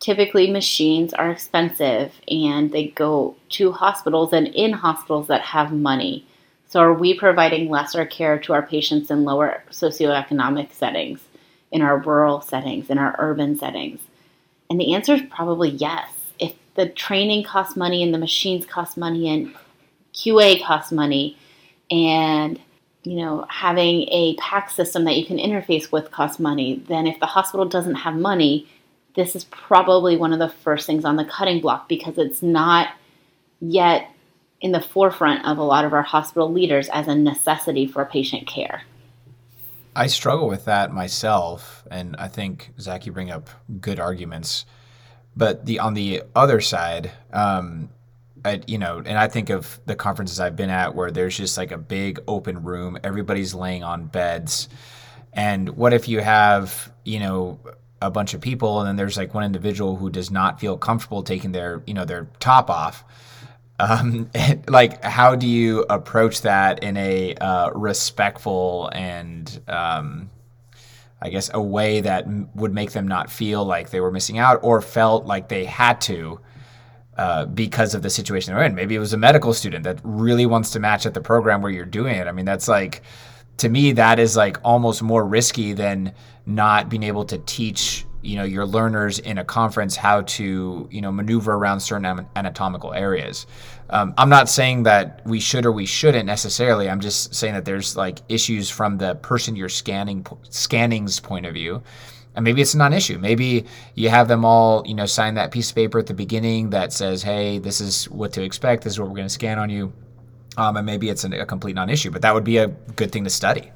Typically, 0.00 0.50
machines 0.50 1.12
are 1.12 1.30
expensive 1.30 2.14
and 2.26 2.72
they 2.72 2.88
go 2.88 3.36
to 3.50 3.72
hospitals 3.72 4.32
and 4.32 4.48
in 4.48 4.72
hospitals 4.72 5.28
that 5.28 5.42
have 5.42 5.70
money. 5.70 6.26
So, 6.66 6.80
are 6.80 6.94
we 6.94 7.12
providing 7.12 7.68
lesser 7.68 8.06
care 8.06 8.38
to 8.38 8.54
our 8.54 8.66
patients 8.66 9.10
in 9.10 9.24
lower 9.24 9.62
socioeconomic 9.70 10.72
settings, 10.72 11.20
in 11.70 11.82
our 11.82 11.98
rural 11.98 12.40
settings, 12.40 12.88
in 12.88 12.96
our 12.96 13.14
urban 13.18 13.58
settings? 13.58 14.00
And 14.70 14.80
the 14.80 14.94
answer 14.94 15.12
is 15.12 15.22
probably 15.30 15.68
yes. 15.68 16.08
If 16.38 16.54
the 16.74 16.88
training 16.88 17.44
costs 17.44 17.76
money 17.76 18.02
and 18.02 18.14
the 18.14 18.18
machines 18.18 18.64
cost 18.64 18.96
money 18.96 19.28
and 19.28 19.54
QA 20.14 20.64
costs 20.64 20.90
money 20.90 21.36
and 21.92 22.58
you 23.04 23.16
know, 23.16 23.44
having 23.48 24.02
a 24.10 24.36
PACS 24.36 24.70
system 24.70 25.04
that 25.04 25.16
you 25.16 25.26
can 25.26 25.36
interface 25.36 25.90
with 25.90 26.10
costs 26.10 26.38
money, 26.38 26.82
then 26.86 27.06
if 27.06 27.18
the 27.18 27.26
hospital 27.26 27.66
doesn't 27.66 27.96
have 27.96 28.14
money, 28.14 28.68
this 29.16 29.34
is 29.34 29.44
probably 29.44 30.16
one 30.16 30.32
of 30.32 30.38
the 30.38 30.48
first 30.48 30.86
things 30.86 31.04
on 31.04 31.16
the 31.16 31.24
cutting 31.24 31.60
block 31.60 31.88
because 31.88 32.16
it's 32.16 32.42
not 32.42 32.94
yet 33.60 34.08
in 34.60 34.70
the 34.70 34.80
forefront 34.80 35.44
of 35.44 35.58
a 35.58 35.62
lot 35.62 35.84
of 35.84 35.92
our 35.92 36.02
hospital 36.02 36.50
leaders 36.50 36.88
as 36.90 37.08
a 37.08 37.14
necessity 37.14 37.86
for 37.86 38.04
patient 38.04 38.46
care. 38.46 38.82
I 39.94 40.06
struggle 40.06 40.48
with 40.48 40.64
that 40.66 40.92
myself, 40.92 41.84
and 41.90 42.16
I 42.16 42.28
think 42.28 42.70
Zach, 42.80 43.04
you 43.04 43.12
bring 43.12 43.30
up 43.30 43.50
good 43.80 44.00
arguments. 44.00 44.64
But 45.36 45.66
the 45.66 45.80
on 45.80 45.94
the 45.94 46.22
other 46.34 46.60
side, 46.60 47.10
um, 47.32 47.90
I, 48.44 48.60
you 48.66 48.78
know, 48.78 48.98
and 48.98 49.18
I 49.18 49.28
think 49.28 49.50
of 49.50 49.80
the 49.86 49.94
conferences 49.94 50.40
I've 50.40 50.56
been 50.56 50.70
at 50.70 50.94
where 50.94 51.10
there's 51.10 51.36
just 51.36 51.56
like 51.56 51.70
a 51.70 51.78
big 51.78 52.20
open 52.26 52.62
room, 52.62 52.98
everybody's 53.04 53.54
laying 53.54 53.84
on 53.84 54.06
beds, 54.06 54.68
and 55.32 55.70
what 55.70 55.92
if 55.92 56.08
you 56.08 56.20
have, 56.20 56.92
you 57.04 57.20
know, 57.20 57.60
a 58.00 58.10
bunch 58.10 58.34
of 58.34 58.40
people, 58.40 58.80
and 58.80 58.88
then 58.88 58.96
there's 58.96 59.16
like 59.16 59.32
one 59.32 59.44
individual 59.44 59.96
who 59.96 60.10
does 60.10 60.30
not 60.30 60.60
feel 60.60 60.76
comfortable 60.76 61.22
taking 61.22 61.52
their, 61.52 61.82
you 61.86 61.94
know, 61.94 62.04
their 62.04 62.28
top 62.40 62.68
off? 62.68 63.04
Um, 63.78 64.30
like 64.68 65.02
how 65.02 65.36
do 65.36 65.46
you 65.46 65.84
approach 65.88 66.42
that 66.42 66.82
in 66.82 66.96
a 66.96 67.34
uh, 67.34 67.70
respectful 67.70 68.90
and 68.92 69.60
um, 69.68 70.30
I 71.20 71.30
guess 71.30 71.50
a 71.54 71.62
way 71.62 72.00
that 72.00 72.26
would 72.56 72.74
make 72.74 72.90
them 72.90 73.06
not 73.06 73.30
feel 73.30 73.64
like 73.64 73.90
they 73.90 74.00
were 74.00 74.10
missing 74.10 74.38
out 74.38 74.60
or 74.62 74.82
felt 74.82 75.24
like 75.24 75.48
they 75.48 75.64
had 75.64 76.00
to 76.02 76.40
uh, 77.16 77.46
because 77.46 77.94
of 77.94 78.02
the 78.02 78.10
situation 78.10 78.54
they're 78.54 78.64
in. 78.64 78.74
Maybe 78.74 78.94
it 78.94 78.98
was 78.98 79.12
a 79.12 79.18
medical 79.18 79.52
student 79.52 79.84
that 79.84 80.00
really 80.02 80.46
wants 80.46 80.70
to 80.70 80.80
match 80.80 81.06
at 81.06 81.14
the 81.14 81.20
program 81.20 81.60
where 81.60 81.70
you're 81.70 81.84
doing 81.84 82.16
it. 82.16 82.26
I 82.26 82.32
mean, 82.32 82.46
that's 82.46 82.68
like 82.68 83.02
to 83.58 83.68
me 83.68 83.92
that 83.92 84.18
is 84.18 84.36
like 84.36 84.58
almost 84.64 85.02
more 85.02 85.24
risky 85.24 85.72
than 85.72 86.12
not 86.46 86.88
being 86.88 87.02
able 87.02 87.24
to 87.26 87.38
teach 87.38 88.04
you 88.22 88.36
know 88.36 88.44
your 88.44 88.64
learners 88.64 89.18
in 89.18 89.38
a 89.38 89.44
conference 89.44 89.96
how 89.96 90.22
to 90.22 90.88
you 90.90 91.00
know 91.00 91.12
maneuver 91.12 91.54
around 91.54 91.80
certain 91.80 92.26
anatomical 92.36 92.94
areas 92.94 93.46
um, 93.90 94.14
i'm 94.16 94.28
not 94.28 94.48
saying 94.48 94.84
that 94.84 95.20
we 95.26 95.40
should 95.40 95.66
or 95.66 95.72
we 95.72 95.84
shouldn't 95.84 96.26
necessarily 96.26 96.88
i'm 96.88 97.00
just 97.00 97.34
saying 97.34 97.52
that 97.52 97.64
there's 97.64 97.96
like 97.96 98.20
issues 98.28 98.70
from 98.70 98.96
the 98.98 99.14
person 99.16 99.56
you're 99.56 99.68
scanning 99.68 100.24
scanning's 100.48 101.18
point 101.18 101.46
of 101.46 101.54
view 101.54 101.82
and 102.34 102.44
maybe 102.44 102.62
it's 102.62 102.74
a 102.74 102.78
non-issue. 102.78 103.18
Maybe 103.18 103.66
you 103.94 104.08
have 104.08 104.28
them 104.28 104.44
all, 104.44 104.82
you 104.86 104.94
know, 104.94 105.06
sign 105.06 105.34
that 105.34 105.50
piece 105.50 105.70
of 105.70 105.76
paper 105.76 105.98
at 105.98 106.06
the 106.06 106.14
beginning 106.14 106.70
that 106.70 106.92
says, 106.92 107.22
"Hey, 107.22 107.58
this 107.58 107.80
is 107.80 108.08
what 108.10 108.32
to 108.34 108.42
expect. 108.42 108.84
This 108.84 108.94
is 108.94 109.00
what 109.00 109.08
we're 109.08 109.16
going 109.16 109.28
to 109.28 109.34
scan 109.34 109.58
on 109.58 109.70
you," 109.70 109.92
um, 110.56 110.76
and 110.76 110.86
maybe 110.86 111.08
it's 111.08 111.24
a 111.24 111.46
complete 111.46 111.74
non-issue. 111.74 112.10
But 112.10 112.22
that 112.22 112.34
would 112.34 112.44
be 112.44 112.58
a 112.58 112.68
good 112.68 113.12
thing 113.12 113.24
to 113.24 113.30
study. 113.30 113.70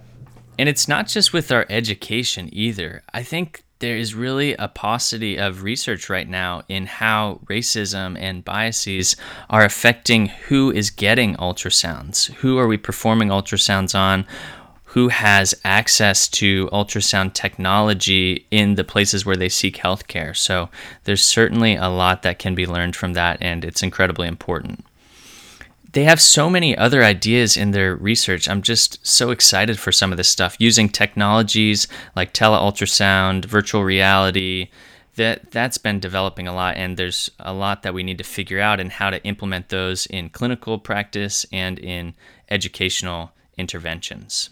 And 0.58 0.68
it's 0.68 0.88
not 0.88 1.06
just 1.06 1.32
with 1.32 1.52
our 1.52 1.66
education 1.68 2.48
either. 2.52 3.02
I 3.12 3.22
think 3.22 3.62
there 3.78 3.96
is 3.96 4.14
really 4.14 4.54
a 4.54 4.68
paucity 4.68 5.36
of 5.36 5.62
research 5.62 6.08
right 6.08 6.28
now 6.28 6.62
in 6.66 6.86
how 6.86 7.40
racism 7.44 8.16
and 8.18 8.42
biases 8.42 9.16
are 9.50 9.64
affecting 9.64 10.26
who 10.26 10.70
is 10.70 10.88
getting 10.88 11.36
ultrasounds. 11.36 12.32
Who 12.36 12.56
are 12.56 12.66
we 12.66 12.78
performing 12.78 13.28
ultrasounds 13.28 13.94
on? 13.94 14.26
Who 14.96 15.08
has 15.08 15.54
access 15.62 16.26
to 16.28 16.70
ultrasound 16.72 17.34
technology 17.34 18.46
in 18.50 18.76
the 18.76 18.82
places 18.82 19.26
where 19.26 19.36
they 19.36 19.50
seek 19.50 19.76
healthcare? 19.76 20.34
So 20.34 20.70
there's 21.04 21.22
certainly 21.22 21.76
a 21.76 21.90
lot 21.90 22.22
that 22.22 22.38
can 22.38 22.54
be 22.54 22.64
learned 22.64 22.96
from 22.96 23.12
that, 23.12 23.36
and 23.42 23.62
it's 23.62 23.82
incredibly 23.82 24.26
important 24.26 24.86
they 25.92 26.04
have 26.04 26.20
so 26.20 26.50
many 26.50 26.76
other 26.76 27.02
ideas 27.02 27.56
in 27.56 27.70
their 27.70 27.96
research. 27.96 28.50
I'm 28.50 28.60
just 28.60 29.06
so 29.06 29.30
excited 29.30 29.78
for 29.78 29.92
some 29.92 30.12
of 30.12 30.18
this 30.18 30.28
stuff 30.28 30.56
using 30.58 30.90
technologies 30.90 31.88
like 32.14 32.34
teleultrasound, 32.34 33.46
virtual 33.46 33.82
reality. 33.82 34.68
That 35.14 35.50
that's 35.50 35.78
been 35.78 36.00
developing 36.00 36.46
a 36.46 36.54
lot, 36.54 36.76
and 36.76 36.96
there's 36.96 37.30
a 37.38 37.54
lot 37.54 37.82
that 37.82 37.94
we 37.94 38.02
need 38.02 38.18
to 38.18 38.24
figure 38.24 38.60
out 38.60 38.80
and 38.80 38.92
how 38.92 39.08
to 39.08 39.22
implement 39.24 39.70
those 39.70 40.04
in 40.06 40.28
clinical 40.28 40.78
practice 40.78 41.46
and 41.50 41.78
in 41.78 42.14
educational 42.50 43.32
interventions. 43.56 44.50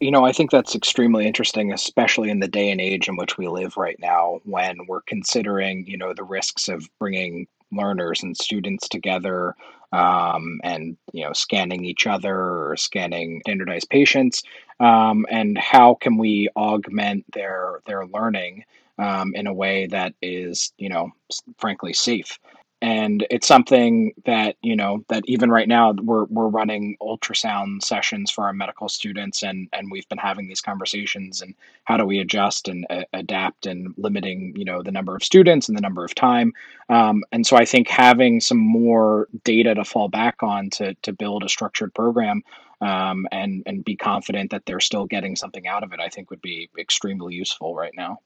You 0.00 0.10
know, 0.10 0.26
I 0.26 0.32
think 0.32 0.50
that's 0.50 0.74
extremely 0.74 1.26
interesting, 1.26 1.72
especially 1.72 2.28
in 2.28 2.40
the 2.40 2.48
day 2.48 2.70
and 2.70 2.80
age 2.80 3.08
in 3.08 3.16
which 3.16 3.38
we 3.38 3.48
live 3.48 3.76
right 3.76 3.98
now, 3.98 4.40
when 4.44 4.76
we're 4.86 5.00
considering, 5.02 5.86
you 5.86 5.96
know, 5.96 6.12
the 6.12 6.22
risks 6.22 6.68
of 6.68 6.88
bringing 6.98 7.46
learners 7.72 8.22
and 8.22 8.36
students 8.36 8.88
together 8.88 9.54
um, 9.92 10.60
and 10.64 10.96
you 11.12 11.24
know 11.24 11.32
scanning 11.32 11.84
each 11.84 12.06
other 12.06 12.34
or 12.34 12.76
scanning 12.76 13.40
standardized 13.44 13.88
patients 13.90 14.42
um, 14.80 15.26
and 15.30 15.56
how 15.58 15.94
can 15.94 16.16
we 16.18 16.48
augment 16.56 17.24
their 17.32 17.80
their 17.86 18.06
learning 18.06 18.64
um, 18.98 19.34
in 19.34 19.46
a 19.46 19.54
way 19.54 19.86
that 19.86 20.14
is 20.22 20.72
you 20.78 20.88
know 20.88 21.10
frankly 21.58 21.92
safe 21.92 22.38
and 22.82 23.26
it's 23.30 23.46
something 23.46 24.12
that 24.26 24.56
you 24.60 24.76
know 24.76 25.02
that 25.08 25.22
even 25.26 25.50
right 25.50 25.68
now 25.68 25.92
we're 25.92 26.24
we're 26.24 26.48
running 26.48 26.96
ultrasound 27.00 27.82
sessions 27.82 28.30
for 28.30 28.44
our 28.44 28.52
medical 28.52 28.88
students 28.88 29.42
and 29.42 29.68
and 29.72 29.90
we've 29.90 30.08
been 30.08 30.18
having 30.18 30.46
these 30.46 30.60
conversations 30.60 31.40
and 31.40 31.54
how 31.84 31.96
do 31.96 32.04
we 32.04 32.18
adjust 32.18 32.68
and 32.68 32.86
uh, 32.90 33.02
adapt 33.14 33.66
and 33.66 33.94
limiting 33.96 34.52
you 34.56 34.64
know 34.64 34.82
the 34.82 34.92
number 34.92 35.16
of 35.16 35.24
students 35.24 35.68
and 35.68 35.76
the 35.76 35.82
number 35.82 36.04
of 36.04 36.14
time 36.14 36.52
um, 36.90 37.24
and 37.32 37.46
so 37.46 37.56
I 37.56 37.64
think 37.64 37.88
having 37.88 38.40
some 38.40 38.58
more 38.58 39.28
data 39.44 39.74
to 39.74 39.84
fall 39.84 40.08
back 40.08 40.42
on 40.42 40.68
to 40.70 40.94
to 41.02 41.12
build 41.12 41.44
a 41.44 41.48
structured 41.48 41.94
program 41.94 42.42
um, 42.82 43.26
and 43.32 43.62
and 43.64 43.84
be 43.84 43.96
confident 43.96 44.50
that 44.50 44.66
they're 44.66 44.80
still 44.80 45.06
getting 45.06 45.34
something 45.34 45.66
out 45.66 45.82
of 45.82 45.92
it 45.94 46.00
I 46.00 46.08
think 46.08 46.30
would 46.30 46.42
be 46.42 46.68
extremely 46.78 47.34
useful 47.34 47.74
right 47.74 47.94
now. 47.96 48.18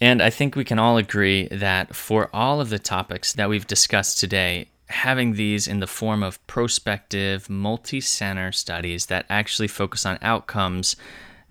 And 0.00 0.22
I 0.22 0.30
think 0.30 0.56
we 0.56 0.64
can 0.64 0.78
all 0.78 0.96
agree 0.96 1.48
that 1.48 1.94
for 1.94 2.28
all 2.32 2.60
of 2.60 2.70
the 2.70 2.78
topics 2.78 3.32
that 3.32 3.48
we've 3.48 3.66
discussed 3.66 4.18
today, 4.18 4.68
having 4.88 5.34
these 5.34 5.66
in 5.66 5.80
the 5.80 5.86
form 5.86 6.22
of 6.22 6.44
prospective, 6.46 7.48
multi 7.48 8.00
center 8.00 8.52
studies 8.52 9.06
that 9.06 9.26
actually 9.28 9.68
focus 9.68 10.04
on 10.04 10.18
outcomes 10.22 10.96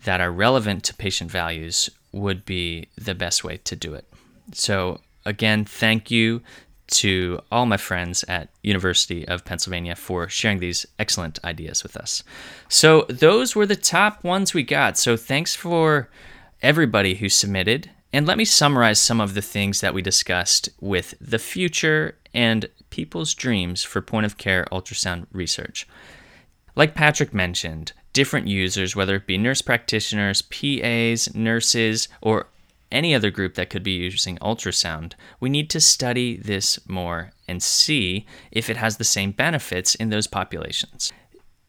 that 0.04 0.22
are 0.22 0.32
relevant 0.32 0.84
to 0.84 0.94
patient 0.94 1.32
values 1.32 1.90
would 2.12 2.46
be 2.46 2.88
the 2.98 3.16
best 3.16 3.44
way 3.44 3.58
to 3.58 3.76
do 3.76 3.94
it. 3.94 4.06
So, 4.54 5.02
again, 5.26 5.66
thank 5.66 6.12
you 6.12 6.42
to 6.88 7.42
all 7.52 7.66
my 7.66 7.78
friends 7.78 8.24
at 8.28 8.50
University 8.62 9.28
of 9.28 9.44
Pennsylvania 9.44 9.96
for 9.96 10.30
sharing 10.30 10.60
these 10.60 10.86
excellent 11.00 11.44
ideas 11.44 11.82
with 11.82 11.98
us. 11.98 12.24
So, 12.70 13.06
those 13.10 13.56
were 13.56 13.66
the 13.66 13.76
top 13.76 14.24
ones 14.24 14.54
we 14.54 14.64
got. 14.64 14.98
So, 14.98 15.18
thanks 15.18 15.56
for 15.56 16.10
everybody 16.62 17.16
who 17.16 17.28
submitted. 17.28 17.90
And 18.16 18.26
let 18.26 18.38
me 18.38 18.45
summarize 18.45 19.01
some 19.01 19.20
of 19.20 19.34
the 19.34 19.41
things 19.41 19.82
that 19.82 19.93
we 19.93 20.01
discussed 20.01 20.70
with 20.80 21.16
the 21.20 21.38
future 21.38 22.18
and 22.34 22.70
people's 22.89 23.34
dreams 23.34 23.84
for 23.84 24.01
point 24.01 24.26
of 24.26 24.38
care 24.38 24.66
ultrasound 24.72 25.28
research. 25.34 25.86
Like 26.78 26.95
Patrick 26.95 27.34
mentioned, 27.34 27.91
different 28.13 28.47
users, 28.47 28.95
whether 28.95 29.16
it 29.16 29.28
be 29.28 29.38
nurse 29.38 29.61
practitioners, 29.61 30.43
PAs, 30.43 31.36
nurses, 31.36 32.07
or 32.22 32.47
any 32.89 33.13
other 33.13 33.30
group 33.30 33.55
that 33.55 33.70
could 33.70 33.84
be 33.84 33.91
using 33.91 34.38
ultrasound, 34.38 35.11
we 35.41 35.49
need 35.49 35.70
to 35.72 35.82
study 35.82 36.38
this 36.38 36.80
more 36.88 37.34
and 37.49 37.61
see 37.61 38.26
if 38.49 38.70
it 38.70 38.78
has 38.78 38.95
the 38.95 39.03
same 39.03 39.34
benefits 39.34 39.93
in 39.93 40.09
those 40.09 40.26
populations. 40.26 41.11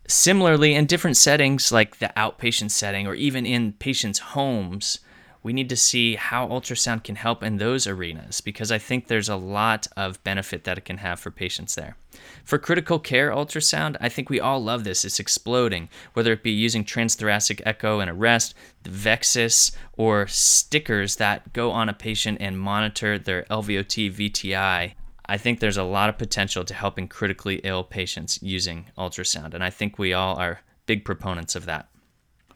Similarly, 0.07 0.77
in 0.77 0.87
different 0.87 1.17
settings 1.17 1.73
like 1.73 1.99
the 1.99 2.13
outpatient 2.17 2.71
setting 2.71 3.09
or 3.09 3.15
even 3.15 3.45
in 3.45 3.73
patients' 3.73 4.21
homes, 4.21 5.01
we 5.47 5.53
need 5.53 5.69
to 5.69 5.77
see 5.77 6.17
how 6.17 6.49
ultrasound 6.49 7.05
can 7.05 7.15
help 7.15 7.41
in 7.41 7.59
those 7.59 7.87
arenas 7.87 8.41
because 8.41 8.73
I 8.73 8.79
think 8.79 9.07
there's 9.07 9.29
a 9.29 9.37
lot 9.37 9.87
of 9.97 10.23
benefit 10.25 10.65
that 10.65 10.77
it 10.77 10.85
can 10.85 10.97
have 10.97 11.21
for 11.21 11.31
patients 11.31 11.77
there. 11.77 11.97
For 12.45 12.59
critical 12.59 12.99
care 12.99 13.31
ultrasound, 13.31 13.97
I 14.01 14.09
think 14.09 14.29
we 14.29 14.41
all 14.41 14.61
love 14.61 14.83
this. 14.83 15.05
It's 15.05 15.21
exploding, 15.21 15.89
whether 16.15 16.33
it 16.33 16.43
be 16.43 16.51
using 16.51 16.85
transthoracic 16.85 17.63
echo 17.65 18.01
and 18.01 18.11
arrest, 18.11 18.57
the 18.83 18.91
VExUS, 18.91 19.71
or 19.97 20.27
stickers 20.27 21.15
that 21.15 21.53
go 21.53 21.71
on 21.71 21.89
a 21.89 21.95
patient 21.95 22.39
and 22.41 22.59
monitor 22.59 23.17
their 23.17 23.45
LVOT 23.45 24.13
VTI. 24.13 24.95
I 25.27 25.37
think 25.37 25.61
there's 25.61 25.77
a 25.77 25.85
lot 25.85 26.09
of 26.09 26.19
potential 26.19 26.65
to 26.65 26.75
helping 26.75 27.07
critically 27.07 27.61
ill 27.63 27.85
patients 27.85 28.43
using 28.43 28.87
ultrasound, 28.99 29.55
and 29.55 29.63
I 29.63 29.71
think 29.71 29.97
we 29.97 30.13
all 30.13 30.35
are 30.39 30.63
big 30.87 31.05
proponents 31.05 31.55
of 31.55 31.67
that. 31.67 31.89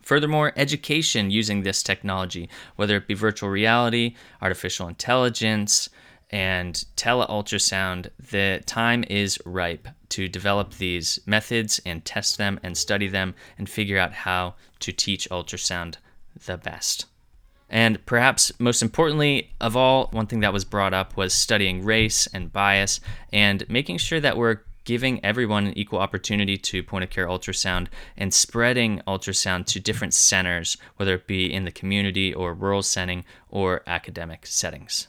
Furthermore, 0.02 0.52
education 0.56 1.30
using 1.30 1.62
this 1.62 1.82
technology, 1.82 2.48
whether 2.76 2.96
it 2.96 3.06
be 3.06 3.14
virtual 3.14 3.50
reality, 3.50 4.14
artificial 4.40 4.88
intelligence, 4.88 5.88
and 6.30 6.84
teleultrasound, 6.96 8.08
the 8.30 8.62
time 8.66 9.04
is 9.10 9.38
ripe 9.44 9.88
to 10.10 10.28
develop 10.28 10.74
these 10.74 11.18
methods 11.26 11.80
and 11.84 12.04
test 12.04 12.38
them 12.38 12.60
and 12.62 12.76
study 12.76 13.08
them 13.08 13.34
and 13.58 13.68
figure 13.68 13.98
out 13.98 14.12
how 14.12 14.54
to 14.78 14.92
teach 14.92 15.28
ultrasound 15.30 15.96
the 16.46 16.56
best. 16.56 17.06
And 17.68 18.04
perhaps 18.04 18.52
most 18.58 18.82
importantly 18.82 19.52
of 19.60 19.76
all, 19.76 20.08
one 20.10 20.26
thing 20.26 20.40
that 20.40 20.52
was 20.52 20.64
brought 20.64 20.92
up 20.92 21.16
was 21.16 21.32
studying 21.32 21.84
race 21.84 22.26
and 22.28 22.52
bias 22.52 23.00
and 23.32 23.68
making 23.68 23.98
sure 23.98 24.20
that 24.20 24.36
we're 24.36 24.60
giving 24.90 25.24
everyone 25.24 25.68
an 25.68 25.78
equal 25.78 26.00
opportunity 26.00 26.56
to 26.56 26.82
point 26.82 27.04
of 27.04 27.10
care 27.10 27.28
ultrasound 27.28 27.86
and 28.16 28.34
spreading 28.34 29.00
ultrasound 29.06 29.64
to 29.64 29.78
different 29.78 30.12
centers, 30.12 30.76
whether 30.96 31.14
it 31.14 31.28
be 31.28 31.46
in 31.46 31.64
the 31.64 31.70
community 31.70 32.34
or 32.34 32.52
rural 32.52 32.82
setting 32.82 33.24
or 33.50 33.84
academic 33.86 34.44
settings. 34.44 35.06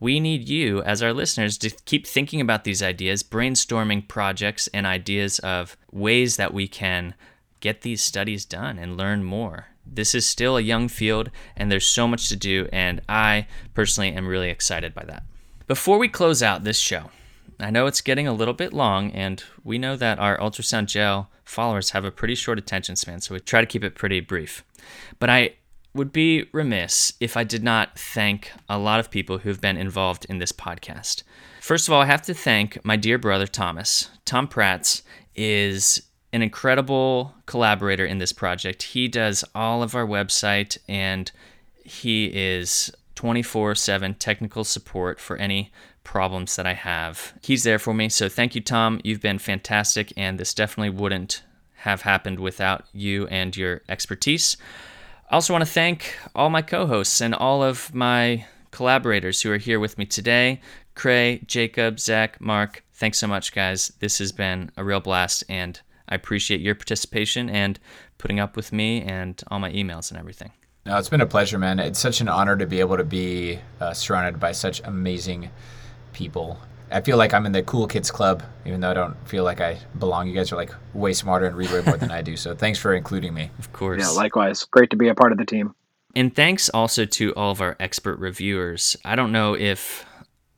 We 0.00 0.18
need 0.18 0.48
you, 0.48 0.82
as 0.82 1.02
our 1.02 1.12
listeners, 1.12 1.58
to 1.58 1.68
keep 1.84 2.06
thinking 2.06 2.40
about 2.40 2.64
these 2.64 2.82
ideas, 2.82 3.22
brainstorming 3.22 4.08
projects 4.08 4.66
and 4.72 4.86
ideas 4.86 5.40
of 5.40 5.76
ways 5.92 6.38
that 6.38 6.54
we 6.54 6.66
can 6.66 7.12
get 7.60 7.82
these 7.82 8.00
studies 8.00 8.46
done 8.46 8.78
and 8.78 8.96
learn 8.96 9.24
more. 9.24 9.66
This 9.84 10.14
is 10.14 10.24
still 10.24 10.56
a 10.56 10.62
young 10.62 10.88
field 10.88 11.30
and 11.54 11.70
there's 11.70 11.86
so 11.86 12.08
much 12.08 12.30
to 12.30 12.36
do, 12.36 12.66
and 12.72 13.02
I 13.10 13.46
personally 13.74 14.10
am 14.14 14.26
really 14.26 14.48
excited 14.48 14.94
by 14.94 15.04
that. 15.04 15.24
Before 15.66 15.98
we 15.98 16.08
close 16.08 16.42
out 16.42 16.64
this 16.64 16.78
show, 16.78 17.10
I 17.60 17.70
know 17.70 17.86
it's 17.86 18.00
getting 18.00 18.28
a 18.28 18.32
little 18.32 18.54
bit 18.54 18.72
long, 18.72 19.10
and 19.10 19.42
we 19.64 19.78
know 19.78 19.96
that 19.96 20.18
our 20.18 20.38
ultrasound 20.38 20.86
gel 20.86 21.30
followers 21.44 21.90
have 21.90 22.04
a 22.04 22.10
pretty 22.10 22.34
short 22.34 22.58
attention 22.58 22.94
span, 22.94 23.20
so 23.20 23.34
we 23.34 23.40
try 23.40 23.60
to 23.60 23.66
keep 23.66 23.82
it 23.82 23.94
pretty 23.94 24.20
brief. 24.20 24.64
But 25.18 25.30
I 25.30 25.54
would 25.94 26.12
be 26.12 26.46
remiss 26.52 27.14
if 27.20 27.36
I 27.36 27.44
did 27.44 27.64
not 27.64 27.98
thank 27.98 28.52
a 28.68 28.78
lot 28.78 29.00
of 29.00 29.10
people 29.10 29.38
who've 29.38 29.60
been 29.60 29.76
involved 29.76 30.26
in 30.28 30.38
this 30.38 30.52
podcast. 30.52 31.24
First 31.60 31.88
of 31.88 31.94
all, 31.94 32.02
I 32.02 32.06
have 32.06 32.22
to 32.22 32.34
thank 32.34 32.82
my 32.84 32.96
dear 32.96 33.18
brother 33.18 33.46
Thomas. 33.46 34.10
Tom 34.24 34.46
Prats 34.46 35.02
is 35.34 36.02
an 36.32 36.42
incredible 36.42 37.34
collaborator 37.46 38.04
in 38.04 38.18
this 38.18 38.32
project. 38.32 38.82
He 38.82 39.08
does 39.08 39.44
all 39.54 39.82
of 39.82 39.94
our 39.94 40.06
website 40.06 40.78
and 40.88 41.30
he 41.84 42.26
is 42.26 42.90
24 43.14 43.74
7 43.74 44.14
technical 44.14 44.62
support 44.62 45.18
for 45.20 45.36
any 45.38 45.72
problems 46.08 46.56
that 46.56 46.66
I 46.66 46.72
have. 46.72 47.34
He's 47.42 47.64
there 47.64 47.78
for 47.78 47.92
me. 47.92 48.08
So 48.08 48.30
thank 48.30 48.54
you, 48.54 48.62
Tom. 48.62 48.98
You've 49.04 49.20
been 49.20 49.38
fantastic, 49.38 50.10
and 50.16 50.40
this 50.40 50.54
definitely 50.54 50.88
wouldn't 50.88 51.42
have 51.80 52.00
happened 52.00 52.40
without 52.40 52.86
you 52.94 53.26
and 53.26 53.54
your 53.54 53.82
expertise. 53.90 54.56
I 55.30 55.34
also 55.34 55.52
want 55.52 55.66
to 55.66 55.70
thank 55.70 56.16
all 56.34 56.48
my 56.48 56.62
co 56.62 56.86
hosts 56.86 57.20
and 57.20 57.34
all 57.34 57.62
of 57.62 57.94
my 57.94 58.46
collaborators 58.70 59.42
who 59.42 59.52
are 59.52 59.58
here 59.58 59.78
with 59.78 59.98
me 59.98 60.06
today 60.06 60.62
Creagh, 60.94 61.46
Jacob, 61.46 62.00
Zach, 62.00 62.40
Mark. 62.40 62.82
Thanks 62.94 63.18
so 63.18 63.26
much, 63.26 63.52
guys. 63.54 63.92
This 64.00 64.16
has 64.18 64.32
been 64.32 64.70
a 64.78 64.84
real 64.84 65.00
blast, 65.00 65.44
and 65.46 65.78
I 66.08 66.14
appreciate 66.14 66.62
your 66.62 66.74
participation 66.74 67.50
and 67.50 67.78
putting 68.16 68.40
up 68.40 68.56
with 68.56 68.72
me 68.72 69.02
and 69.02 69.40
all 69.48 69.58
my 69.58 69.70
emails 69.72 70.10
and 70.10 70.18
everything. 70.18 70.52
No, 70.86 70.96
it's 70.96 71.10
been 71.10 71.20
a 71.20 71.26
pleasure, 71.26 71.58
man. 71.58 71.78
It's 71.78 71.98
such 71.98 72.22
an 72.22 72.28
honor 72.28 72.56
to 72.56 72.66
be 72.66 72.80
able 72.80 72.96
to 72.96 73.04
be 73.04 73.58
uh, 73.78 73.92
surrounded 73.92 74.40
by 74.40 74.52
such 74.52 74.80
amazing 74.84 75.50
people. 76.18 76.58
I 76.90 77.00
feel 77.00 77.16
like 77.16 77.32
I'm 77.32 77.46
in 77.46 77.52
the 77.52 77.62
cool 77.62 77.86
kids 77.86 78.10
club, 78.10 78.42
even 78.66 78.80
though 78.80 78.90
I 78.90 78.94
don't 78.94 79.16
feel 79.28 79.44
like 79.44 79.60
I 79.60 79.78
belong. 79.98 80.26
You 80.26 80.34
guys 80.34 80.50
are 80.52 80.56
like 80.56 80.74
way 80.94 81.12
smarter 81.12 81.46
and 81.46 81.56
read 81.56 81.70
way 81.70 81.82
more 81.82 81.96
than 81.96 82.10
I 82.10 82.22
do. 82.22 82.36
So 82.36 82.54
thanks 82.54 82.78
for 82.78 82.94
including 82.94 83.34
me. 83.34 83.50
Of 83.58 83.72
course. 83.72 84.00
Yeah, 84.00 84.08
likewise. 84.08 84.64
Great 84.64 84.90
to 84.90 84.96
be 84.96 85.08
a 85.08 85.14
part 85.14 85.30
of 85.30 85.38
the 85.38 85.44
team. 85.44 85.74
And 86.16 86.34
thanks 86.34 86.68
also 86.70 87.04
to 87.04 87.32
all 87.34 87.52
of 87.52 87.60
our 87.60 87.76
expert 87.78 88.18
reviewers. 88.18 88.96
I 89.04 89.14
don't 89.14 89.30
know 89.30 89.54
if 89.54 90.04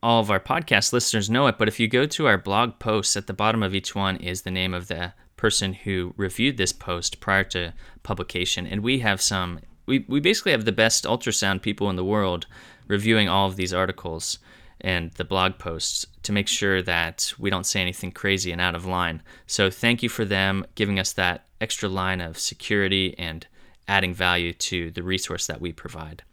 all 0.01 0.19
of 0.19 0.31
our 0.31 0.39
podcast 0.39 0.93
listeners 0.93 1.29
know 1.29 1.45
it, 1.45 1.59
but 1.59 1.67
if 1.67 1.79
you 1.79 1.87
go 1.87 2.05
to 2.07 2.25
our 2.25 2.37
blog 2.37 2.79
posts, 2.79 3.15
at 3.15 3.27
the 3.27 3.33
bottom 3.33 3.61
of 3.61 3.75
each 3.75 3.93
one 3.93 4.17
is 4.17 4.41
the 4.41 4.51
name 4.51 4.73
of 4.73 4.87
the 4.87 5.13
person 5.37 5.73
who 5.73 6.13
reviewed 6.17 6.57
this 6.57 6.73
post 6.73 7.19
prior 7.19 7.43
to 7.43 7.73
publication. 8.01 8.65
And 8.65 8.81
we 8.81 8.99
have 8.99 9.21
some, 9.21 9.59
we, 9.85 10.05
we 10.07 10.19
basically 10.19 10.53
have 10.53 10.65
the 10.65 10.71
best 10.71 11.03
ultrasound 11.03 11.61
people 11.61 11.89
in 11.89 11.97
the 11.97 12.05
world 12.05 12.47
reviewing 12.87 13.29
all 13.29 13.47
of 13.47 13.57
these 13.57 13.73
articles 13.73 14.39
and 14.81 15.11
the 15.13 15.23
blog 15.23 15.57
posts 15.57 16.05
to 16.23 16.31
make 16.31 16.47
sure 16.47 16.81
that 16.81 17.33
we 17.39 17.49
don't 17.49 17.65
say 17.65 17.81
anything 17.81 18.11
crazy 18.11 18.51
and 18.51 18.61
out 18.61 18.75
of 18.75 18.85
line. 18.85 19.21
So 19.47 19.69
thank 19.69 20.03
you 20.03 20.09
for 20.09 20.25
them 20.25 20.65
giving 20.75 20.99
us 20.99 21.13
that 21.13 21.45
extra 21.59 21.87
line 21.87 22.21
of 22.21 22.39
security 22.39 23.15
and 23.17 23.45
adding 23.87 24.13
value 24.13 24.53
to 24.53 24.91
the 24.91 25.03
resource 25.03 25.47
that 25.47 25.61
we 25.61 25.71
provide. 25.71 26.23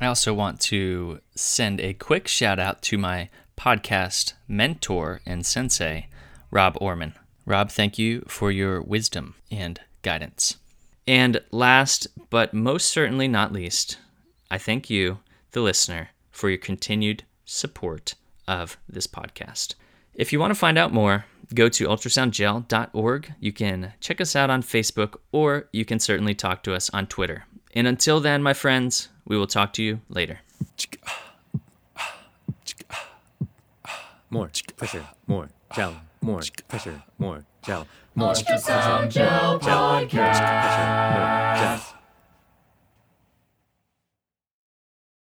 I 0.00 0.06
also 0.06 0.34
want 0.34 0.60
to 0.62 1.20
send 1.34 1.80
a 1.80 1.94
quick 1.94 2.28
shout 2.28 2.58
out 2.58 2.82
to 2.82 2.98
my 2.98 3.30
podcast 3.56 4.34
mentor 4.46 5.20
and 5.24 5.44
sensei, 5.44 6.08
Rob 6.50 6.76
Orman. 6.80 7.14
Rob, 7.46 7.70
thank 7.70 7.98
you 7.98 8.24
for 8.28 8.50
your 8.50 8.82
wisdom 8.82 9.34
and 9.50 9.80
guidance. 10.02 10.56
And 11.06 11.40
last 11.50 12.08
but 12.30 12.52
most 12.52 12.88
certainly 12.88 13.28
not 13.28 13.52
least, 13.52 13.98
I 14.50 14.58
thank 14.58 14.90
you, 14.90 15.20
the 15.52 15.60
listener, 15.60 16.10
for 16.30 16.48
your 16.50 16.58
continued 16.58 17.24
support 17.46 18.14
of 18.46 18.76
this 18.88 19.06
podcast. 19.06 19.74
If 20.14 20.32
you 20.32 20.40
want 20.40 20.50
to 20.50 20.58
find 20.58 20.76
out 20.76 20.92
more, 20.92 21.24
go 21.54 21.68
to 21.68 21.86
ultrasoundgel.org. 21.86 23.32
You 23.40 23.52
can 23.52 23.92
check 24.00 24.20
us 24.20 24.36
out 24.36 24.50
on 24.50 24.62
Facebook, 24.62 25.16
or 25.32 25.68
you 25.72 25.84
can 25.84 25.98
certainly 25.98 26.34
talk 26.34 26.62
to 26.64 26.74
us 26.74 26.90
on 26.90 27.06
Twitter. 27.06 27.44
And 27.74 27.86
until 27.86 28.20
then, 28.20 28.42
my 28.42 28.52
friends, 28.52 29.08
we 29.24 29.38
will 29.38 29.46
talk 29.46 29.72
to 29.74 29.82
you 29.82 30.00
later. 30.08 30.40
More. 34.30 34.50
Pressure, 34.76 35.06
more. 35.26 35.48
Gel, 35.74 35.94
more. 36.20 36.42
Pressure, 36.68 37.02
more. 37.18 37.44
Gel, 37.62 37.86
more. 38.14 38.32
Ultrasound 38.32 39.10
Gel 39.10 39.58
pressure, 39.58 40.00
more. 40.00 40.08
Gel. 40.08 41.80